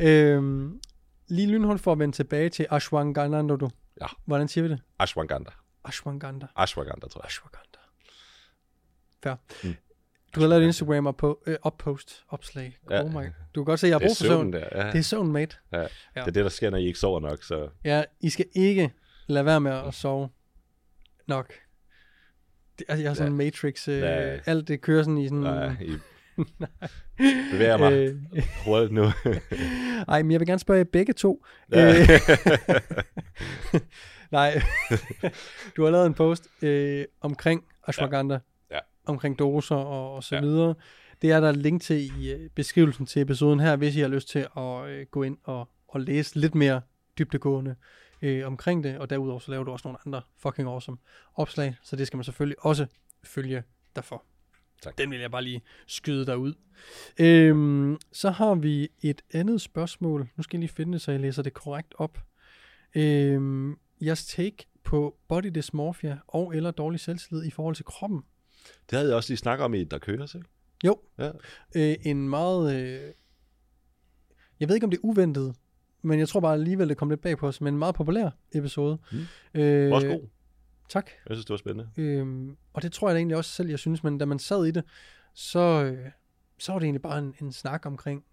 Øhm, 0.00 0.80
lige 1.28 1.48
lynhurtigt 1.48 1.84
for 1.84 1.92
at 1.92 1.98
vende 1.98 2.16
tilbage 2.16 2.48
til 2.48 2.66
Ashwagandha. 2.70 3.56
Du. 3.56 3.70
Ja. 4.00 4.06
Hvordan 4.24 4.48
siger 4.48 4.62
vi 4.62 4.68
det? 4.70 4.80
Ashwagandha. 4.98 5.50
Ashwagandha. 5.84 6.46
Ashwagandha, 6.56 7.08
tror 7.08 7.20
jeg. 7.20 7.26
Ashwagandha. 7.26 7.75
Fair. 9.26 9.68
Mm. 9.70 9.74
Du 10.34 10.40
har 10.40 10.48
lavet 10.48 10.62
et 10.62 10.66
Instagram 10.66 11.06
op 11.06 11.16
på, 11.16 11.42
øh, 11.46 11.56
oppost, 11.62 12.24
opslag. 12.28 12.78
Ja. 12.90 13.02
Oh 13.04 13.10
my. 13.12 13.24
Du 13.54 13.60
kan 13.60 13.64
godt 13.64 13.80
se, 13.80 13.86
at 13.86 13.90
jeg 13.90 13.94
har 13.94 14.00
er 14.00 14.08
brug 14.08 14.16
for 14.16 14.24
søvn. 14.24 14.52
der. 14.52 14.68
Ja. 14.72 14.86
Det 14.92 14.98
er 14.98 15.02
søvn, 15.02 15.32
mate. 15.32 15.56
ja. 15.72 15.78
Ja. 15.80 15.84
Det 16.14 16.20
er 16.20 16.24
det, 16.24 16.34
der 16.34 16.48
sker, 16.48 16.70
når 16.70 16.78
I 16.78 16.86
ikke 16.86 16.98
sover 16.98 17.20
nok. 17.20 17.42
Så 17.42 17.68
Ja, 17.84 18.02
I 18.20 18.30
skal 18.30 18.46
ikke 18.54 18.92
lade 19.26 19.44
være 19.44 19.60
med 19.60 19.72
at 19.72 19.94
sove 19.94 20.28
nok. 21.26 21.52
Det, 22.78 22.84
altså, 22.88 23.02
jeg 23.02 23.10
har 23.10 23.14
sådan 23.14 23.32
en 23.32 23.38
Matrix. 23.38 23.88
Øh, 23.88 23.98
Ja. 24.00 24.38
Alt 24.46 24.68
det 24.68 24.80
kører 24.80 25.02
sådan 25.02 25.18
i 25.18 25.28
sådan... 25.28 25.38
nej, 25.38 25.76
I 27.18 27.50
bevæger 27.52 27.76
mig 27.76 27.92
Øh, 27.92 28.16
hurtigt 28.64 28.92
nu. 28.92 29.04
ej, 30.08 30.22
men 30.22 30.30
jeg 30.32 30.40
vil 30.40 30.46
gerne 30.48 30.58
spørge 30.58 30.78
jer 30.78 30.84
begge 30.92 31.12
to. 31.12 31.44
Ja. 31.72 31.94
Øh, 32.00 32.08
nej, 34.32 34.62
du 35.76 35.84
har 35.84 35.90
lavet 35.90 36.06
en 36.06 36.14
post 36.14 36.48
øh, 36.62 37.04
omkring 37.20 37.64
ashwagandha, 37.86 38.34
Ja. 38.34 38.40
Omkring 39.06 39.38
doser 39.38 39.74
og, 39.76 40.14
og 40.14 40.24
så 40.24 40.34
Ja. 40.34 40.40
videre. 40.40 40.74
Det 41.22 41.30
er 41.30 41.40
der 41.40 41.50
et 41.50 41.56
link 41.56 41.82
til 41.82 42.20
i 42.22 42.32
øh, 42.32 42.50
beskrivelsen 42.50 43.06
til 43.06 43.22
episoden 43.22 43.60
her, 43.60 43.76
hvis 43.76 43.96
I 43.96 44.00
har 44.00 44.08
lyst 44.08 44.28
til 44.28 44.46
at 44.56 44.88
øh, 44.88 45.06
gå 45.10 45.22
ind 45.22 45.38
og, 45.44 45.68
og 45.88 46.00
læse 46.00 46.38
lidt 46.40 46.54
mere 46.54 46.80
dybdegående 47.18 47.74
øh, 48.22 48.46
omkring 48.46 48.84
det, 48.84 48.98
og 48.98 49.10
derudover 49.10 49.38
så 49.38 49.50
laver 49.50 49.64
du 49.64 49.70
også 49.70 49.88
nogle 49.88 49.98
andre 50.06 50.22
fucking 50.38 50.68
awesome 50.68 50.96
opslag, 51.34 51.76
så 51.82 51.96
det 51.96 52.06
skal 52.06 52.16
man 52.16 52.24
selvfølgelig 52.24 52.64
også 52.64 52.86
følge 53.24 53.62
derfor. 53.96 54.24
Tak. 54.82 54.98
Den 54.98 55.10
vil 55.10 55.20
jeg 55.20 55.30
bare 55.30 55.42
lige 55.44 55.62
skyde 55.86 56.26
derud. 56.26 56.54
Øhm, 57.20 57.96
så 58.12 58.30
har 58.30 58.54
vi 58.54 58.88
et 59.02 59.22
andet 59.34 59.60
spørgsmål. 59.60 60.28
Nu 60.36 60.42
skal 60.42 60.56
jeg 60.56 60.60
lige 60.60 60.74
finde 60.74 60.92
det, 60.92 61.00
så 61.02 61.10
jeg 61.10 61.20
læser 61.20 61.42
det 61.42 61.54
korrekt 61.54 61.94
op. 61.98 62.18
Øhm, 62.94 63.78
jeres 64.00 64.26
take 64.26 64.56
på 64.84 65.16
body 65.28 65.50
dysmorphia 65.54 66.18
og 66.28 66.56
eller 66.56 66.70
dårlig 66.70 67.00
selvtillid 67.00 67.44
i 67.44 67.50
forhold 67.50 67.74
til 67.74 67.84
kroppen. 67.84 68.22
Det 68.90 68.96
havde 68.98 69.08
jeg 69.08 69.16
også 69.16 69.30
lige 69.30 69.38
snakket 69.38 69.64
om 69.64 69.74
i 69.74 69.84
Der 69.84 69.98
Køres, 69.98 70.34
ikke? 70.34 70.46
Jo, 70.84 71.00
Ja. 71.18 71.30
øh, 71.76 71.96
en 72.02 72.28
meget... 72.28 72.74
Øh, 72.76 73.12
jeg 74.60 74.68
ved 74.68 74.74
ikke, 74.76 74.84
om 74.84 74.90
det 74.90 74.96
er 74.98 75.04
uventet, 75.04 75.54
men 76.02 76.18
jeg 76.18 76.28
tror 76.28 76.40
bare 76.40 76.52
alligevel, 76.52 76.88
det 76.88 76.96
kom 76.96 77.10
lidt 77.10 77.20
bag 77.20 77.38
på 77.38 77.48
os, 77.48 77.60
men 77.60 77.74
en 77.74 77.78
meget 77.78 77.94
populær 77.94 78.30
episode. 78.52 78.98
Mm. 79.12 79.60
Øh, 79.60 79.92
Også 79.92 80.06
god. 80.08 80.28
Tak. 80.88 81.10
Jeg 81.28 81.36
synes, 81.36 81.44
det 81.44 81.50
var 81.50 81.56
spændende. 81.56 81.90
Øhm, 81.96 82.56
og 82.72 82.82
det 82.82 82.92
tror 82.92 83.08
jeg 83.08 83.14
da 83.14 83.18
egentlig 83.18 83.36
også 83.36 83.50
selv, 83.50 83.68
jeg 83.68 83.78
synes, 83.78 84.04
men 84.04 84.18
da 84.18 84.24
man 84.24 84.38
sad 84.38 84.64
i 84.64 84.70
det, 84.70 84.84
så, 85.34 85.58
øh, 85.84 86.10
så 86.58 86.72
var 86.72 86.78
det 86.78 86.86
egentlig 86.86 87.02
bare 87.02 87.18
en, 87.18 87.34
en 87.40 87.52
snak 87.52 87.86
omkring, 87.86 88.24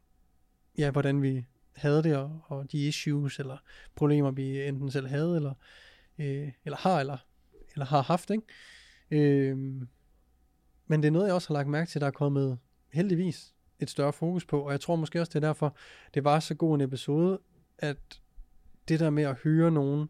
ja, 0.77 0.91
hvordan 0.91 1.21
vi 1.21 1.45
havde 1.75 2.03
det, 2.03 2.15
og, 2.17 2.41
og 2.47 2.71
de 2.71 2.87
issues, 2.87 3.39
eller 3.39 3.57
problemer, 3.95 4.31
vi 4.31 4.67
enten 4.67 4.91
selv 4.91 5.07
havde, 5.07 5.35
eller, 5.35 5.53
øh, 6.19 6.51
eller 6.65 6.77
har, 6.77 6.99
eller, 6.99 7.17
eller 7.73 7.85
har 7.85 8.01
haft, 8.01 8.29
ikke? 8.29 8.43
Øhm, 9.11 9.87
men 10.87 11.03
det 11.03 11.07
er 11.07 11.11
noget, 11.11 11.25
jeg 11.25 11.35
også 11.35 11.47
har 11.47 11.53
lagt 11.53 11.67
mærke 11.67 11.89
til, 11.89 12.01
der 12.01 12.07
er 12.07 12.11
kommet 12.11 12.59
heldigvis 12.93 13.53
et 13.79 13.89
større 13.89 14.13
fokus 14.13 14.45
på, 14.45 14.61
og 14.61 14.71
jeg 14.71 14.81
tror 14.81 14.95
måske 14.95 15.19
også, 15.21 15.29
det 15.29 15.43
er 15.43 15.47
derfor, 15.47 15.75
det 16.13 16.23
var 16.23 16.39
så 16.39 16.55
god 16.55 16.75
en 16.75 16.81
episode, 16.81 17.39
at 17.77 18.21
det 18.87 18.99
der 18.99 19.09
med 19.09 19.23
at 19.23 19.35
høre 19.43 19.71
nogen, 19.71 20.09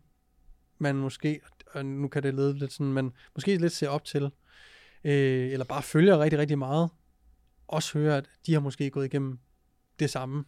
man 0.77 0.95
måske, 0.95 1.41
og 1.71 1.85
nu 1.85 2.07
kan 2.07 2.23
det 2.23 2.33
lede 2.33 2.57
lidt 2.57 2.73
sådan, 2.73 2.93
man 2.93 3.11
måske 3.35 3.57
lidt 3.57 3.73
ser 3.73 3.89
op 3.89 4.05
til, 4.05 4.23
øh, 5.03 5.51
eller 5.51 5.65
bare 5.65 5.83
følger 5.83 6.19
rigtig, 6.19 6.39
rigtig 6.39 6.57
meget, 6.57 6.89
også 7.67 7.99
høre, 7.99 8.17
at 8.17 8.29
de 8.45 8.53
har 8.53 8.59
måske 8.59 8.89
gået 8.89 9.05
igennem 9.05 9.39
det 9.99 10.09
samme. 10.09 10.45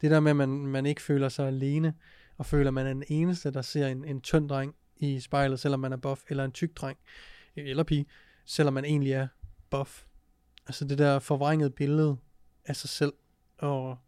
Det 0.00 0.10
der 0.10 0.20
med, 0.20 0.30
at 0.30 0.36
man, 0.36 0.48
man 0.48 0.86
ikke 0.86 1.02
føler 1.02 1.28
sig 1.28 1.46
alene, 1.46 1.94
og 2.38 2.46
føler, 2.46 2.68
at 2.68 2.74
man 2.74 2.86
er 2.86 2.92
den 2.92 3.04
eneste, 3.08 3.50
der 3.50 3.62
ser 3.62 3.86
en, 3.86 4.04
en 4.04 4.20
tynd 4.20 4.48
dreng 4.48 4.74
i 4.96 5.20
spejlet, 5.20 5.60
selvom 5.60 5.80
man 5.80 5.92
er 5.92 5.96
buff, 5.96 6.22
eller 6.28 6.44
en 6.44 6.52
tyk 6.52 6.76
dreng, 6.76 6.98
eller 7.56 7.82
pige, 7.82 8.06
selvom 8.44 8.74
man 8.74 8.84
egentlig 8.84 9.12
er 9.12 9.28
buff. 9.70 10.04
Altså 10.66 10.84
det 10.84 10.98
der 10.98 11.18
forvrængede 11.18 11.70
billede 11.70 12.16
af 12.64 12.76
sig 12.76 12.90
selv, 12.90 13.12
og 13.58 13.98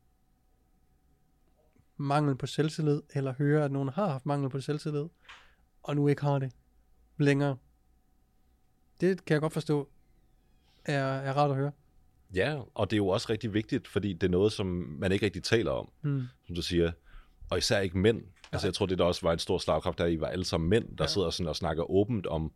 mangel 1.97 2.35
på 2.37 2.47
selvtillid, 2.47 3.03
eller 3.15 3.33
høre, 3.39 3.65
at 3.65 3.73
nogen 3.73 3.89
har 3.89 4.09
haft 4.09 4.27
mangel 4.27 4.51
på 4.51 4.61
selvtillid, 4.61 5.05
og 5.83 5.97
nu 5.97 6.09
ikke 6.09 6.23
har 6.23 6.39
det 6.39 6.53
længere. 7.19 7.57
Det 9.01 9.25
kan 9.25 9.33
jeg 9.35 9.41
godt 9.41 9.53
forstå, 9.53 9.89
er, 10.85 11.05
er 11.05 11.33
rart 11.33 11.51
at 11.51 11.57
høre. 11.57 11.73
Ja, 12.35 12.61
og 12.75 12.91
det 12.91 12.97
er 12.97 12.99
jo 12.99 13.09
også 13.09 13.27
rigtig 13.31 13.55
vigtigt, 13.55 13.89
fordi 13.89 14.13
det 14.13 14.23
er 14.23 14.29
noget, 14.31 14.53
som 14.53 14.67
man 14.99 15.13
ikke 15.13 15.25
rigtig 15.27 15.43
taler 15.43 15.71
om, 15.71 15.91
Mm. 16.03 16.23
som 16.47 16.55
du 16.55 16.63
siger. 16.63 16.93
Og 17.51 17.59
især 17.59 17.81
ikke 17.81 17.99
mænd. 17.99 18.23
Altså 18.53 18.67
jeg 18.67 18.75
tror, 18.75 18.87
det 18.87 18.99
der 18.99 19.05
også 19.05 19.21
var 19.27 19.33
en 19.33 19.39
stor 19.39 19.59
slagkraft, 19.59 19.99
der 19.99 20.07
I 20.07 20.21
var 20.21 20.27
alle 20.27 20.45
sammen 20.45 20.71
mænd, 20.71 20.85
der 20.85 20.95
Ja. 20.99 21.03
ja. 21.05 21.09
sidder 21.09 21.31
sådan 21.31 21.49
og 21.49 21.57
snakker 21.57 21.91
åbent 21.91 22.27
om 22.27 22.53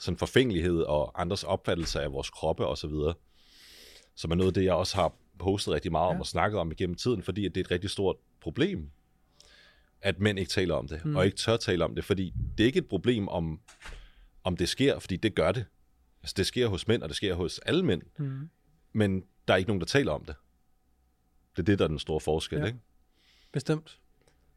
sådan 0.00 0.18
forfængelighed 0.18 0.80
og 0.82 1.20
andres 1.20 1.44
opfattelse 1.44 2.00
af 2.00 2.12
vores 2.12 2.30
kroppe 2.30 2.66
og 2.66 2.78
så 2.78 2.86
videre. 2.86 3.14
Som 4.14 4.30
er 4.30 4.34
noget 4.34 4.50
af 4.50 4.54
det, 4.54 4.64
jeg 4.64 4.74
også 4.74 4.96
har 4.96 5.12
postet 5.38 5.74
rigtig 5.74 5.92
meget 5.92 6.08
om 6.08 6.14
Ja. 6.14 6.20
og 6.20 6.26
snakket 6.26 6.60
om 6.60 6.72
igennem 6.72 6.96
tiden, 6.96 7.22
fordi 7.22 7.46
at 7.46 7.54
det 7.54 7.60
er 7.60 7.64
et 7.64 7.70
rigtig 7.70 7.90
stort 7.90 8.16
problem, 8.40 8.90
at 10.02 10.20
mænd 10.20 10.38
ikke 10.38 10.50
taler 10.50 10.74
om 10.74 10.88
det, 10.88 11.04
Mm. 11.04 11.16
og 11.16 11.24
ikke 11.26 11.36
tør 11.36 11.56
tale 11.56 11.84
om 11.84 11.94
det, 11.94 12.04
fordi 12.04 12.32
det 12.58 12.64
er 12.64 12.66
ikke 12.66 12.78
et 12.78 12.88
problem, 12.88 13.28
om, 13.28 13.60
om 14.44 14.56
det 14.56 14.68
sker, 14.68 14.98
fordi 14.98 15.16
det 15.16 15.34
gør 15.34 15.52
det. 15.52 15.64
Altså 16.22 16.34
det 16.36 16.46
sker 16.46 16.66
hos 16.66 16.88
mænd, 16.88 17.02
og 17.02 17.08
det 17.08 17.16
sker 17.16 17.34
hos 17.34 17.58
alle 17.58 17.84
mænd, 17.84 18.02
Mm. 18.18 18.48
men 18.92 19.24
der 19.48 19.54
er 19.54 19.58
ikke 19.58 19.68
nogen, 19.70 19.80
der 19.80 19.86
taler 19.86 20.12
om 20.12 20.24
det. 20.24 20.34
Det 21.56 21.62
er 21.62 21.66
det, 21.66 21.78
der 21.78 21.84
er 21.84 21.88
den 21.88 21.98
store 21.98 22.20
forskel, 22.20 22.58
Ja. 22.58 22.64
ikke? 22.64 22.78
Bestemt. 23.52 23.98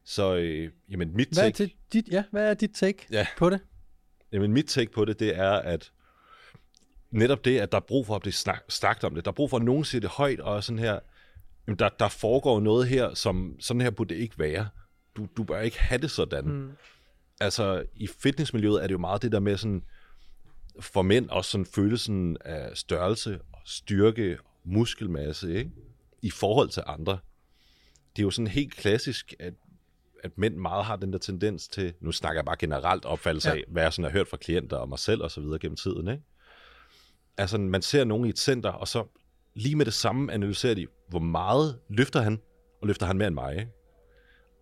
Så 0.04 0.34
øh, 0.34 0.72
jamen, 0.90 1.16
mit 1.16 1.28
Hvad 1.28 1.38
er, 1.38 1.42
take, 1.50 1.56
til 1.56 1.72
dit, 1.92 2.08
ja, 2.08 2.24
hvad 2.30 2.50
er 2.50 2.54
dit 2.54 2.70
take 2.74 3.06
Ja. 3.10 3.26
på 3.38 3.50
det? 3.50 3.60
Jamen, 4.34 4.52
mit 4.52 4.66
take 4.66 4.92
på 4.92 5.04
det, 5.04 5.20
det 5.20 5.36
er, 5.38 5.52
at 5.52 5.92
netop 7.10 7.44
det, 7.44 7.58
at 7.58 7.72
der 7.72 7.78
er 7.78 7.82
brug 7.82 8.06
for 8.06 8.16
at 8.16 8.22
blive 8.22 8.32
snak, 8.32 8.64
snakket 8.68 9.04
om 9.04 9.14
det, 9.14 9.24
der 9.24 9.30
er 9.30 9.34
brug 9.34 9.50
for, 9.50 9.56
at 9.56 9.62
nogen 9.62 9.84
siger 9.84 10.00
det 10.00 10.10
højt, 10.10 10.40
og 10.40 10.64
sådan 10.64 10.78
her, 10.78 10.98
jamen, 11.66 11.78
der, 11.78 11.88
der 11.88 12.08
foregår 12.08 12.60
noget 12.60 12.88
her, 12.88 13.14
som 13.14 13.56
sådan 13.60 13.80
her 13.80 13.90
burde 13.90 14.14
det 14.14 14.20
ikke 14.20 14.38
være. 14.38 14.68
Du, 15.16 15.26
du 15.36 15.44
bør 15.44 15.60
ikke 15.60 15.80
have 15.80 16.00
det 16.00 16.10
sådan. 16.10 16.44
Mm. 16.44 16.70
altså 17.40 17.84
i 17.94 18.06
fitnessmiljøet 18.06 18.82
er 18.82 18.86
det 18.86 18.92
jo 18.92 18.98
meget 18.98 19.22
det 19.22 19.32
der 19.32 19.40
med 19.40 19.56
sådan, 19.56 19.82
for 20.80 21.02
mænd 21.02 21.28
også 21.28 21.50
sådan 21.50 21.66
følelsen 21.66 22.36
af 22.44 22.76
størrelse, 22.76 23.40
og 23.52 23.60
styrke, 23.64 24.38
muskelmasse, 24.64 25.54
ikke? 25.54 25.70
I 26.22 26.30
forhold 26.30 26.68
til 26.68 26.82
andre. 26.86 27.18
Det 28.16 28.22
er 28.22 28.24
jo 28.24 28.30
sådan 28.30 28.46
helt 28.46 28.76
klassisk, 28.76 29.34
at, 29.38 29.54
at 30.24 30.30
mænd 30.38 30.56
meget 30.56 30.84
har 30.84 30.96
den 30.96 31.12
der 31.12 31.18
tendens 31.18 31.68
til, 31.68 31.92
nu 32.00 32.12
snakker 32.12 32.38
jeg 32.38 32.44
bare 32.44 32.56
generelt 32.58 33.04
opfattelse 33.04 33.48
Ja. 33.50 33.54
af, 33.56 33.64
hvad 33.68 33.82
jeg 33.82 33.92
sådan 33.92 34.04
har 34.04 34.10
hørt 34.12 34.28
fra 34.28 34.36
klienter 34.36 34.76
og 34.76 34.88
mig 34.88 34.98
selv 34.98 35.22
og 35.22 35.30
så 35.30 35.40
videre 35.40 35.58
gennem 35.58 35.76
tiden, 35.76 36.08
ikke? 36.08 36.22
Altså, 37.36 37.58
man 37.58 37.82
ser 37.82 38.04
nogen 38.04 38.24
i 38.26 38.28
et 38.28 38.38
center, 38.38 38.70
og 38.70 38.88
så 38.88 39.04
lige 39.54 39.76
med 39.76 39.84
det 39.86 39.94
samme 39.94 40.32
analyserer 40.32 40.74
de, 40.74 40.86
hvor 41.08 41.18
meget 41.18 41.78
løfter 41.88 42.20
han, 42.20 42.40
og 42.82 42.86
løfter 42.86 43.06
han 43.06 43.18
mere 43.18 43.28
end 43.28 43.34
mig, 43.34 43.54
ikke? 43.58 43.70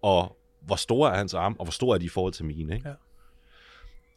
Og 0.02 0.36
hvor 0.66 0.76
store 0.76 1.12
er 1.12 1.16
hans 1.16 1.34
arme, 1.34 1.56
og 1.58 1.64
hvor 1.64 1.72
store 1.72 1.94
er 1.94 1.98
de 1.98 2.04
i 2.04 2.08
forhold 2.08 2.32
til 2.32 2.44
mine, 2.44 2.74
ikke? 2.74 2.88
Ja. 2.88 2.94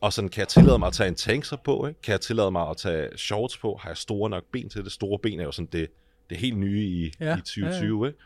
Og 0.01 0.13
sådan, 0.13 0.29
kan 0.29 0.39
jeg 0.39 0.47
tillade 0.47 0.79
mig 0.79 0.87
at 0.87 0.93
tage 0.93 1.07
en 1.07 1.15
tankser 1.15 1.57
på, 1.65 1.87
ikke? 1.87 2.01
Kan 2.01 2.11
jeg 2.11 2.21
tillade 2.21 2.51
mig 2.51 2.69
at 2.69 2.77
tage 2.77 3.17
shorts 3.17 3.57
på? 3.57 3.79
Har 3.81 3.89
jeg 3.89 3.97
store 3.97 4.29
nok 4.29 4.43
ben 4.51 4.69
til 4.69 4.83
det? 4.83 4.91
Store 4.91 5.19
ben 5.23 5.39
er 5.39 5.43
jo 5.43 5.51
sådan 5.51 5.69
det, 5.71 5.87
det 6.29 6.37
helt 6.37 6.57
nye 6.57 6.83
i, 6.83 7.11
Ja, 7.19 7.25
ja, 7.25 7.37
i 7.37 7.39
2020, 7.41 8.07
ikke? 8.07 8.19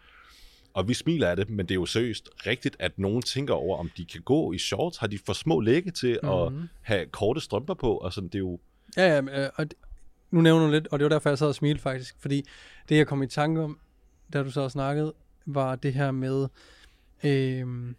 Og 0.73 0.87
vi 0.87 0.93
smiler 0.93 1.27
af 1.27 1.35
det, 1.35 1.49
men 1.49 1.65
det 1.65 1.71
er 1.71 1.75
jo 1.75 1.85
seriøst 1.85 2.29
rigtigt, 2.47 2.75
at 2.79 2.99
nogen 2.99 3.21
tænker 3.21 3.53
over, 3.53 3.77
om 3.77 3.91
de 3.97 4.05
kan 4.05 4.21
gå 4.21 4.51
i 4.53 4.57
shorts. 4.57 4.97
Har 4.97 5.07
de 5.07 5.19
for 5.25 5.33
små 5.33 5.59
lægge 5.59 5.91
til 5.91 6.19
mm-hmm. 6.23 6.39
at 6.39 6.51
Mhm. 6.53 6.67
have 6.81 7.05
korte 7.05 7.41
strømper 7.41 7.73
på? 7.73 7.97
Og 7.97 8.13
sådan, 8.13 8.27
det 8.27 8.35
er 8.35 8.39
jo... 8.39 8.59
Ja, 8.97 9.15
ja, 9.15 9.21
men, 9.21 9.33
øh, 9.33 9.49
og 9.55 9.65
nu 10.31 10.41
nævner 10.41 10.65
du 10.65 10.71
lidt, 10.71 10.87
og 10.87 10.99
det 10.99 11.03
var 11.03 11.09
derfor, 11.09 11.29
jeg 11.29 11.37
sad 11.37 11.47
og 11.47 11.55
smilte 11.55 11.81
faktisk, 11.81 12.15
fordi 12.19 12.43
det, 12.89 12.97
jeg 12.97 13.07
kom 13.07 13.23
i 13.23 13.27
tanke 13.27 13.61
om, 13.61 13.79
da 14.33 14.43
du 14.43 14.51
så 14.51 14.69
snakkede, 14.69 15.13
var 15.45 15.75
det 15.75 15.93
her 15.93 16.11
med, 16.11 16.47
øh, 17.23 17.93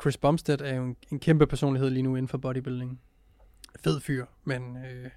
Chris 0.00 0.16
Bumstead 0.16 0.60
er 0.60 0.74
jo 0.74 0.84
en, 0.84 0.96
en 1.12 1.18
kæmpe 1.20 1.46
personlighed 1.46 1.90
lige 1.90 2.02
nu 2.02 2.16
inden 2.16 2.28
for 2.28 2.38
bodybuilding. 2.38 3.00
Fed 3.84 4.00
fyr, 4.00 4.26
men 4.44 4.76
øh, 4.76 5.10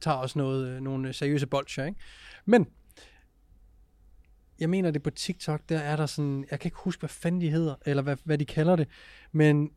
tager 0.00 0.16
også 0.16 0.38
noget, 0.38 0.68
øh, 0.68 0.80
nogle 0.80 1.12
seriøse 1.12 1.46
bolcher, 1.46 1.84
ikke? 1.84 2.00
Men, 2.44 2.66
jeg 4.62 4.70
mener 4.70 4.90
det 4.90 5.02
på 5.02 5.10
TikTok, 5.10 5.60
der 5.68 5.78
er 5.78 5.96
der 5.96 6.06
sådan, 6.06 6.46
jeg 6.50 6.60
kan 6.60 6.66
ikke 6.66 6.78
huske, 6.78 7.00
hvad 7.00 7.08
fanden 7.08 7.40
de 7.40 7.50
hedder, 7.50 7.74
eller 7.86 8.02
hvad, 8.02 8.16
hvad 8.24 8.38
de 8.38 8.44
kalder 8.44 8.76
det, 8.76 8.88
men 9.32 9.70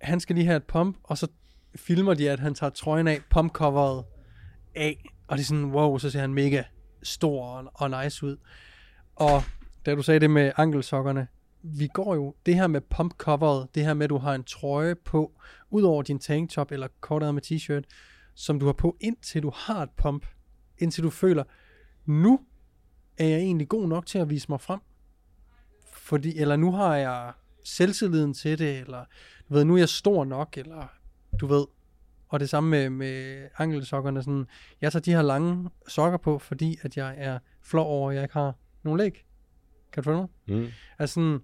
han 0.00 0.20
skal 0.20 0.36
lige 0.36 0.46
have 0.46 0.56
et 0.56 0.64
pump, 0.64 0.96
og 1.02 1.18
så 1.18 1.28
filmer 1.76 2.14
de, 2.14 2.30
at 2.30 2.40
han 2.40 2.54
tager 2.54 2.70
trøjen 2.70 3.08
af, 3.08 3.20
pumpcoveret 3.30 4.04
af, 4.74 5.04
og 5.26 5.36
det 5.36 5.42
er 5.42 5.46
sådan, 5.46 5.64
wow, 5.64 5.98
så 5.98 6.10
ser 6.10 6.20
han 6.20 6.34
mega 6.34 6.62
stor 7.02 7.72
og, 7.74 7.90
nice 8.02 8.26
ud. 8.26 8.36
Og 9.14 9.42
da 9.86 9.94
du 9.94 10.02
sagde 10.02 10.20
det 10.20 10.30
med 10.30 10.52
ankelsokkerne, 10.56 11.26
vi 11.62 11.88
går 11.94 12.14
jo, 12.14 12.34
det 12.46 12.54
her 12.54 12.66
med 12.66 12.80
pumpcoveret, 12.80 13.68
det 13.74 13.84
her 13.84 13.94
med, 13.94 14.04
at 14.04 14.10
du 14.10 14.18
har 14.18 14.34
en 14.34 14.44
trøje 14.44 14.94
på, 14.94 15.32
ud 15.70 15.82
over 15.82 16.02
din 16.02 16.18
tanktop 16.18 16.72
eller 16.72 16.88
kortet 17.00 17.34
med 17.34 17.42
t-shirt, 17.42 17.84
som 18.34 18.60
du 18.60 18.66
har 18.66 18.72
på, 18.72 18.96
indtil 19.00 19.42
du 19.42 19.52
har 19.54 19.82
et 19.82 19.90
pump, 19.90 20.26
indtil 20.78 21.02
du 21.04 21.10
føler, 21.10 21.44
nu 22.06 22.40
er 23.18 23.26
jeg 23.26 23.38
egentlig 23.38 23.68
god 23.68 23.88
nok 23.88 24.06
til 24.06 24.18
at 24.18 24.30
vise 24.30 24.46
mig 24.48 24.60
frem. 24.60 24.80
Fordi, 25.92 26.38
eller 26.38 26.56
nu 26.56 26.72
har 26.72 26.96
jeg 26.96 27.32
selvtilliden 27.64 28.34
til 28.34 28.58
det, 28.58 28.78
eller 28.78 29.04
du 29.48 29.54
ved, 29.54 29.64
nu 29.64 29.74
er 29.74 29.78
jeg 29.78 29.88
stor 29.88 30.24
nok, 30.24 30.58
eller 30.58 30.86
du 31.40 31.46
ved. 31.46 31.66
Og 32.28 32.40
det 32.40 32.48
samme 32.48 32.70
med, 32.70 32.90
med 32.90 33.48
ankelsokkerne, 33.58 34.22
sådan, 34.22 34.46
jeg 34.80 34.92
tager 34.92 35.02
de 35.02 35.10
her 35.12 35.22
lange 35.22 35.70
sokker 35.88 36.18
på, 36.18 36.38
fordi 36.38 36.78
at 36.82 36.96
jeg 36.96 37.14
er 37.18 37.38
flov 37.62 37.86
over, 37.86 38.10
at 38.10 38.14
jeg 38.16 38.24
ikke 38.24 38.32
har 38.34 38.54
nogen 38.82 38.98
læg. 38.98 39.24
Kan 39.92 40.02
du 40.02 40.04
følge 40.10 40.18
mig? 40.18 40.28
Mm. 40.58 40.66
Altså 40.98 41.14
sådan, 41.14 41.38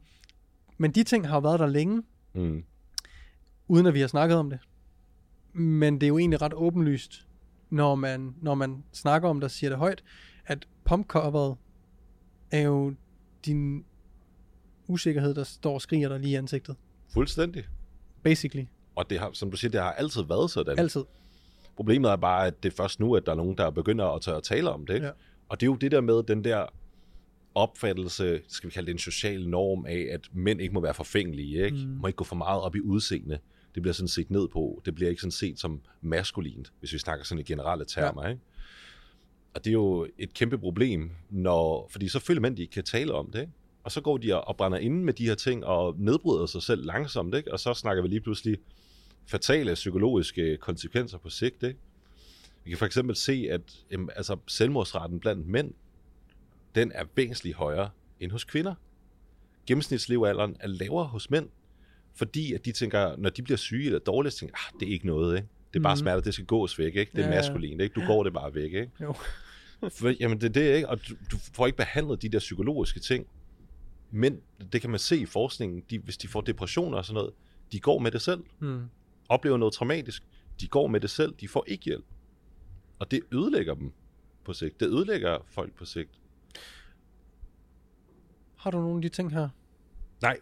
men 0.79 0.91
de 0.93 1.05
ting 1.05 1.29
har 1.29 1.41
været 1.41 1.61
der 1.61 1.67
længe, 1.67 2.03
Mm. 2.35 2.65
uden 3.69 3.87
at 3.87 3.95
vi 3.95 4.01
har 4.01 4.07
snakket 4.09 4.37
om 4.39 4.51
det. 4.51 4.59
Men 5.53 5.95
det 5.95 6.03
er 6.03 6.09
jo 6.09 6.19
egentlig 6.19 6.43
ret 6.43 6.55
åbenlyst, 6.55 7.27
når 7.73 7.95
man, 7.95 8.35
når 8.41 8.55
man 8.55 8.85
snakker 8.93 9.29
om 9.29 9.37
det 9.37 9.45
og 9.45 9.51
siger 9.51 9.71
det 9.71 9.79
højt, 9.79 10.03
at 10.47 10.69
pumpcoveret 10.85 11.57
er 12.51 12.61
jo 12.61 12.95
din 13.47 13.85
usikkerhed, 14.87 15.35
der 15.35 15.45
står 15.45 15.75
og 15.75 15.83
skriger 15.83 16.09
dig 16.09 16.21
lige 16.21 16.33
i 16.33 16.35
ansigtet. 16.35 16.77
Fuldstændig. 17.13 17.65
Basically. 18.23 18.65
Og 18.95 19.11
det 19.11 19.19
har, 19.19 19.31
som 19.33 19.51
du 19.51 19.57
siger, 19.57 19.71
det 19.71 19.81
har 19.81 19.93
altid 19.93 20.23
været 20.23 20.51
sådan. 20.51 20.79
Altid. 20.79 21.05
Problemet 21.77 22.11
er 22.11 22.17
bare, 22.17 22.47
at 22.47 22.63
det 22.63 22.73
er 22.73 22.77
først 22.77 23.01
nu, 23.01 23.17
at 23.17 23.27
der 23.27 23.33
er 23.33 23.37
nogen, 23.37 23.57
der 23.57 23.71
begynder 23.71 24.07
at 24.07 24.23
tør 24.23 24.37
at 24.37 24.43
tale 24.43 24.71
om 24.71 24.87
det. 24.87 24.95
Ikke? 24.95 25.07
Ja. 25.07 25.13
Og 25.49 25.61
det 25.61 25.67
er 25.67 25.71
jo 25.71 25.77
det 25.77 25.91
der 25.93 26.01
med 26.01 26.23
den 26.23 26.45
der 26.45 26.67
opfattelse, 27.55 28.41
skal 28.49 28.71
vi 28.71 28.73
kalde 28.73 28.87
det 28.87 28.93
en 28.93 28.99
social 28.99 29.49
norm 29.49 29.87
af, 29.87 30.09
at 30.13 30.21
mænd 30.33 30.61
ikke 30.61 30.75
må 30.75 30.81
være 30.81 30.95
forfængelige, 30.95 31.65
ikke? 31.65 31.77
Mm. 31.77 31.83
må 31.93 32.07
ikke 32.07 32.17
gå 32.17 32.25
for 32.25 32.37
meget 32.37 32.63
op 32.63 32.77
i 32.77 32.81
udseende. 32.81 33.39
Det 33.75 33.83
bliver 33.83 33.93
sådan 33.93 34.09
set 34.09 34.31
ned 34.31 34.49
på. 34.49 34.83
Det 34.85 34.95
bliver 34.95 35.11
ikke 35.11 35.21
sådan 35.21 35.33
set 35.33 35.61
som 35.61 35.81
maskulint, 36.01 36.73
hvis 36.81 36.93
vi 36.93 36.99
snakker 36.99 37.25
sådan 37.25 37.41
i 37.41 37.45
generelle 37.45 37.85
termer. 37.85 38.23
Ja. 38.25 38.29
Ikke? 38.29 38.43
Og 39.55 39.65
det 39.65 39.71
er 39.71 39.75
jo 39.75 40.09
et 40.19 40.35
kæmpe 40.35 40.59
problem, 40.59 41.11
når, 41.31 41.89
fordi 41.93 42.09
så 42.09 42.19
føler 42.19 42.41
mænd, 42.41 42.57
de 42.57 42.63
ikke 42.63 42.73
kan 42.73 42.85
tale 42.85 43.15
om 43.15 43.31
det. 43.31 43.41
Ikke? 43.41 43.53
Og 43.85 43.93
så 43.93 44.01
går 44.01 44.19
de 44.19 44.45
og 44.45 44.57
brænder 44.57 44.79
inde 44.79 45.05
med 45.05 45.13
de 45.13 45.27
her 45.27 45.35
ting 45.35 45.65
og 45.65 45.95
nedbryder 45.99 46.47
sig 46.47 46.63
selv 46.63 46.85
langsomt. 46.85 47.35
Ikke? 47.35 47.53
Og 47.53 47.61
så 47.61 47.75
snakker 47.75 48.03
vi 48.03 48.09
lige 48.09 48.21
pludselig 48.21 48.59
fatale 49.27 49.75
psykologiske 49.75 50.57
konsekvenser 50.57 51.19
på 51.19 51.31
sigt. 51.31 51.63
Ikke? 51.63 51.79
Vi 52.65 52.71
kan 52.71 52.79
for 52.79 52.87
eksempel 52.87 53.17
se, 53.17 53.47
at 53.51 53.63
jamen, 53.91 54.11
altså, 54.17 54.37
selvmordsraten 54.47 55.21
blandt 55.21 55.47
mænd, 55.47 55.75
den 56.75 56.93
er 56.95 57.05
væsentligt 57.15 57.57
højere 57.57 57.91
end 58.21 58.33
hos 58.33 58.45
kvinder. 58.45 58.75
Gennemsnitslevealderen 59.67 60.57
er 60.61 60.67
lavere 60.67 61.07
hos 61.07 61.31
mænd, 61.31 61.49
fordi 62.15 62.53
at 62.53 62.65
de 62.65 62.73
tænker, 62.73 63.17
når 63.17 63.31
de 63.31 63.43
bliver 63.43 63.57
syge 63.59 63.87
eller 63.87 63.99
dårlige, 63.99 64.31
så 64.31 64.39
tænker 64.39 64.55
ah, 64.57 64.81
det 64.81 64.89
er 64.89 64.93
ikke 64.93 65.07
noget, 65.07 65.37
ikke? 65.37 65.49
Det 65.73 65.79
er 65.79 65.83
bare 65.83 65.95
Mhm. 65.95 65.99
smerter, 66.01 66.21
det 66.21 66.35
skal 66.35 66.47
gås 66.47 66.79
væk, 66.79 66.97
ikke? 66.97 67.13
Det 67.17 67.25
er 67.25 67.29
Ja, 67.29 67.35
maskulint, 67.35 67.81
ikke? 67.81 67.95
Du 68.01 68.07
går 68.07 68.23
det 68.25 68.33
bare 68.33 68.55
væk, 68.55 68.65
ikke? 68.73 68.91
Jo. 69.01 69.15
For, 69.99 70.15
jamen 70.21 70.41
det 70.41 70.47
er 70.49 70.53
det, 70.53 70.75
ikke? 70.77 70.89
Og 70.89 71.09
du, 71.09 71.15
du 71.33 71.37
får 71.55 71.67
ikke 71.67 71.77
behandlet 71.77 72.23
de 72.23 72.29
der 72.29 72.39
psykologiske 72.39 73.01
ting. 73.01 73.27
Men 74.11 74.41
det 74.73 74.81
kan 74.81 74.91
man 74.91 74.99
se 74.99 75.17
i 75.19 75.27
forskningen, 75.27 75.83
de, 75.91 75.99
hvis 75.99 76.17
de 76.17 76.29
får 76.29 76.41
depressioner 76.41 76.99
og 76.99 77.05
sådan 77.05 77.15
noget, 77.15 77.33
de 77.73 77.81
går 77.81 77.99
med 77.99 78.11
det 78.11 78.23
selv. 78.23 78.45
Hmm. 78.59 78.83
Oplever 79.29 79.57
noget 79.57 79.75
traumatisk, 79.75 80.23
de 80.61 80.67
går 80.69 80.87
med 80.87 81.01
det 81.01 81.11
selv, 81.11 81.35
de 81.41 81.49
får 81.49 81.65
ikke 81.69 81.85
hjælp. 81.85 82.05
Og 82.99 83.11
det 83.11 83.21
ødelægger 83.33 83.75
dem 83.75 83.93
på 84.45 84.53
sigt. 84.53 84.81
Det 84.81 84.87
ødelægger 84.87 85.39
folk 85.47 85.75
på 85.75 85.85
sigt. 85.85 86.11
Har 88.57 88.71
du 88.71 88.81
nogle 88.81 88.97
af 88.97 89.03
de 89.03 89.09
ting 89.09 89.33
her? 89.33 89.49
Nej, 90.23 90.37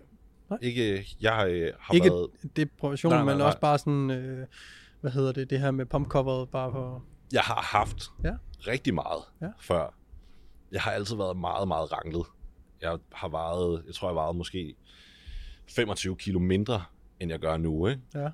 Nej. 0.51 0.59
ikke, 0.63 1.17
jeg 1.21 1.49
øh, 1.51 1.73
har 1.81 1.95
Ikke 1.95 2.11
været... 2.11 2.29
depression, 2.57 3.11
Nej, 3.13 3.19
nej, 3.19 3.33
men 3.33 3.39
nej. 3.39 3.47
også 3.47 3.59
bare 3.61 3.79
sådan, 3.79 4.11
øh, 4.11 4.47
hvad 5.01 5.11
hedder 5.11 5.33
det, 5.33 5.51
det 5.51 5.61
her 5.61 5.71
med 5.71 5.87
pumpcoveret, 5.87 6.49
bare 6.49 6.73
for... 6.73 7.05
Jeg 7.33 7.41
har 7.43 7.61
haft 7.79 8.11
Ja. 8.25 8.33
rigtig 8.67 8.95
meget 8.95 9.23
Ja. 9.43 9.49
før. 9.61 9.95
Jeg 10.73 10.83
har 10.83 10.91
altid 10.91 11.17
været 11.17 11.37
meget, 11.37 11.69
meget 11.69 11.93
ranglet. 11.93 12.27
Jeg 12.83 12.99
har 13.13 13.29
vejet, 13.29 13.83
jeg 13.87 13.95
tror, 13.95 14.09
jeg 14.09 14.11
har 14.15 14.21
vejet 14.23 14.37
måske 14.37 14.75
25 15.69 16.17
kilo 16.17 16.39
mindre, 16.39 16.83
end 17.21 17.31
jeg 17.31 17.39
gør 17.41 17.57
nu, 17.57 17.87
ikke? 17.87 18.03
Ja. 18.15 18.29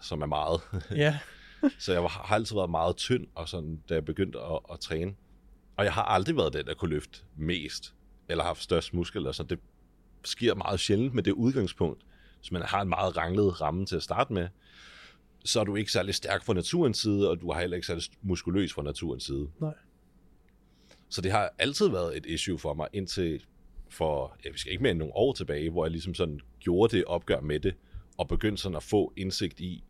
som 0.00 0.22
er 0.22 0.26
meget. 0.26 0.60
Ja. 0.90 1.18
Så 1.78 1.92
jeg 1.92 2.02
har 2.02 2.34
altid 2.34 2.54
været 2.56 2.70
meget 2.70 2.96
tynd, 2.96 3.26
og 3.34 3.48
sådan, 3.48 3.82
da 3.88 3.94
jeg 3.94 4.04
begyndte 4.04 4.38
at, 4.40 4.58
at 4.72 4.80
træne. 4.80 5.14
Og 5.76 5.84
jeg 5.84 5.92
har 5.92 6.02
aldrig 6.02 6.36
været 6.36 6.52
den, 6.52 6.66
der 6.66 6.74
kunne 6.74 6.90
løfte 6.90 7.18
mest, 7.36 7.94
eller 8.28 8.44
haft 8.44 8.62
størst 8.62 8.94
muskel. 8.94 9.34
Så 9.34 9.42
det 9.42 9.58
sker 10.26 10.54
meget 10.54 10.80
sjældent 10.80 11.14
med 11.14 11.22
det 11.22 11.32
udgangspunkt. 11.32 12.02
Hvis 12.40 12.52
man 12.52 12.62
har 12.62 12.82
en 12.82 12.88
meget 12.88 13.16
ranglet 13.16 13.60
ramme 13.60 13.86
til 13.86 13.96
at 13.96 14.02
starte 14.02 14.32
med, 14.32 14.48
så 15.44 15.60
er 15.60 15.64
du 15.64 15.76
ikke 15.76 15.92
særlig 15.92 16.14
stærk 16.14 16.44
fra 16.44 16.54
naturens 16.54 16.98
side, 16.98 17.30
og 17.30 17.40
du 17.40 17.52
har 17.52 17.60
heller 17.60 17.74
ikke 17.74 17.86
særlig 17.86 18.04
muskuløs 18.22 18.72
fra 18.72 18.82
naturens 18.82 19.24
side. 19.24 19.48
Nej. 19.60 19.74
Så 21.08 21.20
det 21.20 21.32
har 21.32 21.50
altid 21.58 21.88
været 21.88 22.16
et 22.16 22.26
issue 22.26 22.58
for 22.58 22.74
mig, 22.74 22.88
indtil 22.92 23.44
for, 23.88 24.36
ja, 24.44 24.50
vi 24.50 24.58
skal 24.58 24.72
ikke 24.72 24.82
mere 24.82 24.90
end 24.90 24.98
nogle 24.98 25.16
år 25.16 25.32
tilbage, 25.32 25.70
hvor 25.70 25.84
jeg 25.84 25.90
ligesom 25.90 26.14
sådan 26.14 26.40
gjorde 26.60 26.96
det 26.96 27.04
opgør 27.04 27.40
med 27.40 27.60
det, 27.60 27.74
og 28.18 28.28
begyndte 28.28 28.62
sådan 28.62 28.76
at 28.76 28.82
få 28.82 29.12
indsigt 29.16 29.60
i, 29.60 29.84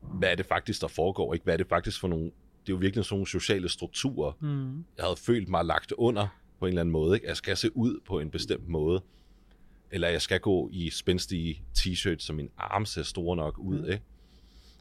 hvad 0.00 0.30
er 0.30 0.34
det 0.34 0.46
faktisk, 0.46 0.80
der 0.80 0.88
foregår, 0.88 1.34
ikke? 1.34 1.44
Hvad 1.44 1.54
er 1.54 1.58
det 1.58 1.68
faktisk 1.68 2.00
for 2.00 2.08
nogle, 2.08 2.24
det 2.24 2.32
er 2.68 2.72
jo 2.72 2.76
virkelig 2.76 3.04
sådan 3.04 3.14
nogle 3.14 3.26
sociale 3.26 3.68
strukturer, 3.68 4.32
Mm. 4.40 4.84
jeg 4.96 5.04
havde 5.04 5.16
følt 5.16 5.48
mig 5.48 5.64
lagt 5.64 5.92
under 5.92 6.26
på 6.58 6.66
en 6.66 6.68
eller 6.68 6.80
anden 6.80 6.92
måde, 6.92 7.14
ikke? 7.16 7.26
Jeg 7.26 7.36
skal 7.36 7.56
se 7.56 7.76
ud 7.76 8.00
på 8.06 8.20
en 8.20 8.30
bestemt 8.30 8.68
måde, 8.68 9.02
eller 9.94 10.08
jeg 10.08 10.22
skal 10.22 10.40
gå 10.40 10.68
i 10.72 10.90
spændstige 10.90 11.62
t-shirts, 11.78 12.18
så 12.18 12.32
min 12.32 12.48
arme 12.58 12.86
ser 12.86 13.02
store 13.02 13.36
nok 13.36 13.58
ud, 13.58 13.78
Mm. 13.78 13.84
ikke? 13.90 14.02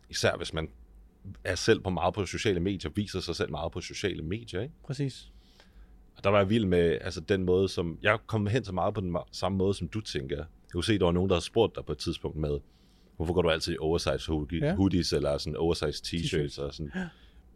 Især 0.10 0.38
hvis 0.38 0.54
man 0.54 0.70
er 1.44 1.56
selv 1.56 1.80
på 1.80 1.90
meget 1.90 2.14
på 2.14 2.26
sociale 2.26 2.60
medier, 2.60 2.92
viser 2.96 3.20
sig 3.20 3.36
selv 3.36 3.52
meget 3.52 3.72
på 3.72 3.82
sociale 3.82 4.24
medier, 4.24 4.62
ikke? 4.62 4.74
Præcis. 4.86 5.32
Og 6.18 6.24
der 6.24 6.30
var 6.30 6.38
jeg 6.38 6.50
vild 6.50 6.66
med 6.66 6.98
altså, 7.02 7.22
den 7.22 7.44
måde, 7.44 7.70
som... 7.70 7.98
Jeg 8.02 8.20
kom 8.28 8.48
hen 8.48 8.64
til 8.64 8.74
meget 8.74 8.94
på 8.94 9.02
den 9.02 9.18
samme 9.32 9.58
måde, 9.58 9.74
som 9.74 9.88
du 9.88 10.02
tænker. 10.02 10.38
Jeg 10.38 10.46
kunne 10.74 10.84
se, 10.84 11.00
der 11.00 11.06
var 11.06 11.12
nogen, 11.12 11.30
der 11.30 11.36
havde 11.36 11.46
spurgt 11.46 11.76
dig 11.76 11.86
på 11.86 11.92
et 11.92 11.98
tidspunkt 11.98 12.38
med, 12.38 12.60
hvorfor 13.16 13.34
går 13.34 13.42
du 13.42 13.50
altid 13.50 13.74
i 13.74 13.78
oversize 13.80 14.28
hoodie, 14.32 14.60
Ja. 14.60 14.66
ja. 14.68 14.76
hoodies 14.76 15.14
eller 15.14 15.38
sådan 15.38 15.58
oversize 15.58 16.04
t-shirts 16.06 16.62
og 16.62 16.74
sådan. 16.74 16.92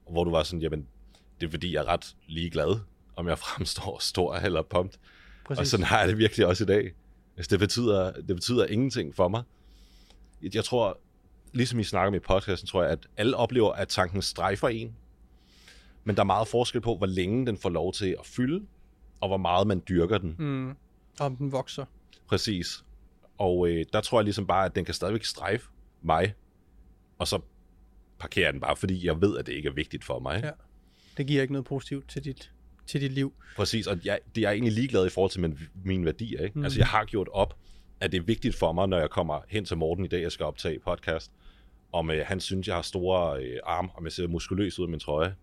Og 0.06 0.12
hvor 0.12 0.24
du 0.24 0.32
var 0.32 0.44
sådan, 0.44 0.62
jamen, 0.62 0.88
det 1.42 1.48
er 1.48 1.52
fordi, 1.52 1.74
jeg 1.74 1.80
er 1.80 1.86
ret 1.88 2.16
ligeglad, 2.28 2.80
om 3.16 3.28
jeg 3.28 3.38
fremstår 3.48 3.98
stor 4.02 4.36
eller 4.36 4.62
pumped. 4.62 5.00
Præcis. 5.46 5.60
Og 5.60 5.68
sådan 5.68 5.86
har 5.86 6.00
jeg 6.00 6.08
det 6.10 6.18
virkelig 6.18 6.46
også 6.48 6.64
i 6.64 6.68
dag. 6.68 6.92
Altså, 7.38 7.50
det, 7.50 7.60
betyder, 7.60 8.12
det 8.12 8.36
betyder 8.36 8.66
ingenting 8.66 9.16
for 9.16 9.28
mig. 9.28 9.44
Jeg 10.54 10.66
tror, 10.66 11.00
ligesom 11.54 11.80
I 11.80 11.84
snakker 11.84 12.08
om 12.08 12.16
i 12.16 12.20
podcasten, 12.20 12.68
tror 12.68 12.84
jeg, 12.84 12.92
at 12.92 13.08
alle 13.18 13.38
oplever, 13.38 13.72
at 13.72 13.88
tanken 13.88 14.22
strejfer 14.22 14.68
en. 14.68 14.96
Men 16.04 16.16
der 16.16 16.22
er 16.22 16.26
meget 16.26 16.48
forskel 16.48 16.82
på, 16.82 16.98
hvor 16.98 17.06
længe 17.06 17.46
den 17.46 17.58
får 17.58 17.70
lov 17.70 17.94
til 17.94 18.16
at 18.20 18.26
fylde, 18.26 18.66
og 19.20 19.28
hvor 19.28 19.38
meget 19.38 19.68
man 19.68 19.84
dyrker 19.90 20.18
den. 20.18 20.36
Mm. 20.40 20.76
Om 21.20 21.36
den 21.36 21.52
vokser. 21.52 21.86
Præcis. 22.28 22.84
Og 23.38 23.70
øh, 23.70 23.86
der 23.94 24.02
tror 24.02 24.20
jeg 24.20 24.24
ligesom 24.24 24.48
bare, 24.48 24.66
at 24.66 24.76
den 24.76 24.86
kan 24.86 24.94
stadigvæk 24.94 25.24
strejfe 25.24 25.70
mig, 26.02 26.34
og 27.18 27.28
så 27.28 27.40
parkerer 28.20 28.52
den 28.52 28.62
bare, 28.62 28.76
fordi 28.76 29.06
jeg 29.06 29.22
ved, 29.22 29.38
at 29.38 29.46
det 29.46 29.54
ikke 29.54 29.70
er 29.70 29.74
vigtigt 29.74 30.04
for 30.04 30.20
mig. 30.20 30.42
Ja. 30.44 30.52
Det 31.18 31.28
giver 31.28 31.42
ikke 31.42 31.54
noget 31.54 31.66
positivt 31.66 32.10
til 32.10 32.24
dit, 32.24 32.52
til 32.88 33.02
dit 33.02 33.12
liv. 33.12 33.34
Præcis, 33.56 33.88
og 33.88 33.98
jeg, 34.06 34.20
det 34.36 34.42
er 34.42 34.50
jeg 34.50 34.54
egentlig 34.54 34.74
ligeglad 34.74 35.06
i 35.06 35.10
forhold 35.10 35.32
til 35.32 35.42
min, 35.42 35.60
mine 35.86 36.06
værdier. 36.06 36.44
Ikke? 36.44 36.60
Mm. 36.60 36.64
Altså, 36.64 36.80
jeg 36.80 36.88
har 36.88 37.06
gjort 37.06 37.28
op, 37.32 37.58
at 38.00 38.12
det 38.12 38.18
er 38.18 38.24
vigtigt 38.24 38.56
for 38.56 38.72
mig, 38.72 38.88
når 38.88 39.00
jeg 39.00 39.10
kommer 39.10 39.40
hen 39.50 39.66
til 39.66 39.78
Morten 39.78 40.06
i 40.06 40.08
dag, 40.08 40.22
jeg 40.22 40.32
skal 40.32 40.46
optage 40.46 40.80
podcast, 40.80 41.32
om 41.92 42.12
øh, 42.12 42.26
han 42.26 42.40
synes, 42.40 42.68
jeg 42.68 42.76
har 42.76 42.82
store 42.82 43.44
øh, 43.44 43.60
arme, 43.66 43.90
om 43.98 44.04
jeg 44.04 44.12
ser 44.12 44.28
muskuløs 44.28 44.80
ud 44.80 44.86
af 44.86 44.90
min 44.90 45.00
trøje. 45.00 45.36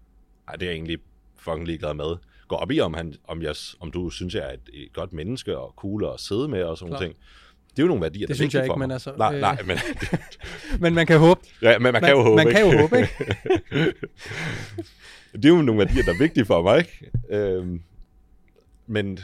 Ej, 0.49 0.57
det 0.57 0.63
er 0.63 0.71
jeg 0.71 0.75
egentlig 0.75 0.99
fucking 1.37 1.67
ligeglad 1.67 1.95
med. 1.95 2.17
Gå 2.49 2.55
op 2.55 2.71
i, 2.71 2.81
om, 2.81 2.95
han, 2.95 3.15
om, 3.25 3.43
jeg, 3.43 3.55
om 3.81 3.91
du 3.91 4.11
synes, 4.11 4.35
jeg 4.35 4.49
er 4.49 4.53
et, 4.53 4.71
et 4.73 4.93
godt 4.93 5.13
menneske, 5.13 5.59
og 5.59 5.75
cool 5.77 6.05
at 6.05 6.21
sidde 6.21 6.49
med, 6.49 6.63
og 6.63 6.79
sådan 6.79 6.91
nogle 6.91 7.07
Klart. 7.07 7.11
ting. 7.11 7.25
Det 7.77 7.79
er 7.79 7.83
jo 7.83 7.87
nogle 7.89 8.03
værdier, 8.03 8.21
Det 8.21 8.29
der 8.29 8.35
er 8.35 8.37
synes 8.37 8.55
jeg 8.55 8.63
ikke, 8.65 8.73
for 8.73 8.77
men 8.79 8.91
altså, 8.91 9.13
Nej, 9.19 9.35
øh, 9.35 9.41
nej, 9.41 9.59
men, 9.67 9.79
Men 10.81 10.95
man 10.95 11.07
kan 11.07 11.19
håbe. 11.19 11.41
ja, 11.63 11.79
men 11.79 11.93
man, 11.93 12.03
kan 12.03 12.11
jo 12.11 12.23
håbe, 12.23 12.37
man 12.37 12.49
ikke? 12.49 12.61
kan 12.61 12.71
jo 12.73 12.79
håbe, 12.81 12.97
ikke? 12.99 13.15
det 15.33 15.45
er 15.45 15.49
jo 15.49 15.63
nogle 15.63 15.79
værdier, 15.79 16.03
der 16.03 16.13
er 16.15 16.19
vigtige 16.19 16.45
for 16.45 16.63
mig, 16.63 16.79
ikke? 16.79 17.11
Øhm, 17.31 17.81
men 18.87 19.19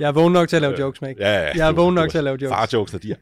Jeg 0.00 0.08
er 0.08 0.12
vågen 0.12 0.32
nok 0.32 0.48
til 0.48 0.56
at 0.56 0.62
lave 0.62 0.78
jokes, 0.80 1.02
Mike. 1.02 1.20
Ja, 1.22 1.32
ja, 1.32 1.40
Jeg 1.54 1.66
er 1.66 1.70
du- 1.70 1.76
vågen 1.76 1.96
du- 1.96 2.02
nok 2.02 2.10
til 2.10 2.18
at 2.18 2.24
lave 2.24 2.38
jokes. 2.42 2.54
Far-jokesene, 2.54 3.00
de 3.02 3.10
er 3.12 3.16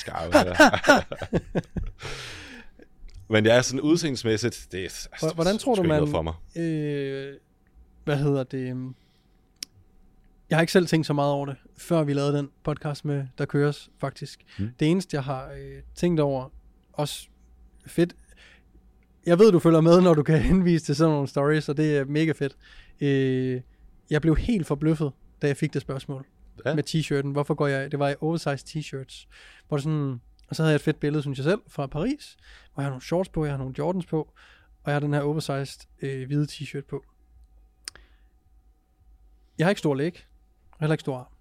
skarpe. 0.00 0.36
Men 3.30 3.46
jeg 3.46 3.56
er 3.56 3.62
sådan 3.62 3.80
udseendsmæssigt, 3.80 4.66
det 4.72 4.80
er 4.80 4.84
altså, 4.84 5.32
Hvordan 5.34 5.58
tror 5.58 5.74
du, 5.74 5.82
man- 5.82 6.08
for 6.08 6.22
mig. 6.22 6.34
øh, 6.56 7.32
hvad 8.04 8.16
hedder 8.16 8.44
det? 8.44 8.76
Jeg 10.54 10.58
har 10.58 10.62
ikke 10.62 10.72
selv 10.72 10.86
tænkt 10.86 11.06
så 11.06 11.12
meget 11.12 11.32
over 11.32 11.46
det, 11.46 11.56
før 11.76 12.04
vi 12.04 12.12
lavede 12.12 12.32
den 12.38 12.50
podcast 12.64 13.04
med 13.04 13.26
Der 13.38 13.44
Køres, 13.44 13.90
faktisk. 13.98 14.40
Mm. 14.58 14.68
Det 14.80 14.90
eneste, 14.90 15.14
jeg 15.16 15.24
har 15.24 15.52
øh, 15.52 15.82
tænkt 15.94 16.20
over, 16.20 16.48
også 16.92 17.28
fedt, 17.86 18.16
jeg 19.26 19.38
ved, 19.38 19.52
du 19.52 19.58
følger 19.58 19.80
med, 19.80 20.00
når 20.00 20.14
du 20.14 20.22
kan 20.22 20.38
henvise 20.50 20.84
til 20.84 20.96
sådan 20.96 21.12
nogle 21.12 21.28
stories, 21.28 21.68
og 21.68 21.76
det 21.76 21.96
er 21.98 22.04
mega 22.04 22.32
fedt. 22.32 22.56
Øh, 23.00 23.60
jeg 24.10 24.20
blev 24.20 24.36
helt 24.36 24.66
forbløffet, 24.66 25.12
da 25.42 25.46
jeg 25.46 25.56
fik 25.56 25.74
det 25.74 25.82
spørgsmål 25.82 26.26
Ja. 26.66 26.74
med 26.74 26.84
t-shirten. 26.88 27.28
Hvorfor 27.32 27.54
går 27.54 27.66
jeg, 27.66 27.92
det 27.92 27.98
var 27.98 28.08
i 28.08 28.14
oversized 28.20 28.68
t-shirts, 28.68 29.26
hvor 29.68 29.76
sådan, 29.78 30.20
og 30.48 30.56
så 30.56 30.62
havde 30.62 30.70
jeg 30.72 30.76
et 30.76 30.82
fedt 30.82 31.00
billede, 31.00 31.22
synes 31.22 31.38
jeg 31.38 31.44
selv, 31.44 31.60
fra 31.68 31.86
Paris, 31.86 32.36
hvor 32.74 32.80
jeg 32.82 32.86
har 32.86 32.90
nogle 32.90 33.02
shorts 33.02 33.28
på, 33.28 33.44
jeg 33.44 33.52
har 33.52 33.58
nogle 33.58 33.74
Jordans 33.78 34.06
på, 34.06 34.20
og 34.82 34.90
jeg 34.90 34.94
har 34.94 35.00
den 35.00 35.14
her 35.14 35.20
oversized 35.20 35.80
øh, 36.02 36.26
hvide 36.26 36.46
t-shirt 36.50 36.84
på. 36.90 37.04
Jeg 39.58 39.66
har 39.66 39.70
ikke 39.70 39.78
stor 39.78 39.94
læg, 39.94 40.24
heller 40.84 40.94
ikke 40.94 41.00
stor 41.00 41.18
arm. 41.18 41.32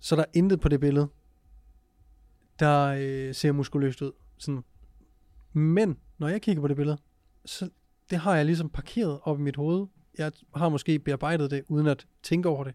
Så 0.00 0.16
der 0.16 0.22
er 0.22 0.30
intet 0.34 0.60
på 0.60 0.68
det 0.68 0.80
billede, 0.80 1.08
der 2.58 2.96
øh, 2.98 3.34
ser 3.34 3.52
muskuløst 3.52 4.02
ud. 4.02 4.12
Sådan. 4.38 4.64
Men 5.52 5.98
når 6.18 6.28
jeg 6.28 6.42
kigger 6.42 6.62
på 6.62 6.68
det 6.68 6.76
billede, 6.76 6.98
så 7.44 7.70
det 8.10 8.18
har 8.18 8.36
jeg 8.36 8.44
ligesom 8.44 8.70
parkeret 8.70 9.20
op 9.22 9.38
i 9.38 9.42
mit 9.42 9.56
hoved. 9.56 9.86
Jeg 10.18 10.32
har 10.54 10.68
måske 10.68 10.98
bearbejdet 10.98 11.50
det, 11.50 11.64
uden 11.68 11.86
at 11.86 12.06
tænke 12.22 12.48
over 12.48 12.64
det. 12.64 12.74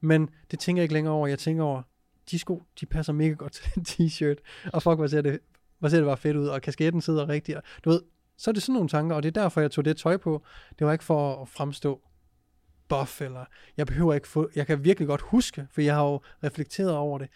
Men 0.00 0.28
det 0.50 0.58
tænker 0.58 0.80
jeg 0.80 0.84
ikke 0.84 0.94
længere 0.94 1.14
over. 1.14 1.26
Jeg 1.26 1.38
tænker 1.38 1.64
over, 1.64 1.82
de 2.30 2.38
sko, 2.38 2.62
de 2.80 2.86
passer 2.86 3.12
mega 3.12 3.32
godt 3.32 3.52
til 3.52 3.74
den 3.74 3.84
t-shirt. 3.88 4.36
Og 4.72 4.82
fuck, 4.82 4.96
hvor 4.96 5.06
ser 5.06 5.22
det, 5.22 5.40
hvor 5.78 5.88
ser 5.88 5.96
det 5.96 6.06
bare 6.06 6.16
fedt 6.16 6.36
ud. 6.36 6.46
Og 6.46 6.62
kasketten 6.62 7.00
sidder 7.00 7.28
rigtigt. 7.28 7.58
Du 7.84 7.90
ved, 7.90 8.02
så 8.36 8.50
er 8.50 8.52
det 8.52 8.62
sådan 8.62 8.72
nogle 8.72 8.88
tanker, 8.88 9.16
og 9.16 9.22
det 9.22 9.36
er 9.36 9.42
derfor, 9.42 9.60
jeg 9.60 9.70
tog 9.70 9.84
det 9.84 9.96
tøj 9.96 10.16
på. 10.16 10.42
Det 10.78 10.86
var 10.86 10.92
ikke 10.92 11.04
for 11.04 11.42
at 11.42 11.48
fremstå 11.48 12.02
buff, 12.90 13.20
eller 13.20 13.44
jeg 13.76 13.86
behøver 13.86 14.14
ikke 14.14 14.28
få, 14.28 14.50
jeg 14.54 14.66
kan 14.66 14.84
virkelig 14.84 15.08
godt 15.08 15.20
huske, 15.20 15.66
for 15.70 15.80
jeg 15.80 15.94
har 15.94 16.04
jo 16.04 16.20
reflekteret 16.44 16.92
over 16.96 17.18
det 17.18 17.28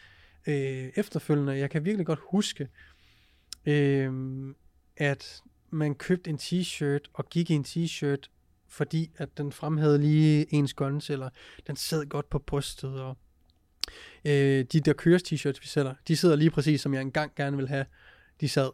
øh, 0.46 0.92
efterfølgende, 0.96 1.58
jeg 1.58 1.70
kan 1.70 1.84
virkelig 1.84 2.06
godt 2.06 2.20
huske, 2.30 2.68
øh, 3.66 4.12
at 4.96 5.42
man 5.70 5.94
købte 5.94 6.30
en 6.30 6.38
t-shirt, 6.42 7.10
og 7.12 7.28
gik 7.28 7.50
i 7.50 7.54
en 7.54 7.64
t-shirt, 7.64 8.30
fordi 8.68 9.10
at 9.16 9.38
den 9.38 9.52
fremhævede 9.52 9.98
lige 9.98 10.54
ens 10.54 10.74
guns, 10.74 11.10
eller 11.10 11.30
den 11.66 11.76
sad 11.76 12.06
godt 12.06 12.30
på 12.30 12.38
brystet, 12.38 13.00
og 13.00 13.16
øh, 14.24 14.64
de 14.72 14.80
der 14.80 14.92
køres 14.92 15.22
t-shirts, 15.22 15.60
vi 15.60 15.66
sælger, 15.66 15.94
de 16.08 16.16
sidder 16.16 16.36
lige 16.36 16.50
præcis, 16.50 16.80
som 16.80 16.94
jeg 16.94 17.00
engang 17.00 17.34
gerne 17.34 17.56
vil 17.56 17.68
have, 17.68 17.86
de 18.40 18.48
sad. 18.48 18.70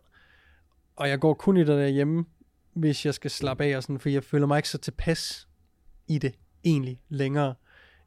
Og 0.97 1.09
jeg 1.09 1.21
går 1.21 1.35
kun 1.35 1.57
i 1.57 1.61
det 1.61 1.69
derhjemme, 1.69 2.25
hvis 2.73 3.07
jeg 3.07 3.15
skal 3.15 3.31
slappe 3.31 3.65
af, 3.65 3.77
og 3.77 3.83
sådan, 3.83 4.01
for 4.01 4.09
jeg 4.09 4.25
føler 4.25 4.47
mig 4.47 4.57
ikke 4.57 4.69
så 4.69 4.79
tilpas 4.79 5.49
i 6.09 6.19
det, 6.19 6.35
egentlig, 6.65 7.01
længere. 7.09 7.55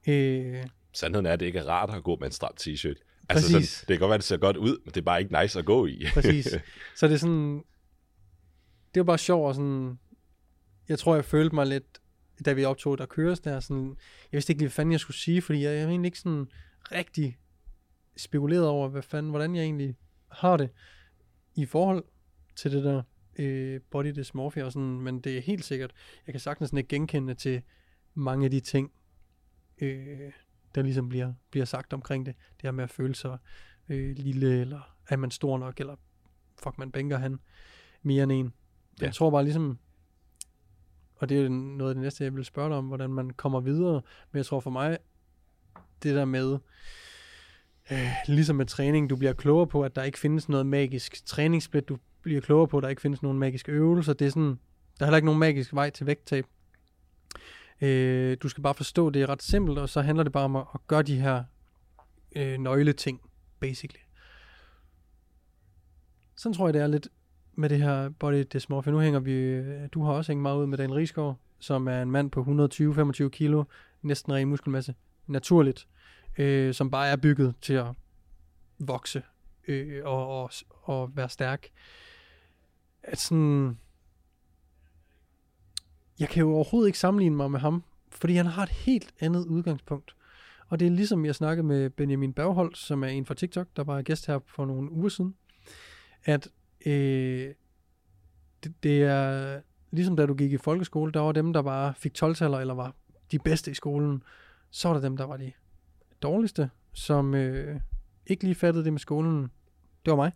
Øh, 0.07 0.65
Sandheden 0.93 1.25
er, 1.25 1.33
at 1.33 1.39
det 1.39 1.45
ikke 1.45 1.59
er 1.59 1.69
rart 1.69 1.89
at 1.89 2.03
gå 2.03 2.15
med 2.15 2.27
en 2.27 2.31
stram 2.31 2.53
t-shirt. 2.61 3.25
Altså, 3.29 3.47
sådan, 3.47 3.61
det 3.61 3.87
kan 3.87 3.99
godt 3.99 4.09
være, 4.09 4.15
at 4.15 4.19
det 4.19 4.25
ser 4.25 4.37
godt 4.37 4.57
ud, 4.57 4.77
men 4.85 4.93
det 4.93 4.97
er 4.97 5.05
bare 5.05 5.21
ikke 5.21 5.41
nice 5.41 5.59
at 5.59 5.65
gå 5.65 5.85
i. 5.85 6.05
Præcis. 6.13 6.45
Så 6.95 7.07
det 7.07 7.13
er 7.13 7.17
sådan, 7.17 7.63
det 8.93 8.99
var 8.99 9.03
bare 9.03 9.17
sjovt, 9.17 9.47
og 9.47 9.55
sådan, 9.55 9.99
jeg 10.89 10.99
tror, 10.99 11.15
jeg 11.15 11.25
følte 11.25 11.55
mig 11.55 11.67
lidt, 11.67 12.01
da 12.45 12.53
vi 12.53 12.65
optog 12.65 12.97
der 12.97 13.05
køres 13.05 13.39
der, 13.39 13.59
sådan, 13.59 13.87
jeg 14.31 14.37
vidste 14.37 14.51
ikke 14.51 14.61
lige, 14.61 14.67
hvad 14.67 14.73
fanden 14.73 14.91
jeg 14.91 14.99
skulle 14.99 15.17
sige, 15.17 15.41
fordi 15.41 15.63
jeg, 15.63 15.75
jeg 15.75 15.85
egentlig 15.85 16.07
ikke 16.07 16.19
sådan 16.19 16.47
rigtig 16.91 17.37
spekuleret 18.17 18.67
over, 18.67 18.87
hvad 18.87 19.01
fanden, 19.01 19.29
hvordan 19.29 19.55
jeg 19.55 19.63
egentlig 19.63 19.95
har 20.31 20.57
det 20.57 20.69
i 21.55 21.65
forhold 21.65 22.03
til 22.55 22.71
det 22.71 22.83
der 22.83 23.01
øh, 23.39 23.81
body 23.91 24.15
dysmorphia 24.15 24.63
og 24.63 24.71
sådan, 24.71 25.01
men 25.01 25.19
det 25.19 25.37
er 25.37 25.41
helt 25.41 25.65
sikkert, 25.65 25.91
jeg 26.27 26.33
kan 26.33 26.39
sagtens 26.39 26.69
sådan 26.69 26.77
ikke 26.77 26.89
genkende 26.89 27.33
til 27.33 27.61
mange 28.14 28.45
af 28.45 28.51
de 28.51 28.59
ting, 28.59 28.91
øh, 29.82 30.32
der 30.76 30.82
ligesom 30.82 31.09
bliver, 31.09 31.34
bliver 31.51 31.66
sagt 31.66 31.93
omkring 31.93 32.26
det. 32.26 32.36
Det 32.36 32.61
her 32.61 32.72
med 32.72 32.84
at 32.84 32.89
føle 32.89 33.16
sig 33.16 33.38
øh, 33.89 34.16
lille, 34.16 34.61
eller 34.61 34.95
er 35.09 35.18
man 35.18 35.32
stor 35.32 35.57
nok, 35.57 35.80
eller 35.80 35.95
fuck, 36.64 36.78
man 36.78 36.91
bænker 36.91 37.18
han 37.18 37.39
mere 38.01 38.24
end 38.24 38.32
en. 38.32 38.53
Ja. 39.01 39.05
Jeg 39.05 39.14
tror 39.14 39.30
bare 39.30 39.43
ligesom, 39.43 39.80
og 41.16 41.30
det 41.30 41.45
er 41.45 41.49
noget 41.49 41.91
af 41.91 41.95
det 41.95 42.01
næste, 42.01 42.24
jeg 42.24 42.36
vil 42.36 42.45
spørge 42.45 42.70
dig 42.70 42.78
om, 42.78 42.88
hvordan 42.88 43.09
man 43.09 43.30
kommer 43.30 43.59
videre, 43.59 44.01
men 44.32 44.38
jeg 44.38 44.45
tror 44.45 44.59
for 44.59 44.70
mig, 44.70 44.97
det 46.03 46.16
der 46.16 46.26
med, 46.26 46.57
øh, 47.91 48.07
ligesom 48.28 48.55
med 48.55 48.66
træning, 48.66 49.09
du 49.09 49.16
bliver 49.16 49.34
klogere 49.34 49.68
på, 49.68 49.84
at 49.84 49.95
der 49.95 50.03
ikke 50.03 50.20
findes 50.20 50.49
noget 50.49 50.66
magisk 50.66 51.26
træningssplit, 51.26 51.89
du 51.89 51.97
bliver 52.22 52.41
klogere 52.41 52.68
på, 52.68 52.78
at 52.78 52.84
der 52.84 52.89
ikke 52.89 53.01
findes 53.01 53.22
nogen 53.22 53.39
magiske 53.39 53.72
øvelser, 53.72 54.14
det 54.14 54.28
er 54.28 54.30
sådan, 54.30 54.59
der 54.99 55.05
er 55.05 55.05
heller 55.05 55.18
ikke 55.18 55.26
nogen 55.26 55.39
magisk 55.39 55.74
vej 55.74 55.89
til 55.89 56.07
vægttab. 56.07 56.45
Øh, 57.84 58.38
du 58.43 58.49
skal 58.49 58.63
bare 58.63 58.73
forstå, 58.73 59.09
det 59.09 59.21
er 59.21 59.29
ret 59.29 59.43
simpelt, 59.43 59.79
og 59.79 59.89
så 59.89 60.01
handler 60.01 60.23
det 60.23 60.34
bare 60.34 60.43
om 60.43 60.55
at, 60.55 60.65
at 60.73 60.88
gøre 60.88 61.03
de 61.03 61.19
her 61.19 61.43
øh, 62.36 62.57
nøgleting, 62.57 63.21
basically. 63.59 63.99
Sådan 66.36 66.53
tror 66.53 66.67
jeg, 66.67 66.73
det 66.73 66.81
er 66.81 66.88
lidt 66.88 67.07
med 67.53 67.69
det 67.69 67.81
her 67.81 68.09
body 68.09 68.43
dysmorphia. 68.53 68.91
Nu 68.91 68.99
hænger 68.99 69.19
vi, 69.19 69.34
øh, 69.34 69.89
du 69.91 70.03
har 70.03 70.11
også 70.13 70.31
hængt 70.31 70.41
meget 70.41 70.57
ud 70.57 70.65
med 70.65 70.77
Dan 70.77 70.95
Rigsgaard, 70.95 71.39
som 71.59 71.88
er 71.88 72.01
en 72.01 72.11
mand 72.11 72.31
på 72.31 72.41
120-25 73.23 73.29
kilo, 73.29 73.63
næsten 74.01 74.34
ren 74.34 74.47
muskelmasse, 74.47 74.95
naturligt, 75.27 75.88
øh, 76.38 76.73
som 76.73 76.91
bare 76.91 77.07
er 77.07 77.15
bygget 77.15 77.53
til 77.61 77.73
at 77.73 77.88
vokse 78.79 79.21
øh, 79.67 80.01
og, 80.05 80.41
og, 80.41 80.51
og 80.69 81.15
være 81.15 81.29
stærk. 81.29 81.67
At 83.03 83.19
sådan, 83.19 83.79
jeg 86.20 86.30
kan 86.30 86.41
jo 86.41 86.53
overhovedet 86.53 86.88
ikke 86.88 86.99
sammenligne 86.99 87.36
mig 87.36 87.51
med 87.51 87.59
ham, 87.59 87.84
fordi 88.09 88.34
han 88.34 88.45
har 88.45 88.64
et 88.64 88.70
helt 88.70 89.14
andet 89.20 89.45
udgangspunkt. 89.45 90.16
Og 90.70 90.80
det 90.80 90.86
er 90.86 90.91
ligesom 90.91 91.26
jeg 91.26 91.36
snakkede 91.36 91.68
med 91.68 91.89
Benjamin 91.89 92.34
Bergholt, 92.34 92.78
som 92.78 93.03
er 93.03 93.07
en 93.07 93.26
fra 93.26 93.34
TikTok, 93.34 93.68
der 93.76 93.84
var 93.84 94.01
gæst 94.01 94.28
her 94.28 94.39
for 94.47 94.66
nogle 94.66 94.91
uger 94.91 95.09
siden, 95.09 95.36
at 96.24 96.47
øh, 96.86 97.53
det, 98.64 98.84
det 98.84 99.03
er 99.03 99.59
ligesom 99.91 100.16
da 100.16 100.26
du 100.26 100.34
gik 100.34 100.51
i 100.51 100.57
folkeskole, 100.57 101.11
der 101.11 101.20
var 101.20 101.32
dem, 101.32 101.53
der 101.53 101.61
bare 101.61 101.93
fik 101.93 102.14
12 102.14 102.36
eller 102.41 102.74
var 102.74 102.95
de 103.32 103.39
bedste 103.39 103.72
i 103.72 103.74
skolen. 103.74 104.24
Så 104.70 104.88
var 104.88 104.95
der 104.95 105.01
dem, 105.01 105.18
der 105.18 105.26
var 105.26 105.38
de 105.38 105.51
dårligste, 106.22 106.70
som 106.93 107.36
øh, 107.36 107.80
ikke 108.28 108.43
lige 108.43 108.55
fattede 108.55 108.86
det 108.86 108.93
med 108.93 108.99
skolen. 108.99 109.41
Det 110.05 110.11
var 110.11 110.16
mig. 110.16 110.32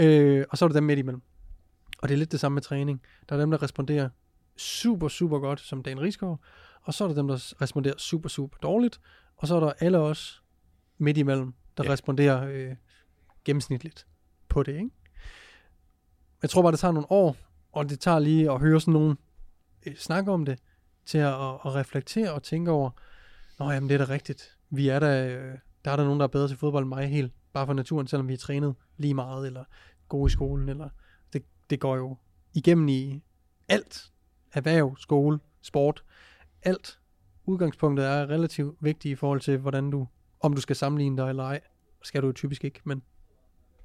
Øh, 0.00 0.44
og 0.50 0.58
så 0.58 0.64
var 0.64 0.68
der 0.68 0.80
dem 0.80 0.84
midt 0.84 0.98
imellem. 0.98 1.22
Og 1.98 2.08
det 2.08 2.14
er 2.14 2.18
lidt 2.18 2.32
det 2.32 2.40
samme 2.40 2.54
med 2.54 2.62
træning. 2.62 3.02
Der 3.28 3.36
er 3.36 3.40
dem, 3.40 3.50
der 3.50 3.62
responderer 3.62 4.08
super, 4.60 5.08
super 5.08 5.38
godt, 5.38 5.60
som 5.60 5.82
Dan 5.82 6.00
Rigsgaard. 6.00 6.40
Og 6.82 6.94
så 6.94 7.04
er 7.04 7.08
der 7.08 7.14
dem, 7.14 7.28
der 7.28 7.62
responderer 7.62 7.94
super, 7.98 8.28
super 8.28 8.58
dårligt. 8.58 9.00
Og 9.36 9.48
så 9.48 9.56
er 9.56 9.60
der 9.60 9.72
alle 9.78 9.98
os 9.98 10.42
midt 10.98 11.18
imellem, 11.18 11.54
der 11.76 11.84
Ja. 11.84 11.90
responderer 11.90 12.48
øh, 12.48 12.76
gennemsnitligt 13.44 14.06
på 14.48 14.62
det, 14.62 14.72
ikke? 14.74 14.90
Jeg 16.42 16.50
tror 16.50 16.62
bare, 16.62 16.72
det 16.72 16.80
tager 16.80 16.92
nogle 16.92 17.10
år, 17.12 17.36
og 17.72 17.88
det 17.90 18.00
tager 18.00 18.18
lige 18.18 18.50
at 18.50 18.60
høre 18.60 18.80
sådan 18.80 18.92
nogen 18.92 19.18
øh, 19.86 19.96
snakke 19.96 20.32
om 20.32 20.44
det, 20.44 20.58
til 21.06 21.18
at, 21.18 21.34
at, 21.34 21.74
reflektere 21.74 22.32
og 22.32 22.42
tænke 22.42 22.70
over, 22.70 22.90
Nå 23.58 23.70
jamen, 23.70 23.88
det 23.88 24.00
er 24.00 24.06
da 24.06 24.12
rigtigt. 24.12 24.56
Vi 24.70 24.88
er 24.88 24.98
der, 24.98 25.26
øh, 25.26 25.58
der 25.84 25.90
er 25.90 25.96
der 25.96 26.04
nogen, 26.04 26.20
der 26.20 26.24
er 26.24 26.30
bedre 26.30 26.48
til 26.48 26.56
fodbold 26.56 26.84
end 26.84 26.88
mig 26.88 27.08
helt, 27.08 27.32
bare 27.52 27.66
for 27.66 27.72
naturen, 27.72 28.06
selvom 28.06 28.28
vi 28.28 28.32
er 28.32 28.38
trænet 28.38 28.74
lige 28.96 29.14
meget, 29.14 29.46
eller 29.46 29.64
gode 30.08 30.28
i 30.28 30.32
skolen, 30.32 30.68
eller 30.68 30.88
det, 31.32 31.44
det 31.70 31.80
går 31.80 31.96
jo 31.96 32.16
igennem 32.54 32.88
i 32.88 33.22
alt. 33.68 34.10
Erhverv, 34.52 34.96
skole, 34.98 35.38
sport, 35.62 36.04
alt. 36.62 36.98
Udgangspunktet 37.44 38.06
er 38.06 38.30
relativt 38.30 38.76
vigtigt 38.80 39.12
i 39.12 39.14
forhold 39.14 39.40
til, 39.40 39.58
hvordan 39.58 39.90
du, 39.90 40.08
om 40.40 40.54
du 40.54 40.60
skal 40.60 40.76
sammenligne 40.76 41.16
dig 41.16 41.28
eller 41.28 41.42
ej. 41.44 41.60
Skal 42.02 42.22
du 42.22 42.26
jo 42.26 42.32
typisk 42.32 42.64
ikke, 42.64 42.80
men 42.84 43.02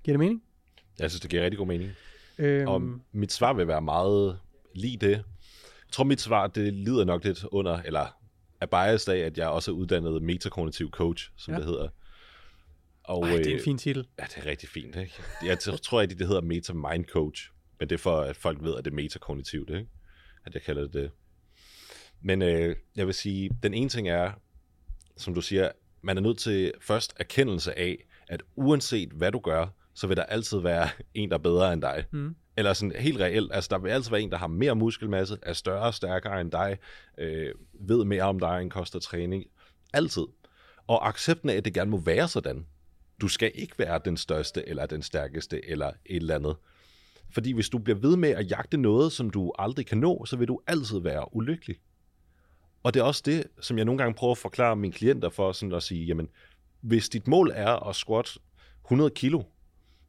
giver 0.04 0.14
det 0.14 0.20
mening? 0.20 0.44
Jeg 1.00 1.12
synes, 1.12 1.22
det 1.22 1.30
giver 1.30 1.44
rigtig 1.44 1.58
god 1.58 1.68
mening. 1.68 1.92
Øhm, 2.38 2.68
Og 2.68 2.82
mit 3.12 3.32
svar 3.32 3.54
vil 3.54 3.68
være 3.68 3.82
meget 3.82 4.40
lige 4.76 4.98
det. 4.98 5.10
Jeg 5.12 5.24
tror, 5.92 6.04
mit 6.04 6.22
svar, 6.22 6.48
det 6.48 6.74
lider 6.74 7.06
nok 7.06 7.24
lidt 7.24 7.44
under, 7.44 7.82
eller 7.82 8.18
er 8.62 8.66
biased 8.66 9.14
af, 9.14 9.20
at 9.20 9.38
jeg 9.38 9.48
også 9.48 9.72
er 9.72 9.76
uddannet 9.76 10.22
metakognitiv 10.22 10.90
coach, 10.92 11.32
som 11.38 11.54
Ja. 11.54 11.58
det 11.60 11.66
hedder. 11.68 11.88
Og, 13.04 13.24
Ej, 13.24 13.32
det 13.38 13.46
er 13.48 13.50
en 13.52 13.56
øh, 13.58 13.64
fin 13.64 13.78
titel. 13.78 14.08
Ja, 14.20 14.24
det 14.24 14.38
er 14.38 14.46
rigtig 14.46 14.70
fint, 14.70 14.96
ikke? 14.96 15.14
Jeg 15.46 15.60
tror 15.60 16.02
ikke, 16.02 16.16
det 16.16 16.28
hedder 16.28 16.42
Meta 16.42 16.74
Mind 16.74 17.06
Coach, 17.06 17.52
men 17.80 17.90
det 17.90 17.96
er 17.96 18.00
for, 18.00 18.22
at 18.22 18.36
folk 18.36 18.64
ved, 18.64 18.76
at 18.76 18.86
det 18.86 18.92
er 18.92 18.96
metakognitivt, 18.96 19.70
ikke? 19.70 19.88
At 20.46 20.54
jeg 20.54 20.62
kalder 20.62 20.82
det 20.82 20.94
det. 20.94 21.12
Men 22.22 22.42
øh, 22.42 22.76
jeg 22.96 23.06
vil 23.06 23.14
sige, 23.14 23.50
den 23.64 23.74
ene 23.74 23.90
ting 23.90 24.10
er, 24.10 24.32
som 25.18 25.34
du 25.34 25.42
siger, 25.42 25.72
man 26.02 26.18
er 26.18 26.22
nødt 26.22 26.38
til 26.38 26.74
først 26.82 27.14
erkendelse 27.20 27.80
af, 27.80 28.06
at 28.28 28.44
uanset 28.56 29.10
hvad 29.10 29.32
du 29.32 29.40
gør, 29.40 29.68
så 29.94 30.08
vil 30.08 30.18
der 30.18 30.24
altid 30.24 30.60
være 30.60 30.90
en, 31.14 31.30
der 31.30 31.36
er 31.36 31.42
bedre 31.42 31.74
end 31.74 31.82
dig. 31.82 32.06
Mm. 32.12 32.36
Eller 32.58 32.74
sådan 32.74 33.02
helt 33.02 33.20
reelt, 33.20 33.52
altså 33.54 33.68
der 33.72 33.78
vil 33.80 33.90
altid 33.90 34.12
være 34.12 34.22
en, 34.22 34.32
der 34.32 34.38
har 34.38 34.48
mere 34.48 34.76
muskelmasse, 34.76 35.38
er 35.42 35.54
større 35.54 35.82
og 35.82 35.94
stærkere 35.94 36.42
end 36.42 36.52
dig, 36.52 36.78
øh, 37.18 37.54
ved 37.74 38.06
mere 38.06 38.24
om 38.24 38.40
dig 38.40 38.62
end 38.62 38.72
koster 38.72 39.00
træning. 39.00 39.44
Altid. 39.94 40.24
Og 40.88 41.08
accepten 41.08 41.50
af, 41.50 41.56
at 41.56 41.66
det 41.66 41.74
gerne 41.74 41.92
må 41.92 41.98
være 41.98 42.28
sådan. 42.28 42.66
Du 43.22 43.28
skal 43.28 43.52
ikke 43.56 43.80
være 43.80 44.02
den 44.06 44.18
største, 44.18 44.70
eller 44.70 44.86
den 44.86 45.02
stærkeste, 45.02 45.70
eller 45.70 45.88
et 45.88 46.16
eller 46.16 46.36
andet. 46.36 46.56
Fordi 47.36 47.52
hvis 47.52 47.70
du 47.70 47.78
bliver 47.78 48.00
ved 48.00 48.18
med 48.18 48.30
at 48.30 48.52
jagte 48.52 48.78
noget, 48.78 49.12
som 49.12 49.30
du 49.30 49.54
aldrig 49.60 49.86
kan 49.86 49.98
nå, 49.98 50.26
så 50.26 50.38
vil 50.38 50.48
du 50.48 50.60
altid 50.68 51.00
være 51.00 51.36
ulykkelig. 51.36 51.76
Og 52.84 52.94
det 52.94 53.00
er 53.00 53.04
også 53.04 53.22
det, 53.26 53.44
som 53.62 53.78
jeg 53.78 53.86
nogle 53.86 53.98
gange 53.98 54.14
prøver 54.16 54.32
at 54.32 54.38
forklare 54.38 54.76
mine 54.76 54.94
klienter 54.94 55.30
for, 55.30 55.52
sådan 55.52 55.74
at 55.74 55.84
sige, 55.84 56.06
jamen, 56.06 56.28
hvis 56.82 57.10
dit 57.10 57.28
mål 57.28 57.52
er 57.54 57.88
at 57.90 57.96
squat 57.96 58.38
100 58.86 59.10
kilo, 59.10 59.44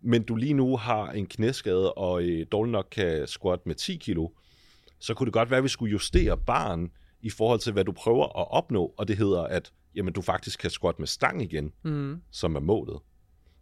men 0.00 0.22
du 0.22 0.36
lige 0.36 0.54
nu 0.54 0.76
har 0.76 1.10
en 1.10 1.26
knæskade, 1.26 1.92
og 1.92 2.22
øh, 2.22 2.46
dårligt 2.52 2.72
nok 2.72 2.88
kan 2.90 3.26
squat 3.26 3.66
med 3.66 3.74
10 3.74 3.96
kilo, 3.96 4.28
så 4.98 5.14
kunne 5.14 5.24
det 5.24 5.32
godt 5.32 5.50
være, 5.50 5.58
at 5.58 5.64
vi 5.64 5.68
skulle 5.68 5.90
justere 5.92 6.36
barn 6.38 6.90
i 7.22 7.30
forhold 7.30 7.60
til, 7.60 7.72
hvad 7.72 7.84
du 7.84 7.92
prøver 7.92 8.24
at 8.24 8.50
opnå, 8.50 8.94
og 8.98 9.08
det 9.08 9.16
hedder, 9.16 9.42
at 9.42 9.72
jamen, 9.94 10.12
du 10.12 10.22
faktisk 10.22 10.58
kan 10.58 10.70
squat 10.70 10.98
med 10.98 11.06
stang 11.06 11.42
igen, 11.42 11.72
Mm. 11.82 12.22
som 12.30 12.56
er 12.56 12.60
målet. 12.60 12.98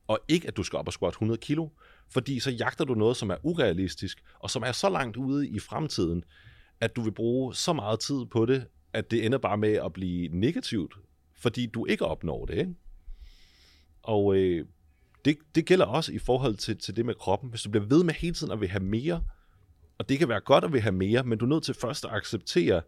Og 0.06 0.18
ikke, 0.28 0.48
at 0.48 0.56
du 0.56 0.62
skal 0.62 0.76
op 0.76 0.86
og 0.86 0.92
squat 0.92 1.12
100 1.12 1.38
kilo, 1.40 1.68
fordi 2.10 2.40
så 2.40 2.50
jagter 2.50 2.84
du 2.84 2.94
noget, 2.94 3.16
som 3.16 3.30
er 3.30 3.36
urealistisk, 3.42 4.22
og 4.38 4.50
som 4.50 4.62
er 4.62 4.72
så 4.72 4.88
langt 4.88 5.16
ude 5.16 5.48
i 5.48 5.58
fremtiden, 5.58 6.24
at 6.80 6.96
du 6.96 7.02
vil 7.02 7.12
bruge 7.12 7.54
så 7.54 7.72
meget 7.72 8.00
tid 8.00 8.24
på 8.30 8.46
det, 8.46 8.66
at 8.92 9.10
det 9.10 9.26
ender 9.26 9.38
bare 9.38 9.58
med 9.58 9.72
at 9.72 9.92
blive 9.92 10.28
negativt, 10.28 10.94
fordi 11.34 11.66
du 11.66 11.86
ikke 11.86 12.04
opnår 12.04 12.46
det. 12.46 12.58
Ikke? 12.58 12.74
Og 14.02 14.36
øh, 14.36 14.66
det, 15.24 15.38
det 15.54 15.66
gælder 15.66 15.86
også 15.86 16.12
i 16.12 16.18
forhold 16.18 16.56
til, 16.56 16.78
til 16.78 16.96
det 16.96 17.06
med 17.06 17.14
kroppen. 17.14 17.50
Hvis 17.50 17.62
du 17.62 17.70
bliver 17.70 17.86
ved 17.86 18.04
med 18.04 18.14
hele 18.14 18.34
tiden 18.34 18.52
at 18.52 18.60
vil 18.60 18.68
have 18.68 18.82
mere, 18.82 19.24
og 19.98 20.08
det 20.08 20.18
kan 20.18 20.28
være 20.28 20.40
godt 20.40 20.64
at 20.64 20.72
vil 20.72 20.80
have 20.80 20.92
mere, 20.92 21.22
men 21.22 21.38
du 21.38 21.44
er 21.44 21.48
nødt 21.48 21.64
til 21.64 21.74
først 21.74 22.04
at 22.04 22.10
acceptere, 22.12 22.82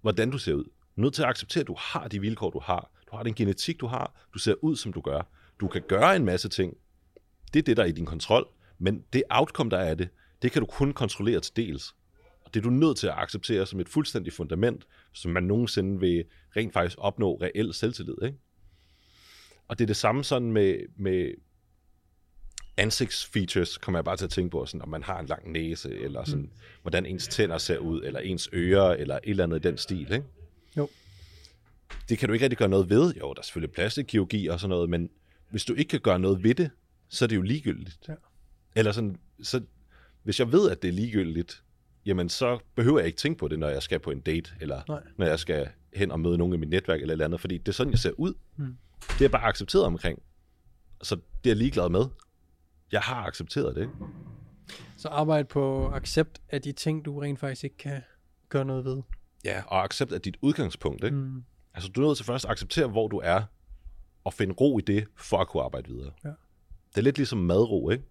hvordan 0.00 0.30
du 0.30 0.38
ser 0.38 0.54
ud. 0.54 0.64
Du 0.64 1.00
er 1.00 1.02
nødt 1.02 1.14
til 1.14 1.22
at 1.22 1.28
acceptere, 1.28 1.60
at 1.60 1.66
du 1.66 1.76
har 1.78 2.08
de 2.08 2.20
vilkår, 2.20 2.50
du 2.50 2.60
har. 2.60 2.90
Du 3.10 3.16
har 3.16 3.22
den 3.22 3.34
genetik, 3.34 3.80
du 3.80 3.86
har. 3.86 4.26
Du 4.34 4.38
ser 4.38 4.54
ud, 4.64 4.76
som 4.76 4.92
du 4.92 5.00
gør. 5.00 5.22
Du 5.60 5.68
kan 5.68 5.82
gøre 5.88 6.16
en 6.16 6.24
masse 6.24 6.48
ting. 6.48 6.76
Det 7.54 7.58
er 7.58 7.62
det, 7.62 7.76
der 7.76 7.82
er 7.82 7.86
i 7.86 7.92
din 7.92 8.06
kontrol. 8.06 8.48
Men 8.78 9.04
det 9.12 9.22
outcome, 9.30 9.70
der 9.70 9.78
er 9.78 9.90
af 9.90 9.96
det, 9.96 10.08
det 10.42 10.52
kan 10.52 10.62
du 10.62 10.66
kun 10.66 10.92
kontrollere 10.92 11.40
til 11.40 11.56
dels. 11.56 11.94
Og 12.40 12.54
det 12.54 12.60
er 12.60 12.64
du 12.64 12.70
nødt 12.70 12.96
til 12.96 13.06
at 13.06 13.14
acceptere 13.16 13.66
som 13.66 13.80
et 13.80 13.88
fuldstændigt 13.88 14.36
fundament, 14.36 14.86
som 15.12 15.30
man 15.30 15.42
nogensinde 15.42 16.00
vil 16.00 16.24
rent 16.56 16.72
faktisk 16.72 16.96
opnå 17.00 17.34
reel 17.34 17.74
selvtillid. 17.74 18.16
Ikke? 18.22 18.38
Og 19.68 19.78
det 19.78 19.84
er 19.84 19.86
det 19.86 19.96
samme 19.96 20.24
sådan 20.24 20.52
med, 20.52 20.76
med 20.96 21.34
ansigtsfeatures, 22.76 23.78
kommer 23.78 23.98
jeg 23.98 24.04
bare 24.04 24.16
til 24.16 24.24
at 24.24 24.30
tænke 24.30 24.50
på, 24.50 24.66
sådan, 24.66 24.82
om 24.82 24.88
man 24.88 25.02
har 25.02 25.20
en 25.20 25.26
lang 25.26 25.52
næse, 25.52 25.98
eller 25.98 26.24
sådan, 26.24 26.42
mm. 26.42 26.50
hvordan 26.82 27.06
ens 27.06 27.28
tænder 27.28 27.58
ser 27.58 27.78
ud, 27.78 28.02
eller 28.02 28.20
ens 28.20 28.48
ører, 28.52 28.94
eller 28.94 29.14
et 29.14 29.30
eller 29.30 29.44
andet 29.44 29.64
i 29.64 29.68
den 29.68 29.76
stil. 29.76 30.12
Ikke? 30.12 30.24
Jo. 30.76 30.88
Det 32.08 32.18
kan 32.18 32.28
du 32.28 32.32
ikke 32.32 32.44
rigtig 32.44 32.58
gøre 32.58 32.68
noget 32.68 32.90
ved. 32.90 33.14
Jo, 33.14 33.32
der 33.32 33.40
er 33.40 33.42
selvfølgelig 33.42 33.74
plastikkirurgi 33.74 34.46
og 34.46 34.60
sådan 34.60 34.70
noget, 34.70 34.90
men 34.90 35.10
hvis 35.50 35.64
du 35.64 35.74
ikke 35.74 35.88
kan 35.88 36.00
gøre 36.00 36.18
noget 36.18 36.42
ved 36.42 36.54
det, 36.54 36.70
så 37.10 37.24
er 37.24 37.26
det 37.26 37.36
jo 37.36 37.42
ligegyldigt. 37.42 38.08
Ja. 38.08 38.14
Eller 38.76 38.92
sådan, 38.92 39.16
så 39.42 39.62
hvis 40.22 40.40
jeg 40.40 40.52
ved, 40.52 40.70
at 40.70 40.82
det 40.82 40.88
er 40.88 40.92
ligegyldigt, 40.92 41.64
jamen 42.06 42.28
så 42.28 42.58
behøver 42.74 42.98
jeg 42.98 43.06
ikke 43.06 43.18
tænke 43.18 43.38
på 43.38 43.48
det, 43.48 43.58
når 43.58 43.68
jeg 43.68 43.82
skal 43.82 43.98
på 44.00 44.10
en 44.10 44.20
date, 44.20 44.50
eller 44.60 44.82
Nej. 44.88 45.02
når 45.16 45.26
jeg 45.26 45.38
skal 45.38 45.68
hen 45.94 46.10
og 46.10 46.20
møde 46.20 46.38
nogen 46.38 46.54
i 46.54 46.56
mit 46.56 46.68
netværk 46.68 47.00
eller 47.00 47.12
et 47.12 47.12
eller 47.12 47.24
andet, 47.24 47.40
fordi 47.40 47.58
det 47.58 47.68
er 47.68 47.72
sådan, 47.72 47.90
jeg 47.90 47.98
ser 47.98 48.12
ud. 48.18 48.34
Mm. 48.56 48.76
Det 49.00 49.10
er 49.10 49.16
jeg 49.20 49.30
bare 49.30 49.44
accepteret 49.44 49.84
omkring. 49.84 50.22
Så 51.02 51.14
det 51.14 51.22
er 51.22 51.50
jeg 51.50 51.56
ligeglad 51.56 51.88
med. 51.88 52.04
Jeg 52.92 53.00
har 53.00 53.26
accepteret 53.26 53.74
det. 53.76 53.80
Ikke? 53.80 53.92
Så 54.96 55.08
arbejde 55.08 55.44
på 55.44 55.88
accept 55.88 56.40
af 56.48 56.62
de 56.62 56.72
ting, 56.72 57.04
du 57.04 57.18
rent 57.18 57.40
faktisk 57.40 57.64
ikke 57.64 57.76
kan 57.76 58.02
gøre 58.48 58.64
noget 58.64 58.84
ved. 58.84 59.02
Ja, 59.44 59.62
og 59.66 59.84
accept 59.84 60.12
af 60.12 60.20
dit 60.20 60.36
udgangspunkt. 60.40 61.04
Ikke? 61.04 61.16
Mm. 61.16 61.44
Altså, 61.74 61.90
du 61.90 62.02
er 62.02 62.06
nødt 62.06 62.16
til 62.16 62.26
først 62.26 62.44
at 62.44 62.50
acceptere, 62.50 62.86
hvor 62.86 63.08
du 63.08 63.20
er, 63.24 63.42
og 64.24 64.32
finde 64.32 64.54
ro 64.54 64.78
i 64.78 64.82
det, 64.82 65.06
for 65.16 65.38
at 65.38 65.48
kunne 65.48 65.62
arbejde 65.62 65.88
videre. 65.88 66.12
Ja. 66.24 66.30
Det 66.90 66.98
er 66.98 67.02
lidt 67.02 67.16
ligesom 67.16 67.38
madro, 67.38 67.90
ikke? 67.90 68.04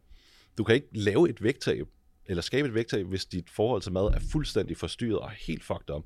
Du 0.58 0.64
kan 0.64 0.76
ikke 0.76 0.88
lave 0.94 1.30
et 1.30 1.44
vægttab, 1.44 1.88
eller 2.26 2.42
skabe 2.42 2.68
et 2.68 2.74
vægttab, 2.74 3.06
hvis 3.06 3.26
dit 3.26 3.50
forhold 3.50 3.82
til 3.82 3.92
mad 3.92 4.04
er 4.04 4.20
fuldstændig 4.32 4.78
forstyrret 4.78 5.20
og 5.20 5.32
helt 5.32 5.64
fucked 5.64 5.90
up. 5.96 6.04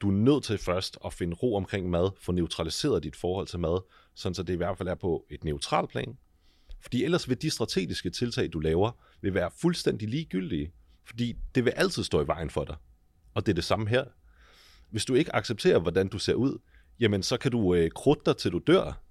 Du 0.00 0.08
er 0.08 0.12
nødt 0.12 0.44
til 0.44 0.58
først 0.58 0.98
at 1.04 1.12
finde 1.12 1.36
ro 1.36 1.54
omkring 1.56 1.90
mad, 1.90 2.10
få 2.20 2.32
neutraliseret 2.32 3.02
dit 3.02 3.16
forhold 3.16 3.46
til 3.46 3.58
mad, 3.58 3.80
sådan 4.14 4.34
så 4.34 4.42
det 4.42 4.52
i 4.52 4.56
hvert 4.56 4.78
fald 4.78 4.88
er 4.88 4.94
på 4.94 5.26
et 5.30 5.44
neutralt 5.44 5.90
plan. 5.90 6.18
Fordi 6.80 7.04
ellers 7.04 7.28
vil 7.28 7.42
de 7.42 7.50
strategiske 7.50 8.10
tiltag, 8.10 8.52
du 8.52 8.58
laver, 8.58 8.90
vil 9.20 9.34
være 9.34 9.50
fuldstændig 9.60 10.08
ligegyldige. 10.08 10.72
Fordi 11.04 11.34
det 11.54 11.64
vil 11.64 11.70
altid 11.70 12.04
stå 12.04 12.22
i 12.22 12.26
vejen 12.26 12.50
for 12.50 12.64
dig. 12.64 12.76
Og 13.34 13.46
det 13.46 13.52
er 13.52 13.54
det 13.54 13.64
samme 13.64 13.88
her. 13.88 14.04
Hvis 14.90 15.04
du 15.04 15.14
ikke 15.14 15.34
accepterer, 15.34 15.78
hvordan 15.78 16.08
du 16.08 16.18
ser 16.18 16.34
ud, 16.34 16.58
jamen 17.00 17.22
så 17.22 17.36
kan 17.36 17.50
du 17.50 17.74
øh, 17.74 17.90
krudte 17.90 18.22
dig, 18.26 18.36
til 18.36 18.52
du 18.52 18.60
dør. 18.66 19.02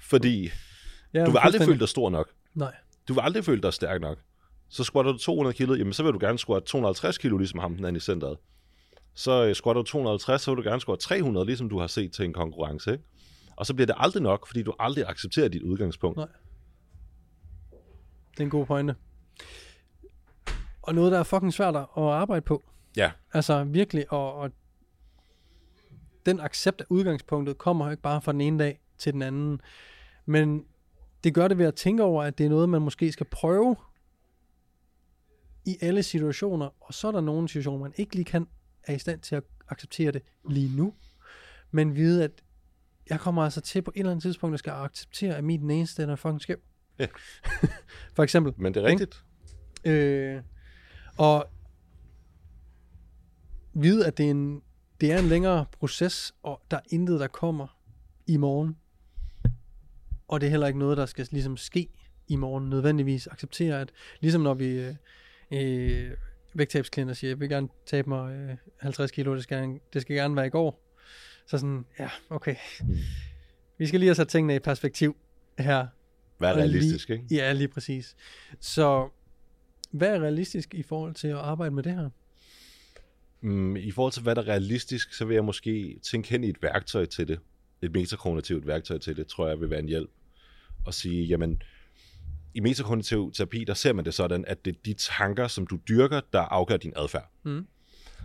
Fordi 0.00 0.50
Ja, 1.14 1.24
du 1.24 1.30
vil 1.30 1.40
aldrig 1.42 1.62
føle 1.62 1.78
dig 1.78 1.88
stor 1.88 2.10
nok. 2.10 2.28
Nej. 2.54 2.74
Du 3.08 3.14
vil 3.14 3.20
aldrig 3.20 3.44
føle 3.44 3.62
dig 3.62 3.72
stærk 3.72 4.00
nok. 4.00 4.18
Så 4.68 4.84
squatter 4.84 5.12
du 5.12 5.18
200 5.18 5.56
kilo, 5.56 5.74
jamen 5.74 5.92
så 5.92 6.02
vil 6.02 6.12
du 6.12 6.18
gerne 6.18 6.38
squatte 6.38 6.68
250 6.68 7.18
kilo, 7.18 7.38
ligesom 7.38 7.60
ham 7.60 7.76
den 7.76 7.84
anden 7.84 7.96
i 7.96 8.00
centret. 8.00 8.36
Så 9.14 9.46
øh, 9.46 9.54
squatter 9.54 9.82
du 9.82 9.86
250, 9.86 10.42
så 10.42 10.50
vil 10.50 10.64
du 10.64 10.68
gerne 10.68 10.80
squatte 10.80 11.04
300, 11.04 11.46
ligesom 11.46 11.68
du 11.68 11.78
har 11.78 11.86
set 11.86 12.12
til 12.12 12.24
en 12.24 12.32
konkurrence. 12.32 12.92
Ikke? 12.92 13.04
Og 13.56 13.66
så 13.66 13.74
bliver 13.74 13.86
det 13.86 13.94
aldrig 13.98 14.22
nok, 14.22 14.46
fordi 14.46 14.62
du 14.62 14.74
aldrig 14.78 15.04
accepterer 15.08 15.48
dit 15.48 15.62
udgangspunkt. 15.62 16.16
Nej. 16.16 16.28
Det 18.30 18.40
er 18.40 18.44
en 18.44 18.50
god 18.50 18.66
pointe. 18.66 18.94
Og 20.82 20.94
noget, 20.94 21.12
der 21.12 21.18
er 21.18 21.22
fucking 21.22 21.54
svært 21.54 21.76
at 21.76 21.88
arbejde 21.96 22.42
på. 22.42 22.62
Ja, 22.96 23.10
Altså 23.32 23.64
virkelig, 23.64 24.12
og, 24.12 24.34
og 24.34 24.50
den 26.26 26.40
accept 26.40 26.80
af 26.80 26.84
udgangspunktet 26.88 27.58
kommer 27.58 27.84
jo 27.84 27.90
ikke 27.90 28.02
bare 28.02 28.20
fra 28.20 28.32
den 28.32 28.40
ene 28.40 28.58
dag 28.58 28.80
til 28.98 29.12
den 29.12 29.22
anden. 29.22 29.60
Men 30.26 30.64
det 31.24 31.34
gør 31.34 31.48
det 31.48 31.58
ved 31.58 31.66
at 31.66 31.74
tænke 31.74 32.02
over, 32.02 32.22
at 32.22 32.38
det 32.38 32.46
er 32.46 32.50
noget, 32.50 32.68
man 32.68 32.82
måske 32.82 33.12
skal 33.12 33.26
prøve 33.30 33.76
i 35.64 35.76
alle 35.80 36.02
situationer, 36.02 36.68
og 36.80 36.94
så 36.94 37.08
er 37.08 37.12
der 37.12 37.20
nogle 37.20 37.48
situationer, 37.48 37.78
man 37.78 37.92
ikke 37.96 38.14
lige 38.14 38.24
kan, 38.24 38.46
er 38.82 38.94
i 38.94 38.98
stand 38.98 39.20
til 39.20 39.34
at 39.34 39.42
acceptere 39.68 40.12
det 40.12 40.22
lige 40.50 40.76
nu, 40.76 40.94
men 41.70 41.94
vide, 41.94 42.24
at 42.24 42.42
jeg 43.10 43.20
kommer 43.20 43.42
altså 43.42 43.60
til 43.60 43.82
på 43.82 43.90
et 43.94 43.98
eller 43.98 44.10
andet 44.10 44.22
tidspunkt, 44.22 44.54
at 44.54 44.58
skal 44.58 44.70
acceptere, 44.70 45.36
at 45.36 45.44
mit 45.44 45.60
den 45.60 46.10
er 46.10 46.16
fucking 46.16 46.40
skæv. 46.40 46.56
Ja. 46.98 47.06
For 48.16 48.22
eksempel. 48.22 48.54
men 48.56 48.74
det 48.74 48.82
er 48.82 48.86
rigtigt. 48.86 49.24
Øh, 49.84 50.42
og 51.18 51.46
vide, 53.74 54.06
at 54.06 54.18
det 54.18 54.26
er, 54.26 54.30
en, 54.30 54.62
det 55.00 55.12
er 55.12 55.18
en 55.18 55.24
længere 55.24 55.66
proces, 55.72 56.34
og 56.42 56.62
der 56.70 56.76
er 56.76 56.82
intet, 56.90 57.20
der 57.20 57.26
kommer 57.26 57.78
i 58.26 58.36
morgen. 58.36 58.76
Og 60.30 60.40
det 60.40 60.46
er 60.46 60.50
heller 60.50 60.66
ikke 60.66 60.78
noget, 60.78 60.96
der 60.96 61.06
skal 61.06 61.28
ligesom 61.30 61.56
ske 61.56 61.88
i 62.28 62.36
morgen 62.36 62.70
nødvendigvis. 62.70 63.26
Acceptere, 63.26 63.80
at 63.80 63.90
ligesom 64.20 64.42
når 64.42 64.54
vi 64.54 64.66
øh, 64.66 64.94
øh, 65.50 66.10
vægttabsklienter 66.54 67.14
siger, 67.14 67.30
jeg 67.30 67.40
vil 67.40 67.48
gerne 67.48 67.68
tabe 67.86 68.08
mig 68.08 68.34
øh, 68.34 68.56
50 68.80 69.10
kilo, 69.10 69.34
det 69.34 69.42
skal, 69.42 69.80
det 69.92 70.02
skal 70.02 70.16
gerne 70.16 70.36
være 70.36 70.46
i 70.46 70.50
går. 70.50 70.82
Så 71.46 71.58
sådan, 71.58 71.84
ja, 71.98 72.10
okay. 72.30 72.56
Vi 73.78 73.86
skal 73.86 74.00
lige 74.00 74.08
have 74.08 74.14
sat 74.14 74.28
tingene 74.28 74.54
i 74.54 74.58
perspektiv 74.58 75.16
her. 75.58 75.86
Vær 76.38 76.50
Og 76.50 76.56
realistisk, 76.56 77.08
lige, 77.08 77.22
ikke? 77.22 77.34
Ja, 77.34 77.52
lige 77.52 77.68
præcis. 77.68 78.16
Så 78.60 79.08
hvad 79.90 80.08
er 80.08 80.20
realistisk 80.20 80.74
i 80.74 80.82
forhold 80.82 81.14
til 81.14 81.28
at 81.28 81.36
arbejde 81.36 81.74
med 81.74 81.82
det 81.82 81.94
her? 81.94 82.10
Mm, 83.40 83.76
I 83.76 83.90
forhold 83.90 84.12
til, 84.12 84.22
hvad 84.22 84.34
der 84.34 84.42
er 84.42 84.48
realistisk, 84.48 85.14
så 85.14 85.24
vil 85.24 85.34
jeg 85.34 85.44
måske 85.44 86.00
tænke 86.02 86.28
hen 86.28 86.44
i 86.44 86.48
et 86.48 86.62
værktøj 86.62 87.04
til 87.04 87.28
det. 87.28 87.40
Et 87.82 87.92
metakognitivt 87.92 88.66
værktøj 88.66 88.98
til 88.98 89.16
det, 89.16 89.26
tror 89.26 89.48
jeg 89.48 89.60
vil 89.60 89.70
være 89.70 89.80
en 89.80 89.88
hjælp. 89.88 90.10
Og 90.86 90.94
sige, 90.94 91.24
jamen, 91.24 91.62
i 92.54 92.60
metakognitiv 92.60 93.32
terapi, 93.32 93.64
der 93.64 93.74
ser 93.74 93.92
man 93.92 94.04
det 94.04 94.14
sådan, 94.14 94.44
at 94.44 94.64
det 94.64 94.76
er 94.76 94.80
de 94.84 94.94
tanker, 94.94 95.48
som 95.48 95.66
du 95.66 95.78
dyrker, 95.88 96.20
der 96.32 96.40
afgør 96.40 96.76
din 96.76 96.92
adfærd. 96.96 97.30
Mm. 97.44 97.66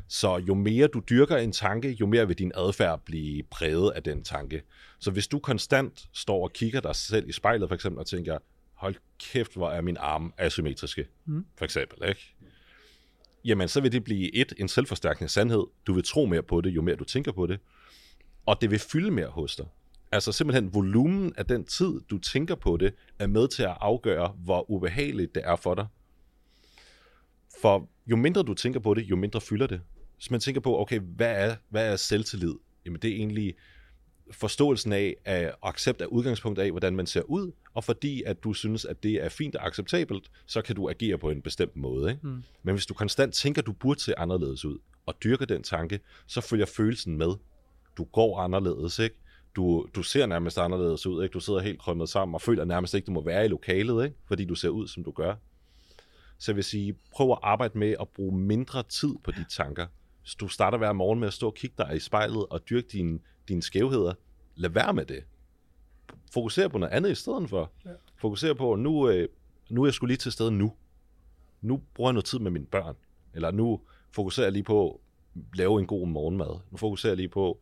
Så 0.07 0.37
jo 0.37 0.53
mere 0.53 0.87
du 0.87 1.01
dyrker 1.09 1.37
en 1.37 1.51
tanke, 1.51 1.91
jo 1.99 2.05
mere 2.05 2.27
vil 2.27 2.37
din 2.39 2.51
adfærd 2.55 3.01
blive 3.05 3.43
præget 3.43 3.91
af 3.91 4.03
den 4.03 4.23
tanke. 4.23 4.61
Så 4.99 5.11
hvis 5.11 5.27
du 5.27 5.39
konstant 5.39 6.07
står 6.13 6.43
og 6.43 6.53
kigger 6.53 6.79
dig 6.81 6.95
selv 6.95 7.29
i 7.29 7.31
spejlet 7.31 7.69
for 7.69 7.75
eksempel 7.75 7.99
og 7.99 8.07
tænker, 8.07 8.37
hold 8.73 8.95
kæft, 9.19 9.53
hvor 9.53 9.69
er 9.69 9.81
min 9.81 9.97
arm 9.99 10.33
asymmetriske, 10.37 11.05
Mm. 11.25 11.45
for 11.57 11.65
eksempel, 11.65 12.09
ikke? 12.09 12.35
Jamen, 13.45 13.67
så 13.67 13.81
vil 13.81 13.91
det 13.91 14.03
blive 14.03 14.35
et, 14.35 14.53
en 14.57 14.67
selvforstærkende 14.67 15.29
sandhed. 15.29 15.63
Du 15.87 15.93
vil 15.93 16.03
tro 16.03 16.25
mere 16.25 16.43
på 16.43 16.61
det, 16.61 16.69
jo 16.69 16.81
mere 16.81 16.95
du 16.95 17.03
tænker 17.03 17.31
på 17.31 17.47
det. 17.47 17.59
Og 18.45 18.57
det 18.61 18.71
vil 18.71 18.79
fylde 18.79 19.11
mere 19.11 19.27
hos 19.27 19.55
dig. 19.55 19.65
Altså 20.11 20.31
simpelthen 20.31 20.73
volumen 20.73 21.33
af 21.37 21.45
den 21.45 21.65
tid, 21.65 22.01
du 22.09 22.17
tænker 22.17 22.55
på 22.55 22.77
det, 22.77 22.93
er 23.19 23.27
med 23.27 23.47
til 23.47 23.63
at 23.63 23.77
afgøre, 23.81 24.35
hvor 24.37 24.71
ubehageligt 24.71 25.35
det 25.35 25.43
er 25.45 25.55
for 25.55 25.75
dig. 25.75 25.87
For 27.61 27.89
jo 28.07 28.15
mindre 28.15 28.43
du 28.43 28.53
tænker 28.53 28.79
på 28.79 28.93
det, 28.93 29.03
jo 29.03 29.15
mindre 29.15 29.41
fylder 29.41 29.67
det. 29.67 29.81
Så 30.17 30.27
man 30.31 30.39
tænker 30.39 30.61
på, 30.61 30.79
okay, 30.79 30.99
hvad 30.99 31.49
er, 31.49 31.55
hvad 31.69 31.91
er 31.91 31.95
selvtillid? 31.95 32.53
Jamen 32.85 33.01
det 33.01 33.11
er 33.11 33.15
egentlig 33.15 33.55
forståelsen 34.31 34.93
af, 34.93 35.15
af 35.25 35.53
og 35.61 35.69
accept 35.69 36.01
af 36.01 36.05
udgangspunkt 36.05 36.59
af, 36.59 36.71
hvordan 36.71 36.95
man 36.95 37.05
ser 37.07 37.21
ud, 37.21 37.51
og 37.73 37.83
fordi 37.83 38.23
at 38.23 38.43
du 38.43 38.53
synes, 38.53 38.85
at 38.85 39.03
det 39.03 39.13
er 39.13 39.29
fint 39.29 39.55
og 39.55 39.67
acceptabelt, 39.67 40.31
så 40.45 40.61
kan 40.61 40.75
du 40.75 40.89
agere 40.89 41.17
på 41.17 41.29
en 41.29 41.41
bestemt 41.41 41.75
måde. 41.75 42.11
Ikke? 42.11 42.27
Mm. 42.27 42.43
Men 42.63 42.75
hvis 42.75 42.85
du 42.85 42.93
konstant 42.93 43.33
tænker, 43.33 43.61
at 43.61 43.65
du 43.65 43.73
burde 43.73 43.99
se 43.99 44.19
anderledes 44.19 44.65
ud, 44.65 44.77
og 45.05 45.15
dyrker 45.23 45.45
den 45.45 45.63
tanke, 45.63 45.99
så 46.27 46.41
følger 46.41 46.65
følelsen 46.65 47.17
med. 47.17 47.33
Du 47.97 48.03
går 48.03 48.39
anderledes, 48.39 48.99
ikke? 48.99 49.15
Du, 49.55 49.87
du 49.95 50.03
ser 50.03 50.25
nærmest 50.25 50.57
anderledes 50.57 51.07
ud, 51.07 51.23
ikke? 51.23 51.33
Du 51.33 51.39
sidder 51.39 51.59
helt 51.59 51.79
krømmet 51.79 52.09
sammen 52.09 52.35
og 52.35 52.41
føler 52.41 52.65
nærmest 52.65 52.93
ikke, 52.93 53.05
du 53.05 53.11
må 53.11 53.21
være 53.21 53.45
i 53.45 53.47
lokalet, 53.47 54.05
ikke? 54.05 54.17
Fordi 54.25 54.45
du 54.45 54.55
ser 54.55 54.69
ud, 54.69 54.87
som 54.87 55.03
du 55.03 55.11
gør. 55.11 55.35
Så 56.37 56.51
jeg 56.51 56.55
vil 56.55 56.63
sige, 56.63 56.95
prøv 57.11 57.31
at 57.31 57.37
arbejde 57.41 57.77
med 57.77 57.95
at 58.01 58.09
bruge 58.09 58.37
mindre 58.37 58.83
tid 58.83 59.15
på 59.23 59.31
de 59.31 59.45
tanker, 59.49 59.87
Hvis 60.21 60.35
du 60.35 60.47
starter 60.47 60.77
hver 60.77 60.93
morgen 60.93 61.19
med 61.19 61.27
at 61.27 61.33
stå 61.33 61.47
og 61.47 61.55
kigge 61.55 61.75
dig 61.77 61.95
i 61.95 61.99
spejlet 61.99 62.45
og 62.45 62.69
dyrke 62.69 62.87
dine, 62.87 63.19
dine 63.47 63.61
skævheder, 63.61 64.13
lad 64.55 64.69
være 64.69 64.93
med 64.93 65.05
det. 65.05 65.23
Fokuser 66.33 66.67
på 66.67 66.77
noget 66.77 66.93
andet 66.93 67.11
i 67.11 67.15
stedet 67.15 67.49
for. 67.49 67.71
Ja. 67.85 67.89
Fokuser 68.17 68.53
på, 68.53 68.75
nu, 68.75 69.09
øh, 69.09 69.29
nu 69.69 69.81
er 69.81 69.87
jeg 69.87 69.93
skulle 69.93 70.11
lige 70.11 70.17
til 70.17 70.31
stede 70.31 70.51
nu. 70.51 70.73
Nu 71.61 71.81
bruger 71.93 72.09
jeg 72.09 72.13
noget 72.13 72.25
tid 72.25 72.39
med 72.39 72.51
mine 72.51 72.65
børn. 72.65 72.95
Eller 73.33 73.51
nu 73.51 73.81
fokuserer 74.11 74.45
jeg 74.45 74.53
lige 74.53 74.63
på 74.63 75.01
at 75.35 75.41
lave 75.57 75.79
en 75.79 75.87
god 75.87 76.07
morgenmad. 76.07 76.59
Nu 76.71 76.77
fokuserer 76.77 77.11
jeg 77.11 77.17
lige 77.17 77.29
på 77.29 77.59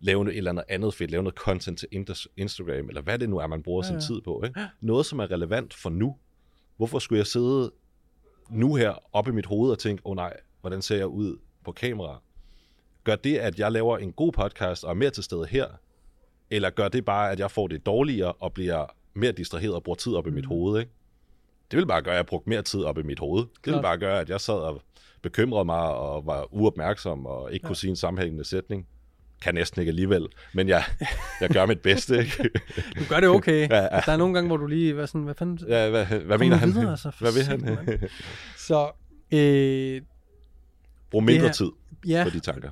lave 0.00 0.30
et 0.30 0.36
eller 0.36 0.50
andet 0.50 0.64
andet 0.68 0.94
fedt, 0.94 1.10
lave 1.10 1.22
noget 1.22 1.36
content 1.36 1.78
til 1.78 1.88
Instagram, 2.36 2.88
eller 2.88 3.02
hvad 3.02 3.18
det 3.18 3.30
nu 3.30 3.38
er, 3.38 3.46
man 3.46 3.62
bruger 3.62 3.86
ja, 3.86 3.92
ja. 3.92 4.00
sin 4.00 4.14
tid 4.14 4.20
på. 4.20 4.42
Ikke? 4.44 4.60
Noget, 4.80 5.06
som 5.06 5.18
er 5.18 5.30
relevant 5.30 5.74
for 5.74 5.90
nu. 5.90 6.16
Hvorfor 6.76 6.98
skulle 6.98 7.18
jeg 7.18 7.26
sidde 7.26 7.72
nu 8.50 8.74
her 8.74 8.94
op 9.12 9.28
i 9.28 9.30
mit 9.30 9.46
hoved 9.46 9.70
og 9.70 9.78
tænke, 9.78 10.06
åh 10.06 10.10
oh, 10.10 10.16
nej, 10.16 10.36
hvordan 10.60 10.82
ser 10.82 10.96
jeg 10.96 11.06
ud 11.06 11.38
på 11.64 11.72
kamera? 11.72 12.22
Gør 13.04 13.16
det, 13.16 13.38
at 13.38 13.58
jeg 13.58 13.72
laver 13.72 13.98
en 13.98 14.12
god 14.12 14.32
podcast 14.32 14.84
og 14.84 14.90
er 14.90 14.94
mere 14.94 15.10
til 15.10 15.24
stede 15.24 15.46
her? 15.46 15.66
Eller 16.50 16.70
gør 16.70 16.88
det 16.88 17.04
bare, 17.04 17.30
at 17.30 17.40
jeg 17.40 17.50
får 17.50 17.66
det 17.66 17.86
dårligere 17.86 18.32
og 18.32 18.52
bliver 18.52 18.86
mere 19.14 19.32
distraheret 19.32 19.74
og 19.74 19.82
bruger 19.82 19.96
tid 19.96 20.14
op 20.14 20.26
i 20.26 20.30
mit 20.30 20.44
mm. 20.44 20.48
hoved? 20.48 20.80
Ikke? 20.80 20.92
Det 21.70 21.76
vil 21.76 21.86
bare 21.86 22.02
gøre, 22.02 22.14
at 22.14 22.18
jeg 22.18 22.26
brugte 22.26 22.48
mere 22.48 22.62
tid 22.62 22.82
op 22.82 22.98
i 22.98 23.02
mit 23.02 23.18
hoved. 23.18 23.42
Det 23.42 23.62
Klart. 23.62 23.76
vil 23.76 23.82
bare 23.82 23.98
gøre, 23.98 24.20
at 24.20 24.30
jeg 24.30 24.40
sad 24.40 24.54
og 24.54 24.82
bekymrede 25.22 25.64
mig 25.64 25.94
og 25.94 26.26
var 26.26 26.54
uopmærksom 26.54 27.26
og 27.26 27.52
ikke 27.52 27.64
ja. 27.64 27.68
kunne 27.68 27.76
sige 27.76 27.90
en 27.90 27.96
sammenhængende 27.96 28.44
sætning 28.44 28.86
kan 29.40 29.54
næsten 29.54 29.80
ikke 29.80 29.90
alligevel, 29.90 30.26
men 30.54 30.68
jeg, 30.68 30.84
jeg 31.40 31.50
gør 31.50 31.66
mit 31.66 31.80
bedste. 31.80 32.18
Ikke? 32.18 32.50
du 32.98 33.04
gør 33.08 33.20
det 33.20 33.28
okay. 33.28 33.68
Ja, 33.70 33.82
ja. 33.82 34.00
Der 34.06 34.12
er 34.12 34.16
nogle 34.16 34.34
gange, 34.34 34.48
hvor 34.48 34.56
du 34.56 34.66
lige, 34.66 34.92
hvad, 34.92 35.06
sådan, 35.06 35.22
hvad 35.22 35.34
fanden? 35.34 35.68
Ja, 35.68 35.90
hvad, 35.90 36.06
hvad 36.06 36.38
mener 36.38 36.56
han? 36.56 36.74
Videre, 36.74 36.90
altså, 36.90 37.12
hvad 37.20 37.32
vil 37.32 37.44
han? 37.44 37.78
så, 38.68 38.90
øh, 39.32 40.02
Brug 41.10 41.24
mindre 41.24 41.46
her, 41.46 41.52
tid 41.52 41.70
ja, 42.06 42.24
på 42.24 42.30
de 42.30 42.40
tanker. 42.40 42.70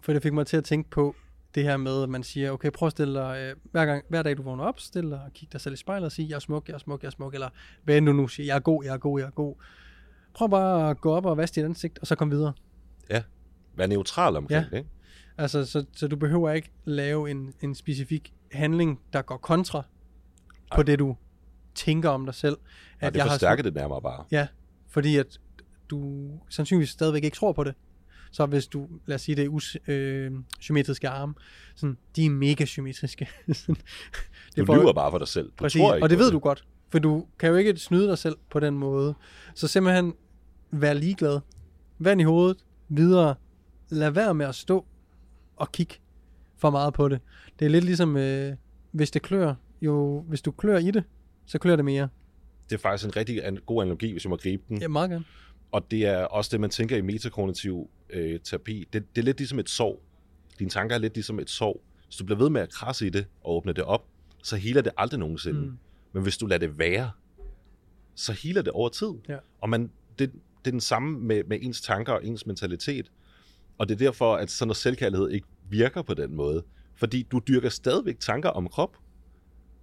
For 0.00 0.12
det 0.12 0.22
fik 0.22 0.32
mig 0.32 0.46
til 0.46 0.56
at 0.56 0.64
tænke 0.64 0.90
på 0.90 1.16
det 1.54 1.62
her 1.62 1.76
med, 1.76 2.02
at 2.02 2.08
man 2.08 2.22
siger, 2.22 2.50
okay, 2.50 2.70
prøv 2.70 2.86
at 2.86 2.90
stille 2.90 3.14
dig, 3.14 3.38
øh, 3.40 3.56
hver, 3.70 3.86
gang, 3.86 4.04
hver 4.08 4.22
dag 4.22 4.36
du 4.36 4.42
vågner 4.42 4.64
op, 4.64 4.80
stille 4.80 5.10
dig 5.10 5.20
og 5.20 5.32
kig 5.32 5.52
dig 5.52 5.60
selv 5.60 5.72
i 5.72 5.76
spejlet 5.76 6.06
og 6.06 6.12
sige, 6.12 6.28
jeg 6.28 6.34
er 6.34 6.40
smuk, 6.40 6.68
jeg 6.68 6.74
er 6.74 6.78
smuk, 6.78 7.02
jeg 7.02 7.06
er 7.06 7.10
smuk, 7.10 7.34
eller 7.34 7.48
hvad 7.84 8.00
du 8.00 8.12
nu 8.12 8.28
siger, 8.28 8.46
jeg 8.46 8.56
er 8.56 8.60
god, 8.60 8.84
jeg 8.84 8.94
er 8.94 8.98
god, 8.98 9.20
jeg 9.20 9.26
er 9.26 9.30
god. 9.30 9.54
Prøv 10.34 10.50
bare 10.50 10.90
at 10.90 11.00
gå 11.00 11.12
op 11.12 11.26
og 11.26 11.36
vaske 11.36 11.54
dit 11.54 11.64
ansigt, 11.64 11.98
og 11.98 12.06
så 12.06 12.14
kom 12.14 12.30
videre. 12.30 12.52
Ja, 13.10 13.22
vær 13.74 13.86
neutral 13.86 14.36
omkring 14.36 14.64
ja. 14.64 14.70
det, 14.70 14.78
ikke? 14.78 14.90
Altså, 15.38 15.64
så, 15.64 15.84
så 15.92 16.08
du 16.08 16.16
behøver 16.16 16.50
ikke 16.50 16.70
lave 16.84 17.30
en, 17.30 17.54
en 17.60 17.74
specifik 17.74 18.32
handling, 18.52 19.00
der 19.12 19.22
går 19.22 19.36
kontra 19.36 19.78
Ej. 20.70 20.76
på 20.76 20.82
det, 20.82 20.98
du 20.98 21.16
tænker 21.74 22.08
om 22.08 22.24
dig 22.24 22.34
selv. 22.34 22.56
At 23.00 23.14
det 23.14 23.18
jeg 23.18 23.26
forstærker 23.26 23.62
har, 23.62 23.70
det 23.70 23.74
nærmere 23.74 24.02
bare. 24.02 24.24
Ja, 24.30 24.46
fordi 24.88 25.16
at 25.16 25.38
du 25.90 26.30
sandsynligvis 26.48 26.90
stadigvæk 26.90 27.24
ikke 27.24 27.34
tror 27.34 27.52
på 27.52 27.64
det. 27.64 27.74
Så 28.32 28.46
hvis 28.46 28.66
du, 28.66 28.88
lad 29.06 29.14
os 29.14 29.20
sige 29.20 29.36
det, 29.36 29.48
usymmetriske 29.48 31.08
øh, 31.08 31.20
arme, 31.20 31.34
sådan, 31.74 31.96
de 32.16 32.26
er 32.26 32.30
mega 32.30 32.64
symmetriske. 32.64 33.28
det 33.46 33.76
du 34.56 34.64
for, 34.66 34.74
lyver 34.74 34.92
bare 34.92 35.10
for 35.10 35.18
dig 35.18 35.28
selv. 35.28 35.46
Du 35.46 35.52
præcis, 35.56 35.80
tror 35.80 35.94
ikke 35.94 36.04
og 36.04 36.10
det 36.10 36.18
ved 36.18 36.26
det. 36.26 36.32
du 36.32 36.38
godt. 36.38 36.64
For 36.88 36.98
du 36.98 37.26
kan 37.38 37.48
jo 37.48 37.56
ikke 37.56 37.76
snyde 37.76 38.08
dig 38.08 38.18
selv 38.18 38.36
på 38.50 38.60
den 38.60 38.78
måde. 38.78 39.14
Så 39.54 39.68
simpelthen 39.68 40.14
vær 40.70 40.92
ligeglad. 40.92 41.40
Vand 41.98 42.20
i 42.20 42.24
hovedet, 42.24 42.64
videre. 42.88 43.34
Lad 43.88 44.10
være 44.10 44.34
med 44.34 44.46
at 44.46 44.54
stå 44.54 44.86
at 45.60 45.72
kigge 45.72 45.94
for 46.56 46.70
meget 46.70 46.94
på 46.94 47.08
det. 47.08 47.20
Det 47.58 47.64
er 47.64 47.68
lidt 47.68 47.84
ligesom, 47.84 48.16
øh, 48.16 48.52
hvis 48.92 49.10
det 49.10 49.22
klør, 49.22 49.54
jo, 49.82 50.24
hvis 50.28 50.42
du 50.42 50.50
klør 50.50 50.78
i 50.78 50.90
det, 50.90 51.04
så 51.46 51.58
klør 51.58 51.76
det 51.76 51.84
mere. 51.84 52.08
Det 52.70 52.74
er 52.74 52.80
faktisk 52.80 53.08
en 53.08 53.16
rigtig 53.16 53.46
an- 53.46 53.58
god 53.66 53.82
analogi, 53.82 54.12
hvis 54.12 54.24
jeg 54.24 54.30
må 54.30 54.36
gribe 54.36 54.62
den. 54.68 54.80
Ja, 54.80 54.88
meget 54.88 55.10
gerne. 55.10 55.24
Og 55.72 55.90
det 55.90 56.06
er 56.06 56.24
også 56.24 56.48
det, 56.52 56.60
man 56.60 56.70
tænker 56.70 56.96
i 56.96 57.00
metakognitiv 57.00 57.90
øh, 58.10 58.40
terapi. 58.40 58.88
Det, 58.92 59.16
det 59.16 59.20
er 59.20 59.24
lidt 59.24 59.38
ligesom 59.38 59.58
et 59.58 59.68
sår. 59.68 60.02
Dine 60.58 60.70
tanker 60.70 60.94
er 60.96 61.00
lidt 61.00 61.14
ligesom 61.14 61.38
et 61.38 61.50
sår. 61.50 61.84
Hvis 62.06 62.16
du 62.16 62.24
bliver 62.24 62.38
ved 62.38 62.50
med 62.50 62.60
at 62.60 62.70
krasse 62.70 63.06
i 63.06 63.10
det 63.10 63.26
og 63.44 63.56
åbne 63.56 63.72
det 63.72 63.84
op, 63.84 64.06
så 64.42 64.56
healer 64.56 64.82
det 64.82 64.92
aldrig 64.96 65.20
nogensinde. 65.20 65.60
Mm. 65.60 65.78
Men 66.12 66.22
hvis 66.22 66.38
du 66.38 66.46
lader 66.46 66.66
det 66.66 66.78
være, 66.78 67.10
så 68.14 68.32
healer 68.32 68.62
det 68.62 68.72
over 68.72 68.88
tid. 68.88 69.08
Ja. 69.28 69.36
Og 69.60 69.68
man, 69.68 69.90
det, 70.18 70.32
det 70.64 70.66
er 70.66 70.70
den 70.70 70.80
samme 70.80 71.18
med, 71.18 71.44
med 71.44 71.58
ens 71.62 71.80
tanker 71.80 72.12
og 72.12 72.26
ens 72.26 72.46
mentalitet. 72.46 73.10
Og 73.78 73.88
det 73.88 73.94
er 73.94 73.98
derfor, 73.98 74.36
at 74.36 74.50
sådan 74.50 74.68
noget 74.68 74.76
selvkærlighed 74.76 75.30
ikke 75.30 75.46
virker 75.68 76.02
på 76.02 76.14
den 76.14 76.34
måde. 76.34 76.62
Fordi 76.94 77.22
du 77.22 77.40
dyrker 77.48 77.68
stadigvæk 77.68 78.20
tanker 78.20 78.48
om 78.48 78.68
krop. 78.68 78.96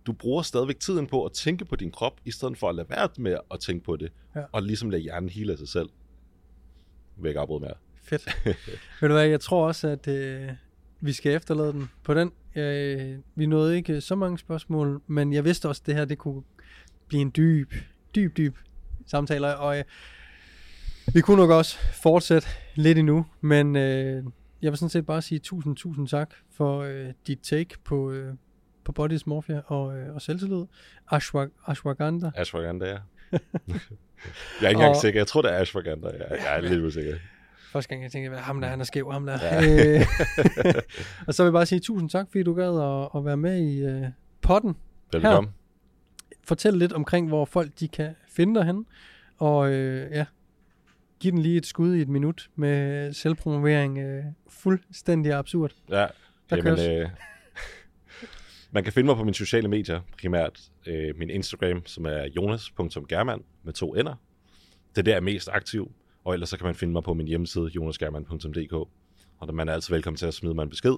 Du 0.05 0.13
bruger 0.13 0.41
stadigvæk 0.41 0.79
tiden 0.79 1.07
på 1.07 1.25
at 1.25 1.31
tænke 1.31 1.65
på 1.65 1.75
din 1.75 1.91
krop, 1.91 2.13
i 2.25 2.31
stedet 2.31 2.57
for 2.57 2.69
at 2.69 2.75
lade 2.75 2.89
være 2.89 3.09
med 3.17 3.37
at 3.51 3.59
tænke 3.59 3.85
på 3.85 3.95
det. 3.95 4.11
Ja. 4.35 4.41
Og 4.51 4.63
ligesom 4.63 4.89
lade 4.89 5.01
hjernen 5.01 5.29
hele 5.29 5.51
af 5.51 5.57
sig 5.57 5.67
selv. 5.67 5.89
Jeg 7.17 7.23
vil 7.23 7.29
ikke 7.29 7.39
afbryde 7.39 7.59
mere. 7.59 7.73
Fedt. 8.03 8.25
Ved 9.01 9.09
du 9.09 9.13
hvad, 9.13 9.25
jeg 9.25 9.39
tror 9.39 9.67
også, 9.67 9.87
at 9.87 10.07
øh, 10.07 10.49
vi 11.01 11.13
skal 11.13 11.35
efterlade 11.35 11.73
den 11.73 11.89
på 12.03 12.13
den. 12.13 12.31
Øh, 12.55 13.17
vi 13.35 13.45
nåede 13.45 13.75
ikke 13.75 14.01
så 14.01 14.15
mange 14.15 14.37
spørgsmål, 14.37 15.01
men 15.07 15.33
jeg 15.33 15.45
vidste 15.45 15.69
også, 15.69 15.81
at 15.81 15.87
det 15.87 15.95
her 15.95 16.05
det 16.05 16.17
kunne 16.17 16.43
blive 17.07 17.21
en 17.21 17.31
dyb, 17.35 17.73
dyb, 18.15 18.37
dyb 18.37 18.57
samtale. 19.07 19.57
Og 19.57 19.77
øh, 19.77 19.83
vi 21.13 21.21
kunne 21.21 21.37
nok 21.37 21.49
også 21.49 21.77
fortsætte 21.93 22.47
lidt 22.79 22.97
endnu, 22.97 23.25
men 23.41 23.75
øh, 23.75 24.23
jeg 24.61 24.71
vil 24.71 24.77
sådan 24.77 24.89
set 24.89 25.05
bare 25.05 25.21
sige 25.21 25.39
tusind, 25.39 25.75
tusind 25.75 26.07
tak 26.07 26.33
for 26.51 26.79
øh, 26.79 27.07
dit 27.27 27.39
take 27.43 27.69
på, 27.83 28.11
øh, 28.11 28.33
på 28.83 28.91
body 28.91 29.11
dysmorphia 29.11 29.61
og, 29.65 29.97
øh, 29.97 30.15
og 30.15 30.21
selvtillid. 30.21 30.65
Ashwag, 31.11 31.49
ashwagandha. 31.67 32.29
Ashwagandha, 32.35 32.85
ja. 32.85 32.97
jeg 33.31 33.39
er 34.61 34.67
ikke 34.67 34.77
engang 34.77 34.89
og, 34.89 35.01
sikker. 35.01 35.19
Jeg 35.19 35.27
tror, 35.27 35.41
det 35.41 35.53
er 35.53 35.57
ashwagandha. 35.57 36.09
Jeg, 36.09 36.27
jeg 36.29 36.57
er 36.57 36.61
lidt 36.61 36.83
usikker. 36.83 37.15
Første 37.71 37.89
gang 37.89 38.03
jeg 38.03 38.11
tænkte, 38.11 38.37
ham 38.37 38.61
der, 38.61 38.67
han 38.67 38.79
er 38.79 38.83
skæv, 38.83 39.11
ham 39.11 39.25
der. 39.25 39.37
Ja. 39.41 39.95
Øh, 39.95 40.05
og 41.27 41.33
så 41.33 41.43
vil 41.43 41.47
jeg 41.47 41.53
bare 41.53 41.65
sige 41.65 41.79
tusind 41.79 42.09
tak, 42.09 42.27
fordi 42.27 42.43
du 42.43 42.53
gad 42.53 42.81
at, 42.81 43.09
at 43.15 43.25
være 43.25 43.37
med 43.37 43.57
i 43.57 43.83
øh, 43.83 44.07
potten. 44.41 44.75
Velkommen. 45.11 45.51
Her. 45.51 46.35
Fortæl 46.43 46.73
lidt 46.73 46.93
omkring, 46.93 47.27
hvor 47.27 47.45
folk 47.45 47.71
de 47.79 47.87
kan 47.87 48.15
finde 48.29 48.59
dig 48.59 48.65
hen. 48.65 48.85
Og 49.37 49.71
øh, 49.71 50.11
ja, 50.11 50.25
giv 51.19 51.31
den 51.31 51.41
lige 51.41 51.57
et 51.57 51.65
skud 51.65 51.95
i 51.95 52.01
et 52.01 52.09
minut 52.09 52.49
med 52.55 53.13
selvpromovering. 53.13 53.97
Øh, 53.97 54.23
fuldstændig 54.49 55.33
absurd. 55.33 55.71
Ja, 55.89 56.07
Der 56.49 56.55
jamen, 56.55 57.01
øh, 57.01 57.09
man 58.71 58.83
kan 58.83 58.93
finde 58.93 59.05
mig 59.05 59.15
på 59.15 59.23
mine 59.23 59.35
sociale 59.35 59.67
medier, 59.67 60.01
primært 60.21 60.59
øh, 60.85 61.17
min 61.17 61.29
Instagram, 61.29 61.85
som 61.85 62.05
er 62.05 62.27
jonas.german 62.35 63.43
med 63.63 63.73
to 63.73 63.95
ender. 63.95 64.15
Det 64.89 64.97
er 64.97 65.01
der, 65.01 65.11
jeg 65.11 65.17
er 65.17 65.21
mest 65.21 65.49
aktiv. 65.51 65.91
Og 66.23 66.33
ellers 66.33 66.49
så 66.49 66.57
kan 66.57 66.65
man 66.65 66.75
finde 66.75 66.93
mig 66.93 67.03
på 67.03 67.13
min 67.13 67.27
hjemmeside, 67.27 67.65
jonasgerman.dk. 67.65 68.73
Og 68.73 69.47
der 69.47 69.51
man 69.51 69.69
er 69.69 69.73
altid 69.73 69.93
velkommen 69.93 70.17
til 70.17 70.25
at 70.25 70.33
smide 70.33 70.53
mig 70.53 70.63
en 70.63 70.69
besked. 70.69 70.95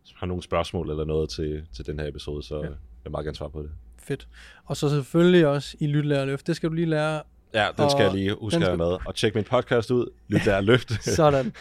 Hvis 0.00 0.12
man 0.12 0.18
har 0.18 0.26
nogle 0.26 0.42
spørgsmål 0.42 0.90
eller 0.90 1.04
noget 1.04 1.30
til, 1.30 1.66
til 1.72 1.86
den 1.86 2.00
her 2.00 2.06
episode, 2.08 2.42
så 2.42 2.56
ja. 2.56 2.62
jeg 2.62 2.70
vil 3.04 3.10
meget 3.10 3.24
gerne 3.24 3.36
svare 3.36 3.50
på 3.50 3.62
det. 3.62 3.70
Fedt. 3.98 4.28
Og 4.64 4.76
så 4.76 4.88
selvfølgelig 4.88 5.46
også 5.46 5.76
i 5.80 5.86
Lytlærer 5.86 6.24
Løft. 6.24 6.46
Det 6.46 6.56
skal 6.56 6.68
du 6.68 6.74
lige 6.74 6.86
lære 6.86 7.22
Ja, 7.54 7.68
den 7.78 7.90
skal 7.90 8.02
jeg 8.02 8.14
lige 8.14 8.36
huske 8.40 8.60
skal... 8.60 8.78
med. 8.78 8.96
Og 9.06 9.14
tjek 9.14 9.34
min 9.34 9.44
podcast 9.44 9.90
ud. 9.90 10.06
Lyt 10.28 10.40
der 10.44 10.60
løft. 10.60 11.04
Sådan. 11.16 11.52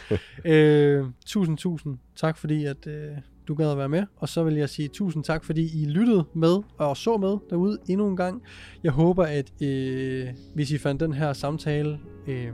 Øh, 0.45 1.05
tusind, 1.25 1.57
tusind 1.57 1.97
tak, 2.15 2.37
fordi 2.37 2.65
at, 2.65 2.87
øh, 2.87 3.11
du 3.47 3.55
gad 3.55 3.71
at 3.71 3.77
være 3.77 3.89
med. 3.89 4.03
Og 4.17 4.29
så 4.29 4.43
vil 4.43 4.55
jeg 4.55 4.69
sige 4.69 4.87
tusind 4.87 5.23
tak, 5.23 5.43
fordi 5.43 5.81
I 5.81 5.85
lyttede 5.85 6.25
med 6.33 6.57
og 6.77 6.97
så 6.97 7.17
med 7.17 7.37
derude 7.49 7.77
endnu 7.89 8.07
en 8.07 8.17
gang. 8.17 8.41
Jeg 8.83 8.91
håber, 8.91 9.23
at 9.23 9.61
øh, 9.61 10.27
hvis 10.55 10.71
I 10.71 10.77
fandt 10.77 11.01
den 11.01 11.13
her 11.13 11.33
samtale 11.33 11.99
øh, 12.27 12.51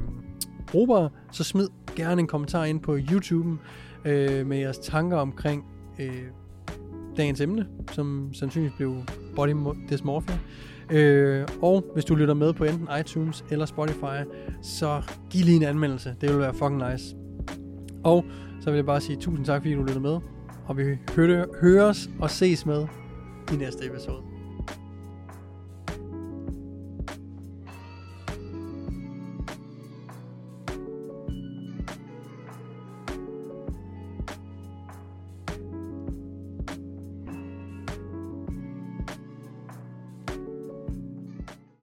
brugbar, 0.68 1.12
så 1.32 1.44
smid 1.44 1.68
gerne 1.96 2.22
en 2.22 2.28
kommentar 2.28 2.66
ind 2.66 2.82
på 2.82 2.98
YouTube'en 2.98 3.58
øh, 4.10 4.48
med 4.48 4.58
jeres 4.58 4.78
tanker 4.78 5.18
omkring 5.18 5.66
øh, 6.00 6.24
dagens 7.18 7.42
emne, 7.42 7.68
som 7.92 8.30
sandsynligvis 8.34 8.78
blev 8.78 9.04
body 9.36 9.56
dysmorphia. 9.92 10.40
Øh, 10.92 11.48
og 11.62 11.86
hvis 11.94 12.06
du 12.06 12.16
lytter 12.16 12.34
med 12.34 12.54
på 12.54 12.64
enten 12.64 12.88
iTunes 13.00 13.46
eller 13.50 13.66
Spotify, 13.66 14.30
så 14.62 15.02
giv 15.30 15.46
lige 15.46 15.58
en 15.58 15.64
anmeldelse. 15.64 16.16
Det 16.22 16.30
vil 16.30 16.40
være 16.40 16.54
fucking 16.54 16.92
nice. 16.92 17.16
Og 18.04 18.26
så 18.62 18.70
vil 18.70 18.78
jeg 18.78 18.86
bare 18.86 19.02
sige 19.02 19.18
tusind 19.18 19.46
tak, 19.46 19.62
fordi 19.62 19.74
du 19.74 19.84
lytter 19.84 20.00
med. 20.00 20.20
Og 20.66 20.78
vi 20.78 20.84
hører, 21.16 21.46
høres 21.62 22.10
og 22.20 22.30
ses 22.30 22.66
med 22.66 22.88
i 23.54 23.56
næste 23.56 23.86
episode. 23.86 24.27